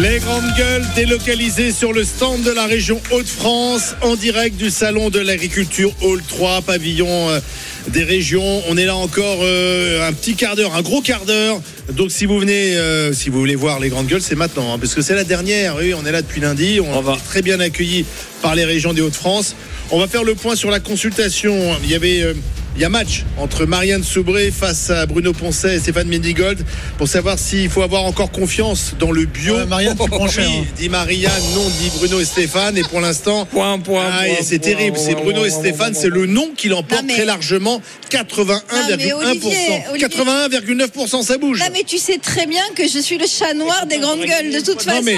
Les 0.00 0.18
grandes 0.18 0.54
gueules 0.58 0.86
délocalisées 0.94 1.72
sur 1.72 1.94
le 1.94 2.04
stand 2.04 2.42
de 2.42 2.50
la 2.50 2.66
région 2.66 3.00
Hauts-de-France 3.10 3.94
en 4.02 4.14
direct 4.14 4.58
du 4.58 4.70
salon 4.70 5.08
de 5.08 5.18
l'agriculture 5.18 5.92
Hall 6.02 6.20
3, 6.22 6.60
pavillon 6.60 7.30
euh, 7.30 7.40
des 7.88 8.04
régions. 8.04 8.62
On 8.68 8.76
est 8.76 8.84
là 8.84 8.96
encore 8.96 9.40
euh, 9.42 10.08
un 10.08 10.12
petit 10.12 10.34
quart 10.34 10.56
d'heure, 10.56 10.74
un 10.74 10.82
gros 10.82 11.00
quart 11.00 11.24
d'heure. 11.24 11.60
Donc 11.92 12.10
si 12.10 12.26
vous 12.26 12.38
venez, 12.38 12.76
euh, 12.76 13.12
si 13.12 13.30
vous 13.30 13.38
voulez 13.38 13.54
voir 13.54 13.80
les 13.80 13.88
grandes 13.88 14.06
gueules, 14.06 14.22
c'est 14.22 14.36
maintenant, 14.36 14.72
hein, 14.72 14.78
parce 14.78 14.94
que 14.94 15.02
c'est 15.02 15.14
la 15.14 15.24
dernière. 15.24 15.76
Oui, 15.76 15.94
on 15.94 16.04
est 16.06 16.12
là 16.12 16.22
depuis 16.22 16.40
lundi. 16.40 16.80
On, 16.80 17.00
va 17.00 17.16
très 17.16 17.42
bien 17.42 17.60
accueillis 17.60 18.04
par 18.40 18.54
les 18.54 18.64
régions 18.64 18.92
des 18.92 19.02
Hauts-de-France. 19.02 19.56
On 19.90 19.98
va 19.98 20.08
faire 20.08 20.24
le 20.24 20.34
point 20.34 20.56
sur 20.56 20.70
la 20.70 20.80
consultation. 20.80 21.56
Il 21.82 21.90
y 21.90 21.94
avait 21.94 22.22
euh, 22.22 22.34
il 22.74 22.80
y 22.80 22.84
a 22.84 22.88
match 22.88 23.24
entre 23.38 23.66
Marianne 23.66 24.02
Soubré 24.02 24.50
face 24.50 24.88
à 24.90 25.04
Bruno 25.06 25.32
Poncet 25.32 25.76
et 25.76 25.78
Stéphane 25.78 26.08
Mendigold 26.08 26.64
pour 26.96 27.06
savoir 27.06 27.38
s'il 27.38 27.68
faut 27.68 27.82
avoir 27.82 28.04
encore 28.04 28.30
confiance 28.30 28.94
dans 28.98 29.10
le 29.12 29.26
bio. 29.26 29.66
Marianne, 29.66 29.96
tu 30.02 30.08
prends 30.08 30.28
cher, 30.28 30.46
Oui, 30.48 30.58
hein. 30.62 30.72
dit 30.76 30.88
Marianne, 30.88 31.32
non, 31.54 31.68
dit 31.80 31.90
Bruno 31.98 32.18
et 32.20 32.24
Stéphane. 32.24 32.78
Et 32.78 32.82
pour 32.82 33.00
l'instant, 33.00 33.44
point, 33.50 33.78
point, 33.78 34.06
ah, 34.10 34.28
et 34.28 34.38
c'est 34.42 34.58
terrible. 34.58 34.96
C'est 34.98 35.14
Bruno 35.14 35.44
et 35.44 35.50
Stéphane, 35.50 35.94
c'est 35.94 36.08
le 36.08 36.26
nom 36.26 36.50
qui 36.56 36.68
l'emporte 36.68 37.02
mais- 37.04 37.14
très 37.14 37.24
largement. 37.26 37.80
81,1%. 38.10 38.96
mais 38.98 39.12
Olivier, 39.12 39.82
Olivier- 39.90 40.08
81,9% 40.08 41.22
ça 41.22 41.38
bouge. 41.38 41.60
Non, 41.60 41.66
mais 41.72 41.82
tu 41.86 41.98
sais 41.98 42.18
très 42.18 42.46
bien 42.46 42.62
que 42.74 42.86
je 42.88 42.98
suis 42.98 43.16
le 43.18 43.26
chat 43.26 43.54
noir 43.54 43.86
des 43.86 43.98
grandes 43.98 44.20
gueules, 44.20 44.50
de 44.52 44.60
toute 44.60 44.82
façon. 44.82 44.98
Non 44.98 45.02
mais, 45.04 45.16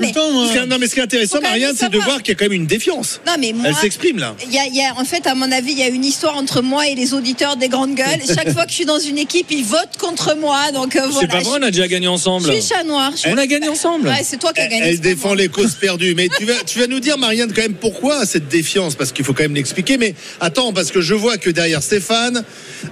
mais- 0.00 0.12
Ce 0.12 0.52
qui 0.52 0.58
est- 0.58 0.66
non, 0.66 0.76
mais 0.78 0.86
ce 0.86 0.94
qui 0.94 1.00
est 1.00 1.02
intéressant, 1.04 1.40
Marianne, 1.40 1.74
c'est 1.78 1.90
de 1.90 1.98
voir 1.98 2.22
qu'il 2.22 2.32
y 2.32 2.36
a 2.36 2.38
quand 2.38 2.44
même 2.46 2.52
une 2.60 2.66
défiance. 2.66 3.20
Non, 3.26 3.34
mais 3.38 3.52
moi, 3.52 3.66
Elle 3.68 3.74
s'exprime 3.74 4.18
là. 4.18 4.34
Il 4.46 4.52
y 4.54 4.58
a, 4.58 4.66
y 4.66 4.80
a- 4.82 4.94
en 4.98 5.04
fait, 5.04 5.26
à 5.26 5.34
mon 5.34 5.50
avis, 5.52 5.72
il 5.72 5.78
y 5.78 5.82
a 5.82 5.88
une 5.88 6.04
histoire 6.04 6.36
entre 6.36 6.62
moi 6.62 6.86
et 6.88 6.89
les 6.94 7.14
auditeurs 7.14 7.56
des 7.56 7.68
grandes 7.68 7.94
gueules. 7.94 8.20
Chaque 8.26 8.52
fois 8.52 8.64
que 8.64 8.70
je 8.70 8.74
suis 8.76 8.84
dans 8.84 8.98
une 8.98 9.18
équipe, 9.18 9.46
ils 9.50 9.64
votent 9.64 9.96
contre 9.98 10.36
moi. 10.36 10.72
Donc 10.72 10.96
euh, 10.96 11.02
C'est 11.18 11.26
pas 11.28 11.40
vrai, 11.40 11.58
on 11.60 11.62
a 11.62 11.70
déjà 11.70 11.88
gagné 11.88 12.08
ensemble. 12.08 12.46
Je 12.52 12.58
suis 12.60 12.74
chat 12.74 12.84
noir. 12.84 13.12
Je- 13.16 13.28
On 13.30 13.36
a 13.36 13.46
gagné 13.46 13.68
ensemble. 13.76 14.08
Ouais, 14.08 14.22
c'est 14.24 14.38
toi 14.38 14.52
qui 14.52 14.60
as 14.60 14.66
gagné. 14.68 14.88
Elle 14.88 15.00
défend 15.00 15.34
les 15.34 15.48
causes 15.48 15.74
perdues. 15.74 16.14
Mais 16.14 16.28
tu 16.38 16.44
vas, 16.44 16.62
tu 16.66 16.78
vas 16.78 16.86
nous 16.86 17.00
dire, 17.00 17.18
Marianne, 17.18 17.52
quand 17.52 17.62
même, 17.62 17.74
pourquoi 17.74 18.26
cette 18.26 18.48
défiance? 18.48 18.94
Parce 18.94 19.12
qu'il 19.12 19.24
faut 19.24 19.32
quand 19.34 19.42
même 19.44 19.54
l'expliquer. 19.54 19.96
Mais 19.98 20.14
attends, 20.40 20.72
parce 20.72 20.90
que 20.90 21.00
je 21.00 21.14
vois 21.14 21.36
que 21.38 21.50
derrière 21.50 21.82
Stéphane, 21.82 22.44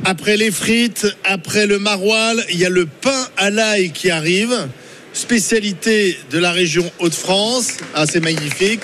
après 0.04 0.36
les 0.36 0.50
frites, 0.50 1.06
après 1.24 1.66
le 1.66 1.78
maroilles, 1.78 2.42
il 2.52 2.58
y 2.58 2.64
a 2.64 2.70
le 2.70 2.86
pain 2.86 3.26
à 3.36 3.50
l'ail 3.50 3.90
qui 3.90 4.10
arrive. 4.10 4.68
Spécialité 5.12 6.16
de 6.30 6.38
la 6.38 6.52
région 6.52 6.90
Hauts-de-France. 7.00 7.68
Ah, 7.94 8.04
c'est 8.10 8.20
magnifique. 8.20 8.82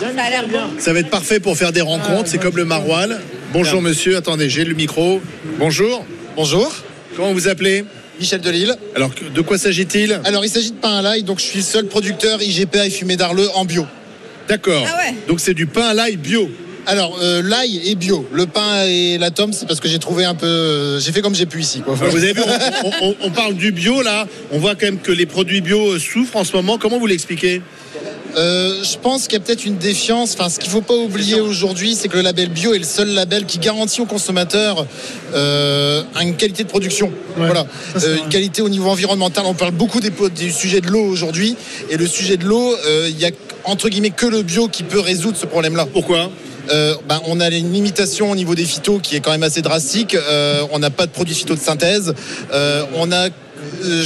Ça 0.00 0.06
a 0.22 0.30
l'air 0.30 0.48
bon. 0.48 0.78
Ça 0.78 0.92
va 0.92 1.00
être 1.00 1.10
parfait 1.10 1.40
pour 1.40 1.56
faire 1.56 1.72
des 1.72 1.80
rencontres. 1.80 2.26
C'est 2.28 2.38
comme 2.38 2.56
le 2.56 2.64
maroilles. 2.64 3.16
Bonjour, 3.52 3.82
monsieur. 3.82 4.16
Attendez, 4.16 4.48
j'ai 4.48 4.64
le 4.64 4.74
micro. 4.74 5.20
Bonjour. 5.58 6.04
Bonjour. 6.36 6.72
Comment 7.16 7.32
vous 7.32 7.48
appelez 7.48 7.84
Michel 8.20 8.40
Delille. 8.40 8.72
Alors, 8.96 9.10
de 9.34 9.40
quoi 9.40 9.58
s'agit-il 9.58 10.20
Alors, 10.24 10.44
il 10.44 10.48
s'agit 10.50 10.70
de 10.72 10.76
pain 10.76 10.98
à 10.98 11.02
l'ail, 11.02 11.22
donc 11.22 11.38
je 11.38 11.44
suis 11.44 11.58
le 11.58 11.64
seul 11.64 11.86
producteur 11.86 12.42
IGPA 12.42 12.86
et 12.86 12.90
fumé 12.90 13.16
d'Arleux 13.16 13.48
en 13.54 13.64
bio. 13.64 13.86
D'accord. 14.48 14.84
Ah 14.88 14.96
ouais. 14.98 15.14
Donc, 15.28 15.38
c'est 15.40 15.54
du 15.54 15.66
pain 15.66 15.82
à 15.88 15.94
l'ail 15.94 16.16
bio. 16.16 16.48
Alors, 16.86 17.18
euh, 17.22 17.42
l'ail 17.44 17.90
est 17.90 17.94
bio. 17.96 18.26
Le 18.32 18.46
pain 18.46 18.84
et 18.86 19.18
la 19.18 19.30
tome, 19.30 19.52
c'est 19.52 19.66
parce 19.68 19.78
que 19.78 19.88
j'ai 19.88 19.98
trouvé 19.98 20.24
un 20.24 20.34
peu. 20.34 20.46
euh, 20.46 21.00
j'ai 21.00 21.12
fait 21.12 21.20
comme 21.20 21.34
j'ai 21.34 21.46
pu 21.46 21.60
ici. 21.60 21.80
Quoi. 21.80 21.94
Alors, 22.00 22.10
vous 22.10 22.22
avez 22.22 22.32
vu, 22.32 22.40
on, 22.84 23.08
on- 23.08 23.16
on 23.24 23.30
parle 23.30 23.54
du 23.54 23.72
bio 23.72 24.00
là. 24.02 24.26
On 24.52 24.58
voit 24.58 24.74
quand 24.74 24.86
même 24.86 24.98
que 24.98 25.12
les 25.12 25.26
produits 25.26 25.60
bio 25.60 25.98
souffrent 25.98 26.36
en 26.36 26.44
ce 26.44 26.54
moment. 26.56 26.78
Comment 26.78 26.98
vous 26.98 27.06
l'expliquez? 27.06 27.60
Euh, 28.36 28.82
je 28.82 28.98
pense 28.98 29.26
qu'il 29.26 29.38
y 29.38 29.42
a 29.42 29.44
peut-être 29.44 29.64
une 29.64 29.78
défiance. 29.78 30.34
Enfin, 30.34 30.48
ce 30.48 30.58
qu'il 30.58 30.70
faut 30.70 30.80
pas 30.80 30.94
oublier 30.94 31.40
aujourd'hui, 31.40 31.94
c'est 31.94 32.08
que 32.08 32.16
le 32.16 32.22
label 32.22 32.50
bio 32.50 32.74
est 32.74 32.78
le 32.78 32.84
seul 32.84 33.08
label 33.08 33.46
qui 33.46 33.58
garantit 33.58 34.00
aux 34.00 34.06
consommateurs 34.06 34.86
euh, 35.34 36.02
une 36.20 36.36
qualité 36.36 36.64
de 36.64 36.68
production. 36.68 37.10
voilà, 37.36 37.66
Euh, 37.96 38.18
une 38.22 38.28
qualité 38.28 38.62
au 38.62 38.68
niveau 38.68 38.88
environnemental. 38.88 39.44
On 39.46 39.54
parle 39.54 39.72
beaucoup 39.72 40.00
des, 40.00 40.12
du 40.36 40.52
sujet 40.52 40.80
de 40.80 40.88
l'eau 40.88 41.04
aujourd'hui, 41.04 41.56
et 41.90 41.96
le 41.96 42.06
sujet 42.06 42.36
de 42.36 42.44
l'eau, 42.44 42.76
il 43.06 43.18
y 43.18 43.24
a 43.24 43.30
entre 43.64 43.88
guillemets 43.88 44.10
que 44.10 44.26
le 44.26 44.42
bio 44.42 44.68
qui 44.68 44.82
peut 44.82 45.00
résoudre 45.00 45.36
ce 45.36 45.46
problème-là. 45.46 45.86
Pourquoi? 45.92 46.30
Euh, 46.70 46.94
ben, 47.08 47.20
on 47.26 47.40
a 47.40 47.48
une 47.48 47.72
limitation 47.72 48.30
au 48.30 48.36
niveau 48.36 48.54
des 48.54 48.64
phytos 48.64 48.98
qui 48.98 49.16
est 49.16 49.20
quand 49.20 49.30
même 49.30 49.42
assez 49.42 49.62
drastique. 49.62 50.14
Euh, 50.14 50.62
on 50.70 50.78
n'a 50.78 50.90
pas 50.90 51.06
de 51.06 51.10
produits 51.10 51.34
phyto 51.34 51.54
de 51.54 51.60
synthèse. 51.60 52.14
Euh, 52.52 52.84
on 52.94 53.10
a 53.12 53.28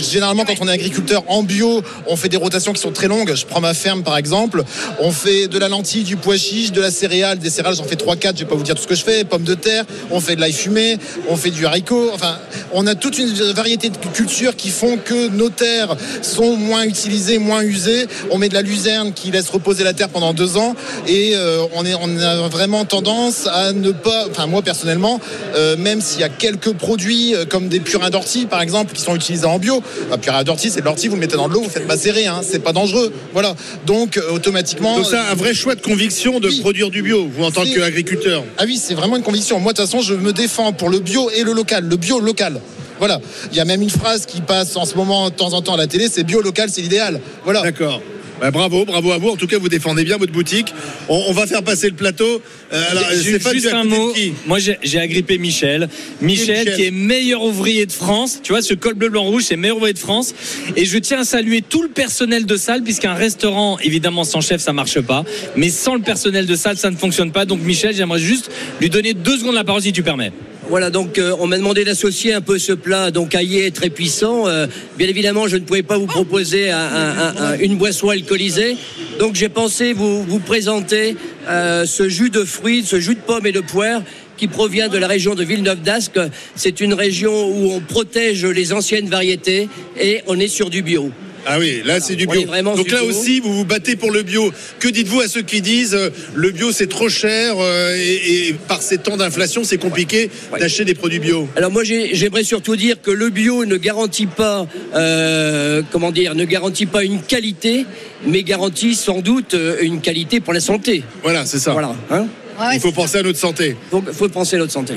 généralement 0.01 0.45
quand 0.45 0.55
on 0.61 0.69
est 0.69 0.73
agriculteur 0.73 1.25
en 1.29 1.43
bio, 1.43 1.83
on 2.07 2.17
fait 2.17 2.29
des 2.29 2.37
rotations 2.37 2.73
qui 2.73 2.81
sont 2.81 2.93
très 2.93 3.09
longues. 3.09 3.35
Je 3.35 3.47
prends 3.47 3.61
ma 3.61 3.75
ferme 3.75 4.03
par 4.03 4.17
exemple. 4.17 4.65
On 5.01 5.13
fait 5.13 5.49
de 5.49 5.59
la 5.59 5.69
lentille, 5.69 6.05
du 6.05 6.17
pois 6.17 6.37
chiche, 6.37 6.73
de 6.73 6.81
la 6.81 6.91
céréale, 6.91 7.39
des 7.39 7.51
céréales. 7.51 7.77
J'en 7.77 7.85
fais 7.85 7.97
3-4. 7.97 8.33
Je 8.35 8.41
vais 8.41 8.45
pas 8.45 8.55
vous 8.55 8.63
dire 8.63 8.75
tout 8.75 8.83
ce 8.83 8.89
que 8.89 8.95
je 8.95 9.05
fais. 9.05 9.25
Pommes 9.25 9.45
de 9.45 9.55
terre. 9.55 9.85
On 10.11 10.21
fait 10.21 10.37
de 10.37 10.41
l'ail 10.41 10.53
fumé. 10.53 10.99
On 11.29 11.37
fait 11.37 11.51
du 11.51 11.67
haricot. 11.67 12.11
Enfin, 12.13 12.39
on 12.73 12.87
a 12.87 12.95
toute 12.95 13.19
une 13.19 13.33
variété 13.53 13.91
de 13.91 13.97
cultures 13.97 14.57
qui 14.57 14.71
font 14.71 14.97
que 14.97 15.29
nos 15.29 15.51
terres 15.51 15.97
sont 16.23 16.57
moins 16.57 16.85
utilisées, 16.85 17.39
moins 17.39 17.63
usées. 17.63 18.07
On 18.31 18.39
met 18.39 18.49
de 18.49 18.55
la 18.55 18.63
luzerne 18.63 19.13
qui 19.13 19.31
laisse 19.31 19.51
reposer 19.51 19.85
la 19.85 19.93
terre 19.93 20.09
pendant 20.09 20.33
deux 20.33 20.57
ans 20.57 20.75
et 21.07 21.33
euh, 21.35 21.65
on, 21.75 21.85
est, 21.85 21.95
on 21.95 22.19
a 22.19 22.49
vraiment 22.49 22.85
tendance 22.85 23.47
à 23.47 23.73
ne 23.73 23.91
pas, 23.91 24.27
enfin 24.31 24.47
moi 24.47 24.63
personnellement, 24.63 25.21
euh, 25.55 25.77
même 25.77 26.01
s'il 26.01 26.21
y 26.21 26.25
a 26.25 26.29
quelques 26.29 26.73
produits 26.73 27.35
euh, 27.35 27.45
comme 27.45 27.69
des 27.69 27.81
purins 27.81 28.11
d'ortie 28.11 28.47
par 28.47 28.61
exemple 28.61 28.93
qui 28.95 29.03
sont 29.03 29.15
utilisés 29.15 29.42
en 29.47 29.59
bio, 29.59 29.83
un 30.11 30.19
purin 30.19 30.43
d'ortie 30.45 30.71
c'est 30.71 30.81
de 30.81 30.85
l'ortie, 30.85 31.09
vous 31.09 31.15
le 31.15 31.21
mettez 31.21 31.37
dans 31.37 31.49
de 31.49 31.55
l'eau, 31.55 31.63
vous 31.63 31.71
faites 31.71 31.87
macérer, 31.87 32.27
hein, 32.27 32.41
c'est 32.43 32.61
pas 32.61 32.73
dangereux. 32.73 33.13
Voilà. 33.33 33.55
Donc 33.87 34.17
euh, 34.17 34.33
automatiquement. 34.33 34.97
Donc 34.97 35.07
ça, 35.07 35.31
un 35.31 35.35
vrai 35.35 35.55
choix 35.55 35.75
de 35.75 35.81
conviction 35.81 36.41
de 36.41 36.51
produire 36.61 36.91
du 36.91 37.03
bio, 37.03 37.27
vous 37.27 37.45
en 37.45 37.51
tant 37.51 37.65
qu'agriculteur. 37.65 38.45
Ah 38.59 38.65
oui, 38.67 38.77
c'est 38.83 38.95
vraiment 38.95 39.17
une 39.17 39.23
conviction. 39.23 39.59
Moi, 39.61 39.73
de 39.73 39.79
toute 39.79 39.87
façon, 39.87 40.01
je 40.01 40.15
me 40.15 40.33
défends 40.33 40.73
pour 40.73 40.89
le 40.89 40.99
bio 40.99 41.31
et 41.31 41.43
le 41.43 41.53
local. 41.53 41.85
Le 41.85 41.97
bio 41.97 42.21
local. 42.21 42.61
Voilà. 42.99 43.21
Il 43.51 43.57
y 43.57 43.61
a 43.61 43.65
même 43.65 43.83
une 43.83 43.91
phrase 43.91 44.27
qui 44.27 44.41
passe 44.41 44.77
en 44.77 44.85
ce 44.85 44.95
moment 44.95 45.29
de 45.29 45.35
temps 45.35 45.55
en 45.55 45.63
temps 45.63 45.75
à 45.75 45.77
la 45.77 45.87
télé, 45.87 46.09
c'est 46.09 46.23
bio 46.23 46.41
local, 46.41 46.69
c'est 46.71 46.83
l'idéal. 46.83 47.21
Voilà. 47.45 47.63
D'accord. 47.63 48.01
Bah, 48.41 48.51
bravo, 48.51 48.85
bravo 48.85 49.13
à 49.13 49.19
vous. 49.19 49.29
En 49.29 49.37
tout 49.37 49.47
cas, 49.47 49.59
vous 49.59 49.69
défendez 49.69 50.05
bien 50.05 50.17
votre 50.17 50.33
boutique. 50.33 50.75
On, 51.09 51.25
on 51.29 51.33
va 51.33 51.47
faire 51.47 51.63
passer 51.63 51.89
le 51.89 51.95
plateau. 51.95 52.43
Euh, 52.73 52.83
alors, 52.91 53.05
juste 53.13 53.73
un 53.73 53.85
mot. 53.85 54.13
Moi, 54.47 54.59
j'ai 54.59 54.79
j'ai 54.83 54.99
agrippé 54.99 55.39
Michel. 55.39 55.89
Michel, 56.21 56.59
Michel 56.59 56.77
qui 56.77 56.85
est 56.85 56.91
meilleur 56.91 57.43
ouvrier 57.43 57.87
de 57.87 57.93
France. 57.93 58.41
Tu 58.43 58.53
vois, 58.53 58.63
ce 58.63 58.75
col 58.75 58.95
bleu, 58.95 59.09
blanc, 59.11 59.25
rouge, 59.25 59.45
c'est 59.45 59.57
meilleur 59.57 59.77
ouvrier 59.77 59.95
de 59.95 59.99
France. 59.99 60.35
Et 60.77 60.85
je 60.85 60.99
tiens 60.99 61.21
à 61.21 61.25
saluer 61.25 61.63
tout 61.63 61.83
le 61.83 61.89
personnel 61.89 62.47
de 62.47 62.57
salle, 62.57 62.83
puisqu'un 62.83 63.15
restaurant, 63.15 63.79
évidemment, 63.79 64.25
sans 64.25 64.41
chef, 64.41 64.61
ça 64.61 64.73
marche 64.73 65.01
pas. 65.01 65.25
Mais 65.57 65.71
sans 65.71 65.95
le 65.95 66.03
personnel 66.03 66.47
de 66.47 66.57
salle, 66.57 66.77
ça 66.77 66.91
ne 66.91 66.97
fonctionne 66.97 67.33
pas. 67.33 67.45
Donc, 67.45 67.61
Michel, 67.63 67.95
j'aimerais 67.95 68.21
juste 68.21 68.51
lui 68.81 68.91
donner 68.91 69.15
deux 69.15 69.39
secondes 69.39 69.55
la 69.55 69.65
parole, 69.65 69.83
si 69.83 69.93
tu 69.93 70.03
permets. 70.03 70.33
Voilà, 70.73 70.89
donc 70.89 71.19
euh, 71.19 71.37
on 71.39 71.47
m'a 71.47 71.59
demandé 71.59 71.85
d'associer 71.85 72.33
un 72.33 72.41
peu 72.41 72.59
ce 72.59 72.73
plat, 72.73 73.11
donc 73.11 73.35
aillé 73.35 73.71
très 73.73 73.91
puissant. 73.91 74.49
Euh, 74.49 74.67
bien 74.97 75.07
évidemment, 75.07 75.47
je 75.47 75.57
ne 75.59 75.65
pouvais 75.65 75.83
pas 75.83 75.99
vous 75.99 76.07
proposer 76.07 76.71
un- 76.71 76.79
un- 76.79 77.19
un- 77.19 77.37
un- 77.45 77.59
une 77.59 77.77
boisson 77.77 78.09
alcoolisée. 78.09 78.79
Donc 79.19 79.35
j'ai 79.35 79.51
pensé 79.51 79.93
vous, 79.93 80.23
vous 80.23 80.39
présenter 80.39 81.15
euh, 81.47 81.85
ce 81.85 82.09
jus 82.09 82.31
de 82.31 82.43
fruits, 82.43 82.85
ce 82.87 82.99
jus 83.01 83.17
de 83.17 83.21
pommes 83.21 83.47
et 83.47 83.53
de 83.53 83.61
poire 83.61 84.01
qui 84.39 84.49
provient 84.49 84.89
de 84.89 84.97
la 84.97 85.09
région 85.09 85.35
de 85.35 85.45
Villeneuve 85.45 85.83
d'Ascq. 85.83 86.19
C'est 86.57 86.81
une 86.81 86.95
région 86.95 87.35
où 87.51 87.73
on 87.73 87.81
protège 87.81 88.47
les 88.47 88.73
anciennes 88.73 89.11
variétés 89.11 89.69
et 90.01 90.23
on 90.27 90.41
est 90.41 90.49
sur 90.49 90.71
du 90.71 90.81
bio. 90.81 91.11
Ah 91.45 91.59
oui, 91.59 91.83
là 91.85 92.01
c'est 92.01 92.15
du 92.15 92.27
bio. 92.27 92.43
Donc 92.43 92.91
là 92.91 93.01
bio. 93.01 93.09
aussi, 93.09 93.41
vous 93.41 93.53
vous 93.53 93.65
battez 93.65 93.97
pour 93.97 94.11
le 94.13 94.23
bio. 94.23 94.53
Que 94.79 94.89
dites-vous 94.89 95.21
à 95.21 95.29
ceux 95.29 95.43
qui 95.43 95.61
disent 95.61 95.95
euh, 95.95 96.11
le 96.35 96.51
bio 96.51 96.71
c'est 96.73 96.87
trop 96.89 97.09
cher 97.09 97.55
euh, 97.59 97.97
et, 97.97 98.49
et 98.49 98.53
par 98.69 98.81
ces 98.83 98.99
temps 98.99 99.17
d'inflation 99.17 99.65
c'est 99.65 99.79
compliqué 99.79 100.31
d'acheter 100.59 100.85
des 100.85 100.95
produits 100.95 101.19
bio? 101.19 101.49
Alors 101.57 101.71
moi 101.73 101.83
j'ai- 101.85 102.15
j'aimerais 102.15 102.45
surtout 102.45 102.77
dire 102.77 102.97
que 103.03 103.11
le 103.11 103.31
bio 103.31 103.65
ne 103.65 103.77
garantit 103.77 104.27
pas, 104.27 104.67
euh, 104.95 105.83
comment 105.91 106.13
dire, 106.13 106.35
ne 106.35 106.45
garantit 106.45 106.87
pas 106.87 107.03
une 107.05 107.21
qualité, 107.21 107.87
mais 108.27 108.43
garantit 108.45 108.95
sans 108.95 109.21
doute 109.21 109.57
une 109.81 110.01
qualité 110.01 110.41
pour 110.41 110.53
la 110.53 110.61
santé. 110.61 111.03
Voilà, 111.23 111.45
c'est 111.45 111.59
ça. 111.59 111.73
Voilà. 111.73 111.95
hein. 112.11 112.27
Il 112.75 112.81
faut 112.81 112.93
penser 112.93 113.19
à 113.19 113.23
notre 113.23 113.39
santé. 113.39 113.77
Donc 113.91 114.05
il 114.07 114.15
faut 114.15 114.29
penser 114.29 114.57
à 114.57 114.59
notre 114.61 114.73
santé. 114.73 114.95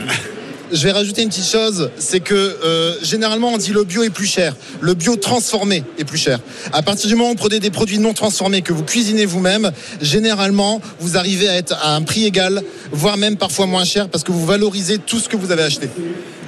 Je 0.71 0.83
vais 0.83 0.91
rajouter 0.91 1.21
une 1.21 1.29
petite 1.29 1.47
chose, 1.49 1.91
c'est 1.97 2.19
que 2.19 2.33
euh, 2.33 2.93
généralement 3.03 3.53
on 3.53 3.57
dit 3.57 3.71
le 3.71 3.83
bio 3.83 4.03
est 4.03 4.09
plus 4.09 4.25
cher, 4.25 4.55
le 4.81 4.93
bio 4.95 5.15
transformé 5.15 5.83
est 5.99 6.05
plus 6.05 6.17
cher. 6.17 6.39
À 6.73 6.81
partir 6.81 7.07
du 7.07 7.15
moment 7.15 7.29
où 7.29 7.33
vous 7.33 7.37
prenez 7.37 7.59
des 7.59 7.69
produits 7.69 7.99
non 7.99 8.13
transformés 8.13 8.61
que 8.63 8.73
vous 8.73 8.83
cuisinez 8.83 9.25
vous-même, 9.25 9.71
généralement 10.01 10.81
vous 10.99 11.17
arrivez 11.17 11.47
à 11.47 11.55
être 11.55 11.73
à 11.73 11.95
un 11.95 12.01
prix 12.01 12.25
égal, 12.25 12.63
voire 12.91 13.17
même 13.17 13.37
parfois 13.37 13.67
moins 13.67 13.85
cher 13.85 14.09
parce 14.09 14.23
que 14.23 14.31
vous 14.31 14.45
valorisez 14.45 14.97
tout 14.97 15.19
ce 15.19 15.29
que 15.29 15.37
vous 15.37 15.51
avez 15.51 15.63
acheté. 15.63 15.87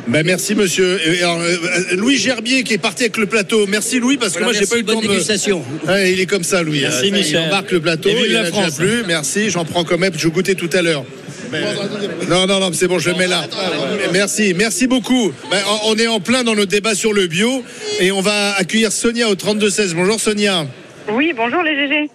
Ben 0.08 0.26
merci 0.26 0.56
monsieur. 0.56 1.00
Et 1.06 1.22
alors, 1.22 1.40
euh, 1.42 1.58
Louis 1.96 2.18
Gerbier 2.18 2.64
qui 2.64 2.74
est 2.74 2.78
parti 2.78 3.04
avec 3.04 3.18
le 3.18 3.26
plateau. 3.26 3.68
Merci 3.68 4.00
Louis 4.00 4.18
parce 4.18 4.34
que 4.34 4.40
Voilà, 4.40 4.54
moi 4.54 4.60
j'ai 4.60 4.66
pas 4.66 4.76
eu 4.78 4.80
le 4.80 4.86
bonne 4.86 4.96
temps 4.96 5.02
de. 5.02 5.08
dégustation. 5.10 5.62
Ouais, 5.86 6.14
il 6.14 6.20
est 6.22 6.26
comme 6.26 6.44
ça 6.44 6.64
Louis. 6.64 6.80
Merci, 6.82 6.98
Euh, 7.08 7.10
ça, 7.12 7.18
Michel. 7.18 7.42
Il 7.44 7.48
embarque 7.48 7.72
le 7.72 7.82
plateau. 7.82 8.10
Et 8.10 8.16
il 8.28 8.34
la 8.34 8.40
en 8.40 8.44
a 8.46 8.50
déjà 8.50 8.62
France. 8.64 8.76
plus. 8.78 9.04
Merci. 9.06 9.50
J'en 9.50 9.66
prends 9.66 9.84
quand 9.84 9.98
même. 9.98 10.14
Je 10.18 10.30
goûtais 10.30 10.56
tout 10.56 10.70
à 10.74 10.82
l'heure. 10.82 11.04
Non, 12.30 12.46
non, 12.48 12.60
non, 12.60 12.70
c'est 12.74 12.88
bon, 12.88 13.00
je 13.00 13.10
le 13.10 13.16
mets 13.16 13.28
là. 13.28 13.44
Merci, 14.12 14.54
merci 14.56 14.88
beaucoup. 14.88 15.32
Ben, 15.50 15.60
on 15.86 15.96
est 15.96 16.08
en 16.08 16.20
plein 16.20 16.44
dans 16.44 16.56
notre 16.56 16.72
débat 16.72 16.96
sur 16.96 17.14
le 17.14 17.28
bio 17.28 17.64
et 18.00 18.12
on 18.12 18.22
va 18.22 18.54
accueillir 18.58 18.92
Sonia 18.92 19.30
au 19.30 19.36
32-16. 19.36 19.94
Bonjour 19.96 20.20
Sonia. 20.20 20.66
Oui, 21.10 21.34
bonjour 21.36 21.64
les 21.64 21.76
GG. 21.76 22.10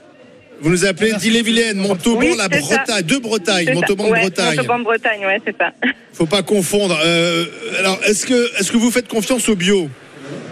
Vous 0.61 0.70
nous 0.70 0.85
appelez 0.85 1.12
d'Ille-et-Vilaine, 1.14 1.78
Montauban, 1.78 2.20
Oui, 2.20 2.35
la 2.37 2.45
c'est 2.53 2.61
ça. 2.62 2.76
Bretagne, 2.76 3.03
de 3.05 3.16
Bretagne. 3.16 3.74
Montauban, 3.74 4.09
ouais, 4.11 4.20
Bretagne. 4.20 4.57
Montauban, 4.57 4.78
Bretagne, 4.80 5.26
ouais, 5.26 5.41
c'est 5.45 5.57
ça. 5.59 5.72
Faut 6.12 6.26
pas 6.26 6.43
confondre. 6.43 6.97
Euh, 7.05 7.47
alors, 7.80 7.99
est-ce 8.07 8.26
que, 8.26 8.61
est-ce 8.61 8.70
que 8.70 8.76
vous 8.76 8.91
faites 8.93 9.09
confiance 9.09 9.49
au 9.49 9.57
bio? 9.57 9.89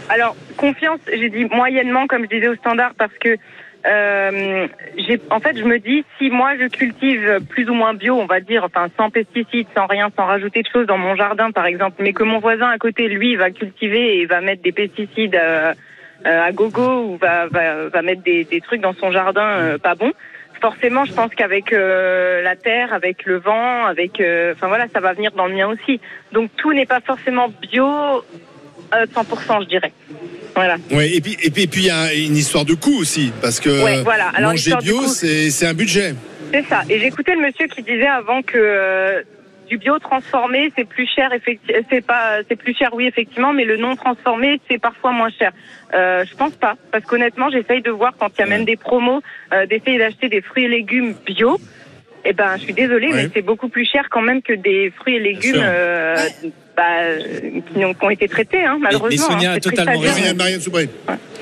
Alors, 0.08 0.34
confiance, 0.56 0.98
j'ai 1.06 1.30
dit 1.30 1.44
moyennement, 1.44 2.08
comme 2.08 2.24
je 2.28 2.34
disais 2.36 2.48
au 2.48 2.56
standard, 2.56 2.92
parce 2.98 3.12
que 3.20 3.36
euh, 3.86 4.66
en 5.30 5.40
fait, 5.40 5.56
je 5.56 5.64
me 5.64 5.78
dis, 5.78 6.04
si 6.18 6.30
moi 6.30 6.56
je 6.58 6.66
cultive 6.66 7.40
plus 7.48 7.68
ou 7.70 7.74
moins 7.74 7.94
bio, 7.94 8.14
on 8.14 8.26
va 8.26 8.40
dire, 8.40 8.64
enfin, 8.64 8.88
sans 8.96 9.10
pesticides, 9.10 9.68
sans 9.74 9.86
rien, 9.86 10.10
sans 10.16 10.26
rajouter 10.26 10.62
de 10.62 10.68
choses 10.72 10.86
dans 10.86 10.98
mon 10.98 11.16
jardin, 11.16 11.50
par 11.50 11.66
exemple, 11.66 11.96
mais 12.00 12.12
que 12.12 12.22
mon 12.22 12.38
voisin 12.40 12.68
à 12.68 12.78
côté, 12.78 13.08
lui, 13.08 13.36
va 13.36 13.50
cultiver 13.50 14.18
et 14.18 14.26
va 14.26 14.40
mettre 14.40 14.62
des 14.62 14.72
pesticides 14.72 15.34
euh, 15.34 15.72
euh, 16.26 16.42
à 16.42 16.52
gogo 16.52 17.04
ou 17.04 17.16
va, 17.16 17.46
va, 17.46 17.88
va 17.88 18.02
mettre 18.02 18.22
des, 18.22 18.44
des 18.44 18.60
trucs 18.60 18.82
dans 18.82 18.92
son 18.92 19.10
jardin 19.12 19.46
euh, 19.46 19.78
pas 19.78 19.94
bons. 19.94 20.12
Forcément, 20.60 21.06
je 21.06 21.14
pense 21.14 21.34
qu'avec 21.34 21.72
euh, 21.72 22.42
la 22.42 22.54
terre, 22.54 22.92
avec 22.92 23.24
le 23.24 23.38
vent, 23.38 23.86
avec, 23.86 24.20
euh, 24.20 24.52
enfin 24.52 24.68
voilà, 24.68 24.88
ça 24.88 25.00
va 25.00 25.14
venir 25.14 25.32
dans 25.32 25.46
le 25.46 25.54
mien 25.54 25.68
aussi. 25.68 26.00
Donc 26.32 26.50
tout 26.58 26.74
n'est 26.74 26.84
pas 26.84 27.00
forcément 27.00 27.48
bio 27.62 28.22
100%, 28.92 29.62
je 29.64 29.68
dirais. 29.68 29.92
Voilà. 30.54 30.76
Ouais, 30.90 31.10
et 31.14 31.20
puis 31.20 31.36
et 31.42 31.50
puis 31.50 31.62
et 31.62 31.66
puis 31.68 31.80
il 31.82 31.86
y 31.86 31.90
a 31.90 32.12
une 32.12 32.36
histoire 32.36 32.64
de 32.64 32.74
coût 32.74 32.98
aussi 33.00 33.32
parce 33.40 33.60
que 33.60 33.84
Ouais, 33.84 34.02
voilà. 34.02 34.30
Alors, 34.34 34.50
manger 34.50 34.72
bio 34.82 35.06
c'est 35.06 35.50
c'est 35.50 35.66
un 35.66 35.74
budget. 35.74 36.14
C'est 36.52 36.64
ça. 36.66 36.82
Et 36.90 36.98
j'écoutais 36.98 37.34
le 37.36 37.40
monsieur 37.42 37.66
qui 37.68 37.82
disait 37.82 38.08
avant 38.08 38.42
que 38.42 38.58
euh, 38.58 39.22
du 39.68 39.78
bio 39.78 39.98
transformé 40.00 40.72
c'est 40.76 40.84
plus 40.84 41.06
cher. 41.06 41.30
effecti- 41.30 41.72
C'est 41.88 42.04
pas, 42.04 42.38
c'est 42.48 42.56
plus 42.56 42.76
cher, 42.76 42.90
oui 42.92 43.06
effectivement, 43.06 43.52
mais 43.52 43.64
le 43.64 43.76
non 43.76 43.94
transformé 43.94 44.60
c'est 44.68 44.78
parfois 44.78 45.12
moins 45.12 45.30
cher. 45.30 45.52
Euh, 45.94 46.24
je 46.28 46.34
pense 46.34 46.52
pas, 46.54 46.74
parce 46.90 47.04
qu'honnêtement 47.04 47.48
j'essaye 47.50 47.80
de 47.82 47.90
voir 47.92 48.12
quand 48.18 48.30
il 48.36 48.40
y 48.40 48.44
a 48.44 48.46
même 48.48 48.64
des 48.64 48.76
promos, 48.76 49.22
euh, 49.54 49.66
d'essayer 49.66 49.98
d'acheter 49.98 50.28
des 50.28 50.40
fruits 50.40 50.64
et 50.64 50.68
légumes 50.68 51.14
bio. 51.24 51.60
Eh 52.24 52.34
ben, 52.34 52.56
je 52.58 52.64
suis 52.64 52.74
désolée, 52.74 53.06
Ouais. 53.08 53.22
mais 53.22 53.30
c'est 53.32 53.40
beaucoup 53.40 53.68
plus 53.70 53.86
cher 53.86 54.08
quand 54.10 54.20
même 54.20 54.42
que 54.42 54.52
des 54.52 54.92
fruits 54.98 55.16
et 55.16 55.20
légumes 55.20 55.56
euh, 55.62 56.16
bah, 56.80 57.02
euh, 57.02 57.60
qui, 57.74 57.84
ont, 57.84 57.92
qui 57.92 58.04
ont 58.04 58.08
été 58.08 58.26
traités, 58.26 58.64
hein, 58.64 58.78
malheureusement. 58.80 59.26
Sonia 59.26 59.50
hein. 59.50 59.52
a 59.52 59.54
C'est 59.56 59.60
triste 59.60 59.76
totalement 59.76 60.00
raison. 60.00 60.34
Marianne. 60.34 60.88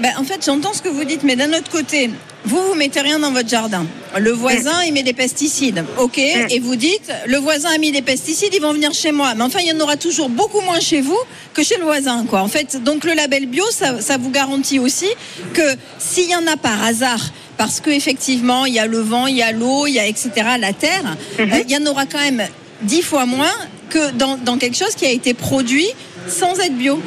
Ben, 0.01 0.11
en 0.19 0.25
fait, 0.25 0.45
j'entends 0.45 0.73
ce 0.73 0.83
que 0.83 0.89
vous 0.89 1.05
dites, 1.05 1.23
mais 1.23 1.37
d'un 1.37 1.51
autre 1.51 1.71
côté, 1.71 2.11
vous, 2.45 2.61
vous 2.61 2.75
mettez 2.75 3.01
rien 3.01 3.21
dans 3.21 3.31
votre 3.31 3.49
jardin. 3.49 3.87
Le 4.19 4.33
voisin, 4.33 4.83
il 4.85 4.93
met 4.93 5.05
des 5.05 5.13
pesticides. 5.13 5.85
OK. 5.99 6.19
Et 6.19 6.59
vous 6.59 6.75
dites, 6.75 7.13
le 7.27 7.37
voisin 7.37 7.71
a 7.73 7.79
mis 7.79 7.93
des 7.93 8.03
pesticides, 8.03 8.53
ils 8.53 8.61
vont 8.61 8.73
venir 8.73 8.93
chez 8.93 9.13
moi. 9.13 9.35
Mais 9.37 9.45
enfin, 9.45 9.61
il 9.63 9.69
y 9.69 9.73
en 9.73 9.79
aura 9.79 9.97
toujours 9.97 10.29
beaucoup 10.29 10.61
moins 10.61 10.81
chez 10.81 11.03
vous 11.03 11.21
que 11.55 11.63
chez 11.63 11.77
le 11.77 11.85
voisin, 11.85 12.25
quoi. 12.29 12.41
En 12.41 12.49
fait, 12.49 12.83
donc 12.83 13.05
le 13.05 13.13
label 13.13 13.47
bio, 13.47 13.65
ça, 13.71 14.01
ça 14.01 14.17
vous 14.17 14.31
garantit 14.31 14.81
aussi 14.81 15.09
que 15.55 15.77
s'il 15.99 16.29
y 16.29 16.35
en 16.35 16.49
a 16.49 16.57
par 16.57 16.83
hasard, 16.83 17.31
parce 17.57 17.79
qu'effectivement, 17.79 18.67
il 18.67 18.75
y 18.75 18.81
a 18.81 18.87
le 18.87 18.99
vent, 18.99 19.29
il 19.29 19.37
y 19.37 19.43
a 19.43 19.53
l'eau, 19.53 19.87
il 19.87 19.95
y 19.95 20.01
a 20.01 20.07
etc., 20.07 20.31
la 20.59 20.73
terre, 20.73 21.17
euh, 21.39 21.47
il 21.65 21.71
y 21.71 21.77
en 21.77 21.87
aura 21.87 22.07
quand 22.07 22.19
même 22.19 22.43
dix 22.83 23.03
fois 23.03 23.27
moins 23.27 23.53
que 23.91 24.13
dans, 24.13 24.37
dans 24.37 24.59
quelque 24.59 24.77
chose 24.77 24.95
qui 24.95 25.07
a 25.07 25.11
été 25.11 25.35
produit 25.35 25.87
sans 26.27 26.59
être 26.61 26.77
bio. 26.77 27.01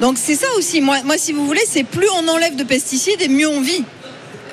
Donc 0.00 0.16
c'est 0.16 0.34
ça 0.34 0.46
aussi. 0.56 0.80
Moi, 0.80 0.98
moi, 1.04 1.18
si 1.18 1.32
vous 1.32 1.46
voulez, 1.46 1.62
c'est 1.66 1.84
plus 1.84 2.08
on 2.22 2.28
enlève 2.28 2.56
de 2.56 2.64
pesticides 2.64 3.20
et 3.20 3.28
mieux 3.28 3.48
on 3.48 3.60
vit. 3.60 3.84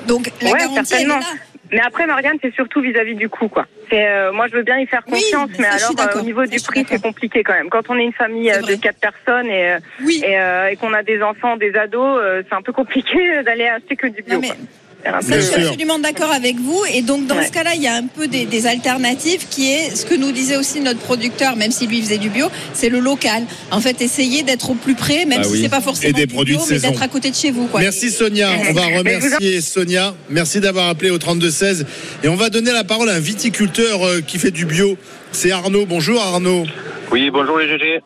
Donc 0.06 0.30
la 0.42 0.50
ouais, 0.52 0.58
garantie, 0.58 0.78
elle 0.78 0.82
est 0.82 0.86
certainement. 0.86 1.18
là. 1.18 1.26
Mais 1.70 1.80
après, 1.80 2.06
Marianne, 2.06 2.38
c'est 2.40 2.54
surtout 2.54 2.80
vis-à-vis 2.80 3.14
du 3.14 3.28
coût, 3.28 3.48
quoi. 3.48 3.66
C'est, 3.90 4.06
euh, 4.06 4.32
moi, 4.32 4.46
je 4.48 4.54
veux 4.56 4.62
bien 4.62 4.78
y 4.78 4.86
faire 4.86 5.04
confiance, 5.04 5.50
mais 5.58 5.64
ça, 5.64 5.88
alors, 5.98 6.16
euh, 6.16 6.20
au 6.20 6.22
niveau 6.22 6.40
Ça, 6.46 6.50
du 6.50 6.60
prix, 6.60 6.86
c'est 6.88 7.00
compliqué 7.02 7.42
quand 7.42 7.52
même. 7.52 7.68
Quand 7.68 7.90
on 7.90 7.98
est 7.98 8.04
une 8.04 8.12
famille 8.14 8.50
euh, 8.50 8.62
de 8.62 8.74
quatre 8.74 8.96
personnes 8.98 9.48
et, 9.48 9.72
euh, 9.72 9.78
Oui. 10.02 10.22
et, 10.24 10.38
euh, 10.40 10.68
et 10.70 10.76
qu'on 10.76 10.94
a 10.94 11.02
des 11.02 11.22
enfants, 11.22 11.58
des 11.58 11.74
ados, 11.74 12.20
euh, 12.22 12.42
c'est 12.48 12.54
un 12.54 12.62
peu 12.62 12.72
compliqué 12.72 13.18
d'aller 13.44 13.66
acheter 13.66 13.96
que 13.96 14.06
du 14.06 14.22
bio. 14.22 14.34
Non, 14.36 14.40
mais 14.40 14.48
quoi. 14.48 14.56
Ça, 15.04 15.20
je 15.22 15.40
suis 15.40 15.52
sûr. 15.54 15.68
absolument 15.68 15.98
d'accord 16.00 16.30
avec 16.32 16.56
vous. 16.56 16.80
Et 16.92 17.02
donc, 17.02 17.26
dans 17.26 17.36
Ouais. 17.36 17.46
ce 17.46 17.52
cas-là, 17.52 17.70
il 17.74 17.82
y 17.82 17.86
a 17.86 17.94
un 17.94 18.06
peu 18.06 18.26
des, 18.26 18.44
des 18.46 18.66
alternatives 18.66 19.46
qui 19.48 19.70
est 19.72 19.94
ce 19.94 20.04
que 20.04 20.14
nous 20.14 20.32
disait 20.32 20.56
aussi 20.56 20.80
notre 20.80 20.98
producteur, 21.00 21.56
même 21.56 21.70
si 21.70 21.86
lui 21.86 22.02
faisait 22.02 22.18
du 22.18 22.28
bio, 22.30 22.46
c'est 22.74 22.88
le 22.88 22.98
local. 22.98 23.44
En 23.70 23.80
fait, 23.80 24.02
essayer 24.02 24.42
d'être 24.42 24.70
au 24.70 24.74
plus 24.74 24.94
près, 24.96 25.24
même 25.24 25.38
Bah 25.38 25.44
si 25.44 25.52
oui. 25.52 25.60
c'est 25.62 25.68
pas 25.68 25.80
forcément 25.80 26.10
Et 26.10 26.12
des 26.20 26.26
du 26.26 26.34
produits 26.34 26.56
bio, 26.56 26.66
de 26.66 26.72
mais 26.72 26.78
d'être 26.80 27.02
à 27.02 27.08
côté 27.08 27.30
de 27.30 27.36
chez 27.36 27.50
vous. 27.52 27.66
Quoi. 27.68 27.80
Merci 27.80 28.10
Sonia. 28.10 28.50
On 28.68 28.72
va 28.72 28.86
remercier 28.98 29.60
Sonia. 29.60 30.14
Merci 30.28 30.60
d'avoir 30.60 30.88
appelé 30.88 31.10
au 31.10 31.18
32-16. 31.18 31.84
Et 32.24 32.28
on 32.28 32.34
va 32.36 32.50
donner 32.50 32.72
la 32.72 32.84
parole 32.84 33.08
à 33.08 33.14
un 33.14 33.20
viticulteur 33.20 34.04
euh, 34.04 34.20
qui 34.20 34.38
fait 34.38 34.50
du 34.50 34.66
bio. 34.66 34.96
C'est 35.32 35.52
Arnaud. 35.52 35.86
Bonjour 35.86 36.20
Arnaud. 36.20 36.64
Oui, 37.12 37.30
bonjour 37.30 37.58
les 37.58 37.68
GG. 37.68 38.00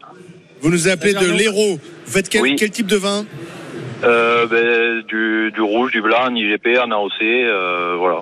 Vous 0.60 0.70
nous 0.70 0.88
appelez 0.88 1.12
Salut, 1.14 1.26
de 1.26 1.32
l'Hérault. 1.32 1.80
Vous 2.06 2.12
faites 2.12 2.28
quel, 2.28 2.42
Oui. 2.42 2.54
quel 2.56 2.70
type 2.70 2.86
de 2.86 2.96
vin? 2.96 3.24
Euh, 4.04 4.46
ben, 4.46 5.02
du, 5.06 5.52
du 5.52 5.60
rouge, 5.60 5.92
du 5.92 6.02
blanc, 6.02 6.26
en 6.26 6.34
IGP, 6.34 6.78
en 6.78 6.90
AOC, 6.90 7.22
euh, 7.22 7.94
voilà. 7.98 8.20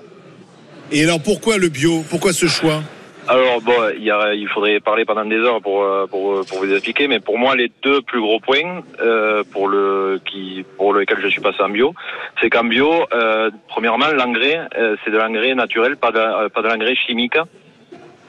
Et 0.92 1.04
alors 1.04 1.22
pourquoi 1.22 1.56
le 1.58 1.68
bio? 1.68 2.02
Pourquoi 2.10 2.32
ce 2.32 2.46
choix? 2.46 2.82
Alors 3.28 3.60
bon, 3.60 3.72
il, 3.96 4.02
y 4.02 4.10
a- 4.10 4.34
il 4.34 4.48
faudrait 4.48 4.80
parler 4.80 5.04
pendant 5.04 5.24
des 5.24 5.36
heures 5.36 5.60
pour, 5.62 5.84
euh, 5.84 6.06
pour, 6.06 6.44
pour 6.46 6.58
vous 6.58 6.72
expliquer, 6.72 7.06
mais 7.06 7.20
pour 7.20 7.38
moi 7.38 7.54
les 7.54 7.70
deux 7.82 8.02
plus 8.02 8.20
gros 8.20 8.40
points 8.40 8.82
euh, 9.00 9.44
pour 9.52 9.68
le 9.68 10.20
qui 10.24 10.64
pour 10.76 10.92
lequel 10.92 11.18
je 11.22 11.28
suis 11.28 11.40
passé 11.40 11.62
en 11.62 11.68
bio, 11.68 11.94
c'est 12.40 12.50
qu'en 12.50 12.64
bio, 12.64 12.90
euh, 13.14 13.50
premièrement 13.68 14.08
l'engrais, 14.08 14.60
euh, 14.76 14.96
c'est 15.04 15.12
de 15.12 15.16
l'engrais 15.18 15.54
naturel, 15.54 15.96
pas 15.96 16.10
de, 16.10 16.18
euh, 16.18 16.48
pas 16.48 16.62
de 16.62 16.68
l'engrais 16.68 16.96
chimique. 16.96 17.36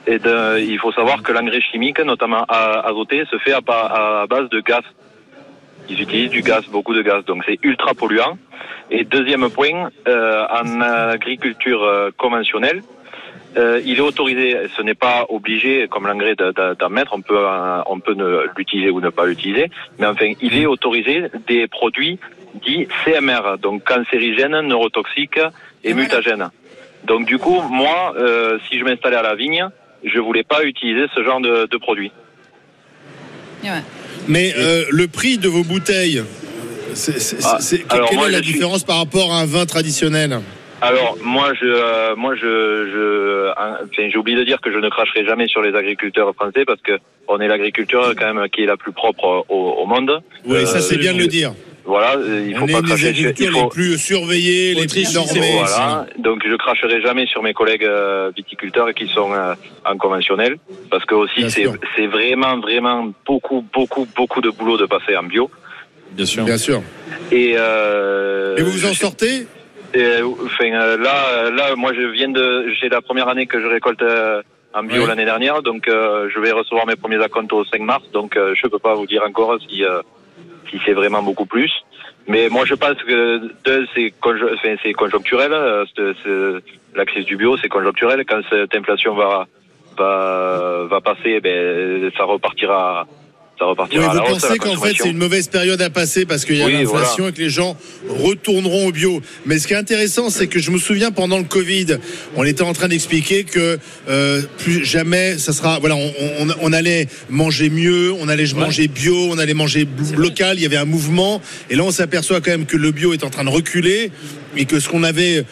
Et 0.08 0.20
de- 0.20 0.60
il 0.60 0.78
faut 0.80 0.91
savoir 0.91 1.24
que 1.24 1.32
l'engrais 1.32 1.62
chimique, 1.62 1.99
notamment 1.99 2.43
azoté, 2.47 3.24
se 3.32 3.38
fait 3.39 3.54
à 3.54 4.26
base 4.30 4.49
de 4.49 4.60
gaz. 4.62 4.82
Ils 5.91 6.01
utilisent 6.01 6.31
du 6.31 6.41
gaz, 6.41 6.63
beaucoup 6.75 6.93
de 6.93 7.01
gaz, 7.01 7.21
donc 7.25 7.43
c'est 7.45 7.59
ultra 7.63 7.93
polluant. 7.93 8.37
Et 8.89 9.03
deuxième 9.03 9.49
point, 9.57 9.89
euh, 10.07 10.45
en 10.61 10.79
agriculture 10.81 11.83
euh, 11.83 12.11
conventionnelle, 12.17 12.81
euh, 13.57 13.81
il 13.85 13.97
est 13.97 14.07
autorisé. 14.11 14.47
Ce 14.77 14.81
n'est 14.81 14.99
pas 15.07 15.25
obligé, 15.27 15.87
comme 15.89 16.07
l'engrais, 16.07 16.35
de- 16.35 16.51
de- 16.59 16.73
d'en 16.79 16.89
mettre. 16.89 17.11
On 17.13 17.21
peut, 17.21 17.45
on 17.93 17.99
peut 17.99 18.15
l'utiliser 18.57 18.89
ou 18.89 19.01
ne 19.01 19.09
pas 19.09 19.25
l'utiliser. 19.25 19.65
Mais 19.99 20.07
enfin, 20.07 20.29
il 20.41 20.53
est 20.57 20.65
autorisé 20.65 21.15
des 21.47 21.67
produits 21.67 22.17
dits 22.65 22.87
CMR, 23.03 23.57
donc 23.65 23.83
cancérigènes, 23.83 24.59
neurotoxiques 24.61 25.39
et 25.83 25.93
mutagènes. 25.93 26.49
Donc 27.05 27.25
du 27.25 27.37
coup, 27.37 27.59
moi, 27.69 28.13
euh, 28.17 28.59
si 28.69 28.79
je 28.79 28.83
m'installais 28.85 29.17
à 29.17 29.21
la 29.23 29.35
vigne, 29.35 29.67
je 30.05 30.19
voulais 30.19 30.43
pas 30.43 30.63
utiliser 30.63 31.05
ce 31.15 31.21
genre 31.23 31.41
de, 31.41 31.65
de 31.73 31.77
produits. 31.77 32.11
Mais 34.28 34.53
euh, 34.57 34.84
le 34.89 35.07
prix 35.07 35.38
de 35.38 35.47
vos 35.47 35.63
bouteilles, 35.63 36.24
c'est, 36.93 37.19
c'est- 37.19 37.38
Ah, 37.43 37.57
c'est- 37.59 37.84
alors 37.91 38.09
quelle 38.09 38.17
moi, 38.19 38.28
est 38.30 38.32
la 38.32 38.41
suis- 38.43 38.53
différence 38.53 38.84
par 38.84 38.97
rapport 38.97 39.34
à 39.34 39.39
un 39.41 39.45
vin 39.45 39.65
traditionnel? 39.65 40.39
Alors 40.84 41.15
moi 41.24 41.53
je 41.53 41.65
euh, 41.67 42.15
moi 42.15 42.34
je 42.36 42.41
je 42.41 43.51
enfin, 43.51 44.09
j'ai 44.11 44.17
oublié 44.17 44.36
de 44.38 44.43
dire 44.43 44.59
que 44.61 44.72
je 44.72 44.80
ne 44.80 44.89
cracherai 44.89 45.24
jamais 45.26 45.47
sur 45.47 45.61
les 45.61 45.76
agriculteurs 45.76 46.34
français 46.34 46.65
parce 46.65 46.82
que 46.82 46.93
on 47.28 47.39
est 47.39 47.47
l'agriculture 47.47 48.13
quand 48.17 48.34
même 48.34 48.49
qui 48.49 48.63
est 48.63 48.65
la 48.65 48.78
plus 48.78 48.91
propre 48.91 49.45
au, 49.49 49.55
au 49.55 49.86
monde. 49.86 50.22
Oui, 50.45 50.65
ça 50.65 50.78
Euh, 50.78 50.82
c'est 50.82 50.97
bien 50.97 51.13
de 51.13 51.19
le 51.19 51.28
dire. 51.28 51.53
Voilà, 51.84 52.15
euh, 52.15 52.45
il 52.47 52.55
faut 52.55 52.63
On 52.63 52.67
est 52.67 52.71
pas 52.73 52.82
des 52.82 52.88
cracher 52.88 53.09
il 53.15 53.34
faut- 53.51 53.63
les 53.63 53.69
plus 53.69 53.97
surveillées, 53.97 54.75
les 54.75 54.86
plus 54.88 55.13
normées. 55.15 55.53
voilà. 55.59 56.05
Donc 56.19 56.41
je 56.47 56.55
cracherai 56.55 57.01
jamais 57.01 57.25
sur 57.25 57.41
mes 57.41 57.53
collègues 57.53 57.86
euh, 57.86 58.32
viticulteurs 58.36 58.93
qui 58.93 59.07
sont 59.07 59.34
euh, 59.34 59.55
en 59.86 59.97
conventionnel 59.97 60.57
parce 60.91 61.05
que 61.05 61.15
aussi 61.15 61.49
c'est 61.49 61.65
c'est 61.95 62.07
vraiment 62.07 62.57
vraiment 62.59 63.11
beaucoup 63.25 63.65
beaucoup 63.73 64.07
beaucoup 64.15 64.41
de 64.41 64.49
boulot 64.51 64.77
de 64.77 64.86
passer 64.86 65.17
en 65.17 65.23
bio. 65.23 65.49
Bien 66.11 66.25
sûr. 66.25 66.43
Bien 66.43 66.57
sûr. 66.57 66.82
Et 67.32 67.53
euh, 67.57 68.57
Et 68.57 68.61
vous 68.61 68.71
vous 68.71 68.86
en 68.86 68.93
sortez? 68.93 69.47
Et, 69.93 70.01
euh, 70.03 70.25
enfin, 70.45 70.71
euh, 70.71 70.97
là, 70.97 71.49
là, 71.51 71.75
moi, 71.75 71.91
je 71.93 72.01
viens 72.01 72.29
de, 72.29 72.71
j'ai 72.79 72.88
la 72.88 73.01
première 73.01 73.27
année 73.27 73.45
que 73.45 73.59
je 73.61 73.67
récolte 73.67 74.01
euh, 74.01 74.41
en 74.73 74.84
bio 74.84 75.05
l'année 75.05 75.25
dernière, 75.25 75.61
donc 75.61 75.88
euh, 75.89 76.29
je 76.34 76.39
vais 76.39 76.51
recevoir 76.51 76.86
mes 76.88 76.95
premiers 76.95 77.21
acomptes 77.21 77.51
au 77.51 77.65
5 77.65 77.82
mars, 77.82 78.03
donc 78.13 78.38
euh, 78.38 78.53
je 78.55 78.67
peux 78.67 78.79
pas 78.79 78.95
vous 78.95 79.05
dire 79.05 79.21
encore 79.27 79.57
si 79.69 79.84
c'est 80.86 80.93
vraiment 80.93 81.22
beaucoup 81.24 81.45
plus. 81.45 81.72
Mais 82.28 82.49
moi, 82.49 82.65
je 82.65 82.76
pense 82.76 82.95
que 83.03 83.38
deux, 83.65 83.88
c'est 83.95 84.13
conjo- 84.22 84.53
enfin, 84.53 84.76
conjoncturel. 84.93 85.51
euh, 85.53 86.59
La 86.95 87.05
crise 87.05 87.26
du 87.26 87.36
bio, 87.38 87.57
c'est 87.57 87.69
conjoncturel. 87.69 88.24
Quand 88.26 88.41
cette 88.49 88.76
inflation 88.76 89.13
va 89.15 89.47
va 89.97 90.86
va 90.89 91.01
passer, 91.01 91.39
ben 91.41 92.11
ça 92.17 92.24
repartira. 92.26 93.05
Ça 93.62 93.66
Oui, 93.68 93.72
repartira 93.74 94.05
à 94.05 94.09
vous 94.09 94.16
la 94.18 94.24
pensez 94.24 94.57
qu'en 94.57 94.76
fait 94.82 94.93
c'est 94.97 95.09
une 95.09 95.18
mauvaise 95.20 95.47
période 95.47 95.80
à 95.84 95.91
passer 95.91 96.26
parce 96.26 96.45
qu'il 96.45 96.55
y 96.57 96.64
a 96.64 96.66
Oui, 96.66 96.74
l'inflation 96.74 97.16
voilà. 97.18 97.30
et 97.30 97.34
que 97.34 97.41
les 97.41 97.49
gens 97.51 97.78
retourneront 98.09 98.88
au 98.88 98.91
bio. 98.91 99.22
Mais 99.45 99.59
ce 99.59 99.68
qui 99.68 99.74
est 99.74 99.78
intéressant, 99.78 100.32
c'est 100.32 100.47
que 100.47 100.57
je 100.59 100.72
me 100.72 100.80
souviens 100.80 101.12
pendant 101.12 101.38
le 101.38 101.43
Covid, 101.43 101.97
on 102.36 102.43
était 102.43 102.64
en 102.64 102.74
train 102.74 102.88
d'expliquer 102.88 103.43
que 103.43 103.78
euh, 104.09 104.41
plus 104.57 104.84
jamais 104.84 105.38
ça 105.38 105.53
sera. 105.53 105.78
Voilà, 105.80 105.95
on, 105.95 106.12
on- 106.39 106.47
on 106.59 106.74
allait 106.74 107.07
manger 107.30 107.70
mieux, 107.70 108.12
on 108.20 108.28
allait 108.30 108.51
manger 108.55 108.88
bio, 108.88 109.16
on 109.30 109.38
allait 109.38 109.53
manger 109.53 109.88
local. 110.18 110.57
Il 110.57 110.64
y 110.64 110.66
avait 110.66 110.78
un 110.78 110.86
mouvement. 110.86 111.39
Et 111.70 111.76
là, 111.76 111.84
on 111.84 111.91
s'aperçoit 111.91 112.41
quand 112.41 112.51
même 112.51 112.66
que 112.66 112.78
le 112.78 112.89
bio 112.91 113.14
est 113.14 113.24
en 113.24 113.30
train 113.30 113.43
de 113.43 113.49
reculer 113.49 114.09
et 114.57 114.66
que 114.66 114.80
ce 114.80 114.89
qu'on 114.89 115.03
avait 115.03 115.45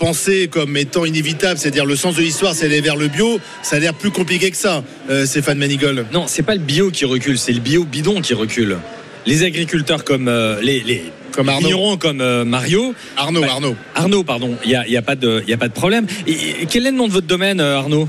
pensé 0.00 0.48
comme 0.48 0.76
étant 0.76 1.04
inévitable, 1.04 1.58
c'est-à-dire 1.58 1.84
le 1.84 1.94
sens 1.94 2.16
de 2.16 2.22
l'histoire, 2.22 2.54
c'est 2.54 2.64
aller 2.66 2.80
vers 2.80 2.96
le 2.96 3.06
bio, 3.06 3.38
ça 3.62 3.76
a 3.76 3.78
l'air 3.78 3.94
plus 3.94 4.10
compliqué 4.10 4.50
que 4.50 4.56
ça, 4.56 4.82
euh, 5.10 5.26
Stéphane 5.26 5.58
Manigold. 5.58 6.06
Non, 6.12 6.24
c'est 6.26 6.42
pas 6.42 6.54
le 6.54 6.60
bio 6.60 6.90
qui 6.90 7.04
recule, 7.04 7.38
c'est 7.38 7.52
le 7.52 7.60
bio 7.60 7.84
bidon 7.84 8.20
qui 8.20 8.34
recule. 8.34 8.78
Les 9.26 9.44
agriculteurs 9.44 10.02
comme 10.02 10.28
euh, 10.28 10.58
les, 10.62 10.80
les 10.80 11.04
Comme 11.32 11.50
Arnaud. 11.50 11.98
comme 11.98 12.22
euh, 12.22 12.44
Mario. 12.46 12.94
Arnaud, 13.16 13.42
Bah, 13.42 13.48
Arnaud. 13.50 13.76
Arnaud, 13.94 14.24
pardon. 14.24 14.56
Il 14.64 14.70
y 14.70 14.74
a, 14.74 14.88
y 14.88 14.96
a 14.96 15.02
pas 15.02 15.14
de, 15.14 15.42
il 15.46 15.50
y 15.50 15.52
a 15.52 15.58
pas 15.58 15.68
de 15.68 15.74
problème. 15.74 16.06
Et, 16.26 16.32
et 16.62 16.66
quel 16.68 16.86
est 16.86 16.90
le 16.90 16.96
nom 16.96 17.06
de 17.06 17.12
votre 17.12 17.26
domaine, 17.26 17.60
euh, 17.60 17.76
Arnaud? 17.78 18.08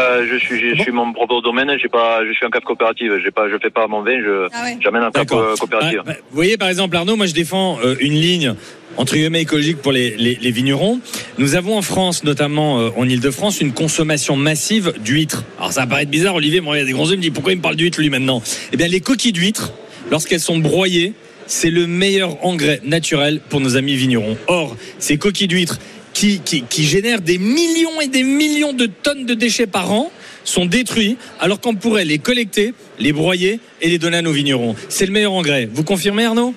Euh, 0.00 0.26
je 0.30 0.36
suis, 0.38 0.76
je 0.76 0.82
suis 0.82 0.92
mon 0.92 1.12
propre 1.12 1.40
domaine. 1.42 1.70
J'ai 1.80 1.88
pas, 1.88 2.24
je 2.26 2.32
suis 2.32 2.44
en 2.46 2.50
cap 2.50 2.64
coopérative. 2.64 3.12
J'ai 3.22 3.30
pas, 3.30 3.48
je 3.50 3.56
fais 3.62 3.70
pas 3.70 3.86
mon 3.88 4.02
vin. 4.02 4.18
Je, 4.22 4.48
j'amène 4.82 5.04
en 5.04 5.10
cap 5.10 5.26
coopérative. 5.28 6.00
Ah, 6.00 6.08
bah, 6.08 6.14
vous 6.30 6.34
voyez, 6.36 6.56
par 6.56 6.68
exemple, 6.68 6.96
Arnaud, 6.96 7.16
moi 7.16 7.26
je 7.26 7.34
défends 7.34 7.78
euh, 7.84 7.94
une 8.00 8.14
ligne 8.14 8.54
entre 8.96 9.14
guillemets 9.14 9.42
écologique 9.42 9.78
pour 9.78 9.92
les, 9.92 10.16
vignerons. 10.50 11.00
Nous 11.38 11.54
avons 11.54 11.76
en 11.76 11.82
France, 11.82 12.24
notamment 12.24 12.80
euh, 12.80 12.90
en 12.96 13.08
Ile-de-France, 13.08 13.60
une 13.60 13.72
consommation 13.72 14.36
massive 14.36 14.92
d'huîtres. 15.04 15.44
Alors 15.58 15.72
ça 15.72 15.82
va 15.82 15.86
paraître 15.86 16.10
bizarre, 16.10 16.34
Olivier, 16.34 16.60
moi 16.60 16.76
il 16.76 16.80
y 16.80 16.82
a 16.82 16.86
des 16.86 16.92
grands 16.92 17.06
yeux, 17.06 17.14
il 17.14 17.18
me 17.18 17.22
dit 17.22 17.30
pourquoi 17.30 17.52
il 17.52 17.56
me 17.56 17.62
parle 17.62 17.76
d'huîtres 17.76 18.00
lui 18.00 18.10
maintenant? 18.10 18.42
Eh 18.72 18.76
bien 18.76 18.88
les 18.88 19.00
coquilles 19.00 19.32
d'huîtres, 19.32 19.72
lorsqu'elles 20.10 20.40
sont 20.40 20.58
broyées, 20.58 21.14
c'est 21.46 21.70
le 21.70 21.86
meilleur 21.86 22.44
engrais 22.44 22.80
naturel 22.84 23.40
pour 23.48 23.60
nos 23.60 23.76
amis 23.76 23.94
vignerons. 23.94 24.36
Or, 24.46 24.76
ces 24.98 25.16
coquilles 25.16 25.48
d'huîtres 25.48 25.78
qui 26.12 26.84
génèrent 26.84 27.22
des 27.22 27.38
millions 27.38 28.00
et 28.00 28.08
des 28.08 28.22
millions 28.22 28.72
de 28.72 28.86
tonnes 28.86 29.26
de 29.26 29.34
déchets 29.34 29.66
par 29.66 29.90
an 29.92 30.12
sont 30.44 30.66
détruits 30.66 31.16
alors 31.40 31.60
qu'on 31.60 31.74
pourrait 31.74 32.04
les 32.04 32.18
collecter, 32.18 32.74
les 32.98 33.12
broyer 33.12 33.60
et 33.80 33.88
les 33.88 33.98
donner 33.98 34.18
à 34.18 34.22
nos 34.22 34.32
vignerons. 34.32 34.74
C'est 34.88 35.06
le 35.06 35.12
meilleur 35.12 35.32
engrais. 35.32 35.68
Vous 35.72 35.84
confirmez 35.84 36.24
Arnaud? 36.24 36.54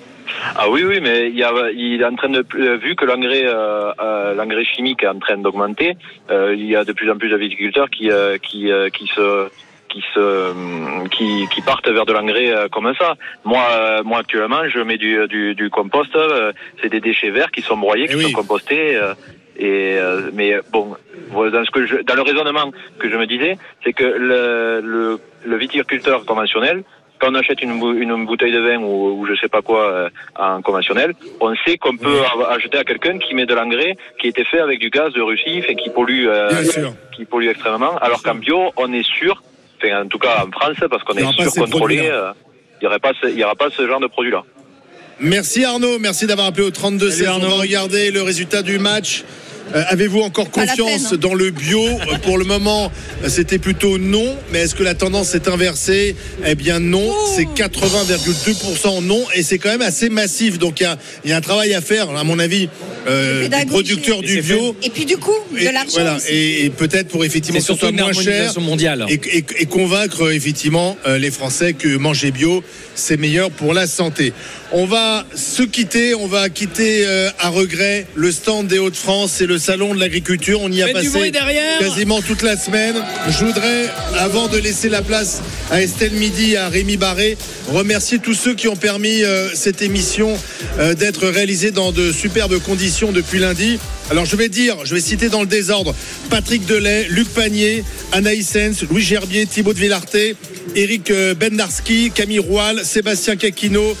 Ah 0.56 0.68
oui, 0.70 0.84
oui, 0.84 1.00
mais 1.00 1.28
il, 1.28 1.36
y 1.36 1.44
a, 1.44 1.52
il 1.72 2.00
est 2.00 2.04
en 2.04 2.14
train 2.14 2.28
de, 2.28 2.44
euh, 2.56 2.76
vu 2.76 2.94
que 2.94 3.04
l'engrais, 3.04 3.44
euh, 3.46 3.92
euh, 4.00 4.34
l'engrais 4.34 4.64
chimique 4.64 5.02
est 5.02 5.08
en 5.08 5.18
train 5.18 5.38
d'augmenter, 5.38 5.96
euh, 6.30 6.54
il 6.54 6.66
y 6.66 6.76
a 6.76 6.84
de 6.84 6.92
plus 6.92 7.10
en 7.10 7.16
plus 7.16 7.28
de 7.28 7.36
viticulteurs 7.36 7.90
qui, 7.90 8.10
euh, 8.10 8.38
qui, 8.38 8.70
euh, 8.70 8.88
qui 8.90 9.06
se 9.08 9.48
qui 9.88 10.02
se 10.14 10.18
euh, 10.18 10.52
qui, 11.10 11.46
qui 11.52 11.62
partent 11.62 11.88
vers 11.88 12.04
de 12.04 12.12
l'engrais 12.12 12.52
comme 12.72 12.92
ça. 12.98 13.14
Moi 13.44 14.02
moi 14.04 14.18
actuellement 14.18 14.68
je 14.68 14.80
mets 14.80 14.98
du 14.98 15.26
du, 15.28 15.54
du 15.54 15.70
compost, 15.70 16.16
c'est 16.82 16.88
des 16.88 17.00
déchets 17.00 17.30
verts 17.30 17.50
qui 17.50 17.62
sont 17.62 17.76
broyés, 17.76 18.08
qui 18.08 18.20
sont 18.20 18.32
compostés 18.32 19.00
et 19.58 19.96
mais 20.34 20.56
bon 20.72 20.96
dans 21.32 21.64
ce 21.64 21.70
que 21.70 21.86
je, 21.86 21.96
dans 22.02 22.14
le 22.14 22.22
raisonnement 22.22 22.72
que 22.98 23.08
je 23.08 23.16
me 23.16 23.26
disais, 23.26 23.56
c'est 23.84 23.92
que 23.92 24.04
le, 24.04 24.80
le 24.82 25.20
le 25.44 25.56
viticulteur 25.56 26.24
conventionnel 26.26 26.82
quand 27.20 27.30
on 27.30 27.34
achète 27.34 27.62
une, 27.62 27.78
bou- 27.78 27.92
une 27.94 28.26
bouteille 28.26 28.52
de 28.52 28.60
vin 28.60 28.78
ou, 28.78 29.20
ou 29.20 29.26
je 29.26 29.34
sais 29.40 29.48
pas 29.48 29.62
quoi 29.62 29.82
euh, 29.90 30.08
en 30.38 30.60
conventionnel, 30.62 31.14
on 31.40 31.54
sait 31.64 31.76
qu'on 31.78 31.96
peut 31.96 32.20
av- 32.32 32.46
acheter 32.50 32.78
à 32.78 32.84
quelqu'un 32.84 33.18
qui 33.18 33.34
met 33.34 33.46
de 33.46 33.54
l'engrais 33.54 33.96
qui 34.20 34.28
était 34.28 34.44
fait 34.44 34.60
avec 34.60 34.78
du 34.80 34.90
gaz 34.90 35.12
de 35.12 35.22
Russie 35.22 35.62
et 35.68 35.74
qui 35.76 35.90
pollue, 35.90 36.26
euh, 36.28 36.50
qui 37.14 37.24
pollue 37.24 37.48
extrêmement. 37.48 37.96
Alors 37.98 38.22
qu'en 38.22 38.34
bio, 38.34 38.72
on 38.76 38.92
est 38.92 39.06
sûr, 39.06 39.42
enfin, 39.82 40.02
en 40.04 40.08
tout 40.08 40.18
cas 40.18 40.44
en 40.46 40.50
France, 40.50 40.76
parce 40.90 41.02
qu'on 41.04 41.14
aura 41.14 41.30
est 41.30 41.42
sûr 41.42 41.52
contrôlé, 41.62 41.98
euh, 42.10 42.32
il 42.80 42.84
y 42.84 42.86
aurait 42.86 42.98
pas, 42.98 43.12
ce- 43.20 43.28
il 43.28 43.38
y 43.38 43.44
aura 43.44 43.54
pas 43.54 43.70
ce 43.70 43.86
genre 43.86 44.00
de 44.00 44.06
produit 44.06 44.32
là. 44.32 44.42
Merci 45.18 45.64
Arnaud, 45.64 45.98
merci 45.98 46.26
d'avoir 46.26 46.48
appelé 46.48 46.66
au 46.66 46.70
32 46.70 47.10
16. 47.10 47.28
On 47.30 47.38
va 47.38 47.48
regarder 47.62 48.10
le 48.10 48.20
résultat 48.22 48.62
du 48.62 48.78
match. 48.78 49.24
Euh, 49.74 49.82
Avez-vous 49.88 50.20
encore 50.20 50.50
confiance 50.50 50.76
peine, 51.02 51.06
hein. 51.14 51.16
dans 51.20 51.34
le 51.34 51.50
bio 51.50 51.80
Pour 52.22 52.38
le 52.38 52.44
moment, 52.44 52.90
c'était 53.28 53.58
plutôt 53.58 53.98
non. 53.98 54.36
Mais 54.52 54.60
est-ce 54.60 54.74
que 54.74 54.82
la 54.82 54.94
tendance 54.94 55.28
s'est 55.30 55.48
inversée? 55.48 56.14
Eh 56.46 56.54
bien 56.54 56.78
non, 56.80 57.12
c'est 57.34 57.44
80,2% 57.44 59.02
non. 59.02 59.24
Et 59.34 59.42
c'est 59.42 59.58
quand 59.58 59.70
même 59.70 59.82
assez 59.82 60.08
massif. 60.08 60.58
Donc 60.58 60.80
il 60.80 60.84
y 60.84 60.86
a, 60.86 60.96
il 61.24 61.30
y 61.30 61.32
a 61.32 61.36
un 61.36 61.40
travail 61.40 61.74
à 61.74 61.80
faire, 61.80 62.10
à 62.10 62.24
mon 62.24 62.38
avis, 62.38 62.68
euh, 63.08 63.48
des 63.48 63.66
producteurs 63.66 64.22
du 64.22 64.40
bio. 64.42 64.76
Et 64.82 64.90
puis 64.90 65.04
du 65.04 65.16
coup, 65.16 65.32
de 65.52 65.58
Et, 65.58 65.72
l'argent. 65.72 65.90
voilà, 65.94 66.16
aussi. 66.16 66.28
et, 66.30 66.64
et 66.66 66.70
peut-être 66.70 67.08
pour 67.08 67.24
effectivement 67.24 67.60
que 67.60 67.66
ce 67.66 67.74
soit 67.74 67.92
moins 67.92 68.12
cher 68.12 68.58
mondiale. 68.60 69.04
et, 69.08 69.14
et- 69.14 69.44
et 69.58 69.66
convaincre 69.66 70.32
effectivement 70.32 70.96
euh, 71.06 71.18
les 71.18 71.30
Français 71.30 71.72
que 71.72 71.96
manger 71.96 72.30
bio 72.30 72.62
c'est 72.94 73.16
meilleur 73.18 73.50
pour 73.50 73.74
la 73.74 73.86
santé. 73.86 74.32
On 74.72 74.84
va 74.84 75.24
se 75.34 75.62
quitter, 75.62 76.16
on 76.16 76.26
va 76.26 76.48
quitter 76.48 77.06
euh, 77.06 77.30
à 77.38 77.50
regret 77.50 78.06
le 78.16 78.32
stand 78.32 78.66
des 78.66 78.80
Hauts-de-France 78.80 79.40
et 79.40 79.46
le 79.46 79.58
salon 79.58 79.94
de 79.94 80.00
l'agriculture. 80.00 80.60
On 80.60 80.70
y 80.72 80.82
a 80.82 80.86
Faites 80.86 80.94
passé 80.94 81.32
quasiment 81.78 82.20
toute 82.20 82.42
la 82.42 82.56
semaine. 82.56 82.96
Je 83.28 83.44
voudrais, 83.44 83.88
avant 84.18 84.48
de 84.48 84.58
laisser 84.58 84.88
la 84.88 85.02
place 85.02 85.40
à 85.70 85.82
Estelle 85.82 86.14
Midi 86.14 86.52
et 86.52 86.56
à 86.56 86.68
Rémi 86.68 86.96
Barré, 86.96 87.38
remercier 87.68 88.18
tous 88.18 88.34
ceux 88.34 88.54
qui 88.54 88.66
ont 88.66 88.74
permis 88.74 89.22
euh, 89.22 89.48
cette 89.54 89.82
émission 89.82 90.36
euh, 90.80 90.94
d'être 90.94 91.28
réalisée 91.28 91.70
dans 91.70 91.92
de 91.92 92.10
superbes 92.10 92.58
conditions 92.58 93.12
depuis 93.12 93.38
lundi. 93.38 93.78
Alors 94.10 94.24
je 94.24 94.34
vais 94.34 94.48
dire, 94.48 94.84
je 94.84 94.94
vais 94.94 95.00
citer 95.00 95.28
dans 95.28 95.40
le 95.42 95.46
désordre 95.46 95.94
Patrick 96.28 96.66
Delay, 96.66 97.06
Luc 97.08 97.28
Panier, 97.28 97.84
Anaïs 98.10 98.48
Sens, 98.48 98.82
Louis 98.90 99.02
Gerbier, 99.02 99.46
Thibaut 99.46 99.72
de 99.72 99.78
Villarté, 99.78 100.34
Eric 100.74 101.12
Bendarski, 101.38 102.10
Camille 102.12 102.40
Roal, 102.40 102.84
Sébastien 102.84 103.36
Kakino, 103.36 103.96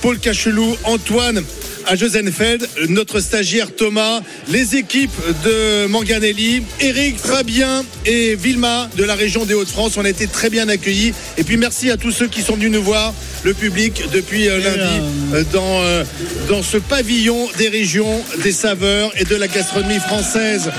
Paul 0.00 0.18
Cachelou, 0.18 0.76
Antoine 0.84 1.42
à 1.88 1.96
Josenfeld, 1.96 2.68
notre 2.90 3.18
stagiaire 3.18 3.74
Thomas, 3.74 4.20
les 4.48 4.76
équipes 4.76 5.10
de 5.44 5.86
Manganelli, 5.86 6.62
Eric, 6.80 7.18
Fabien 7.18 7.82
et 8.04 8.34
Vilma 8.34 8.90
de 8.96 9.04
la 9.04 9.14
région 9.14 9.46
des 9.46 9.54
Hauts-de-France. 9.54 9.96
On 9.96 10.04
a 10.04 10.08
été 10.10 10.26
très 10.26 10.50
bien 10.50 10.68
accueillis. 10.68 11.14
Et 11.38 11.44
puis 11.44 11.56
merci 11.56 11.90
à 11.90 11.96
tous 11.96 12.12
ceux 12.12 12.28
qui 12.28 12.42
sont 12.42 12.56
venus 12.56 12.70
nous 12.70 12.82
voir, 12.82 13.14
le 13.42 13.54
public, 13.54 14.02
depuis 14.12 14.48
euh, 14.48 14.58
lundi, 14.58 15.00
euh, 15.32 15.44
dans, 15.50 15.80
euh, 15.82 16.04
dans 16.48 16.62
ce 16.62 16.76
pavillon 16.76 17.48
des 17.56 17.68
régions, 17.68 18.22
des 18.42 18.52
saveurs 18.52 19.10
et 19.18 19.24
de 19.24 19.36
la 19.36 19.48
gastronomie 19.48 20.00
française. 20.00 20.70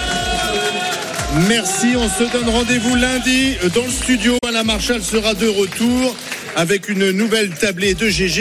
Merci, 1.48 1.96
on 1.96 2.10
se 2.10 2.32
donne 2.32 2.50
rendez-vous 2.50 2.96
lundi 2.96 3.56
dans 3.74 3.86
le 3.86 3.92
studio. 3.92 4.38
Alain 4.48 4.64
Marchal 4.64 5.02
sera 5.04 5.34
de 5.34 5.48
retour 5.48 6.16
avec 6.56 6.90
une 6.90 7.12
nouvelle 7.12 7.50
tablée 7.52 7.94
de 7.94 8.10
GG. 8.10 8.38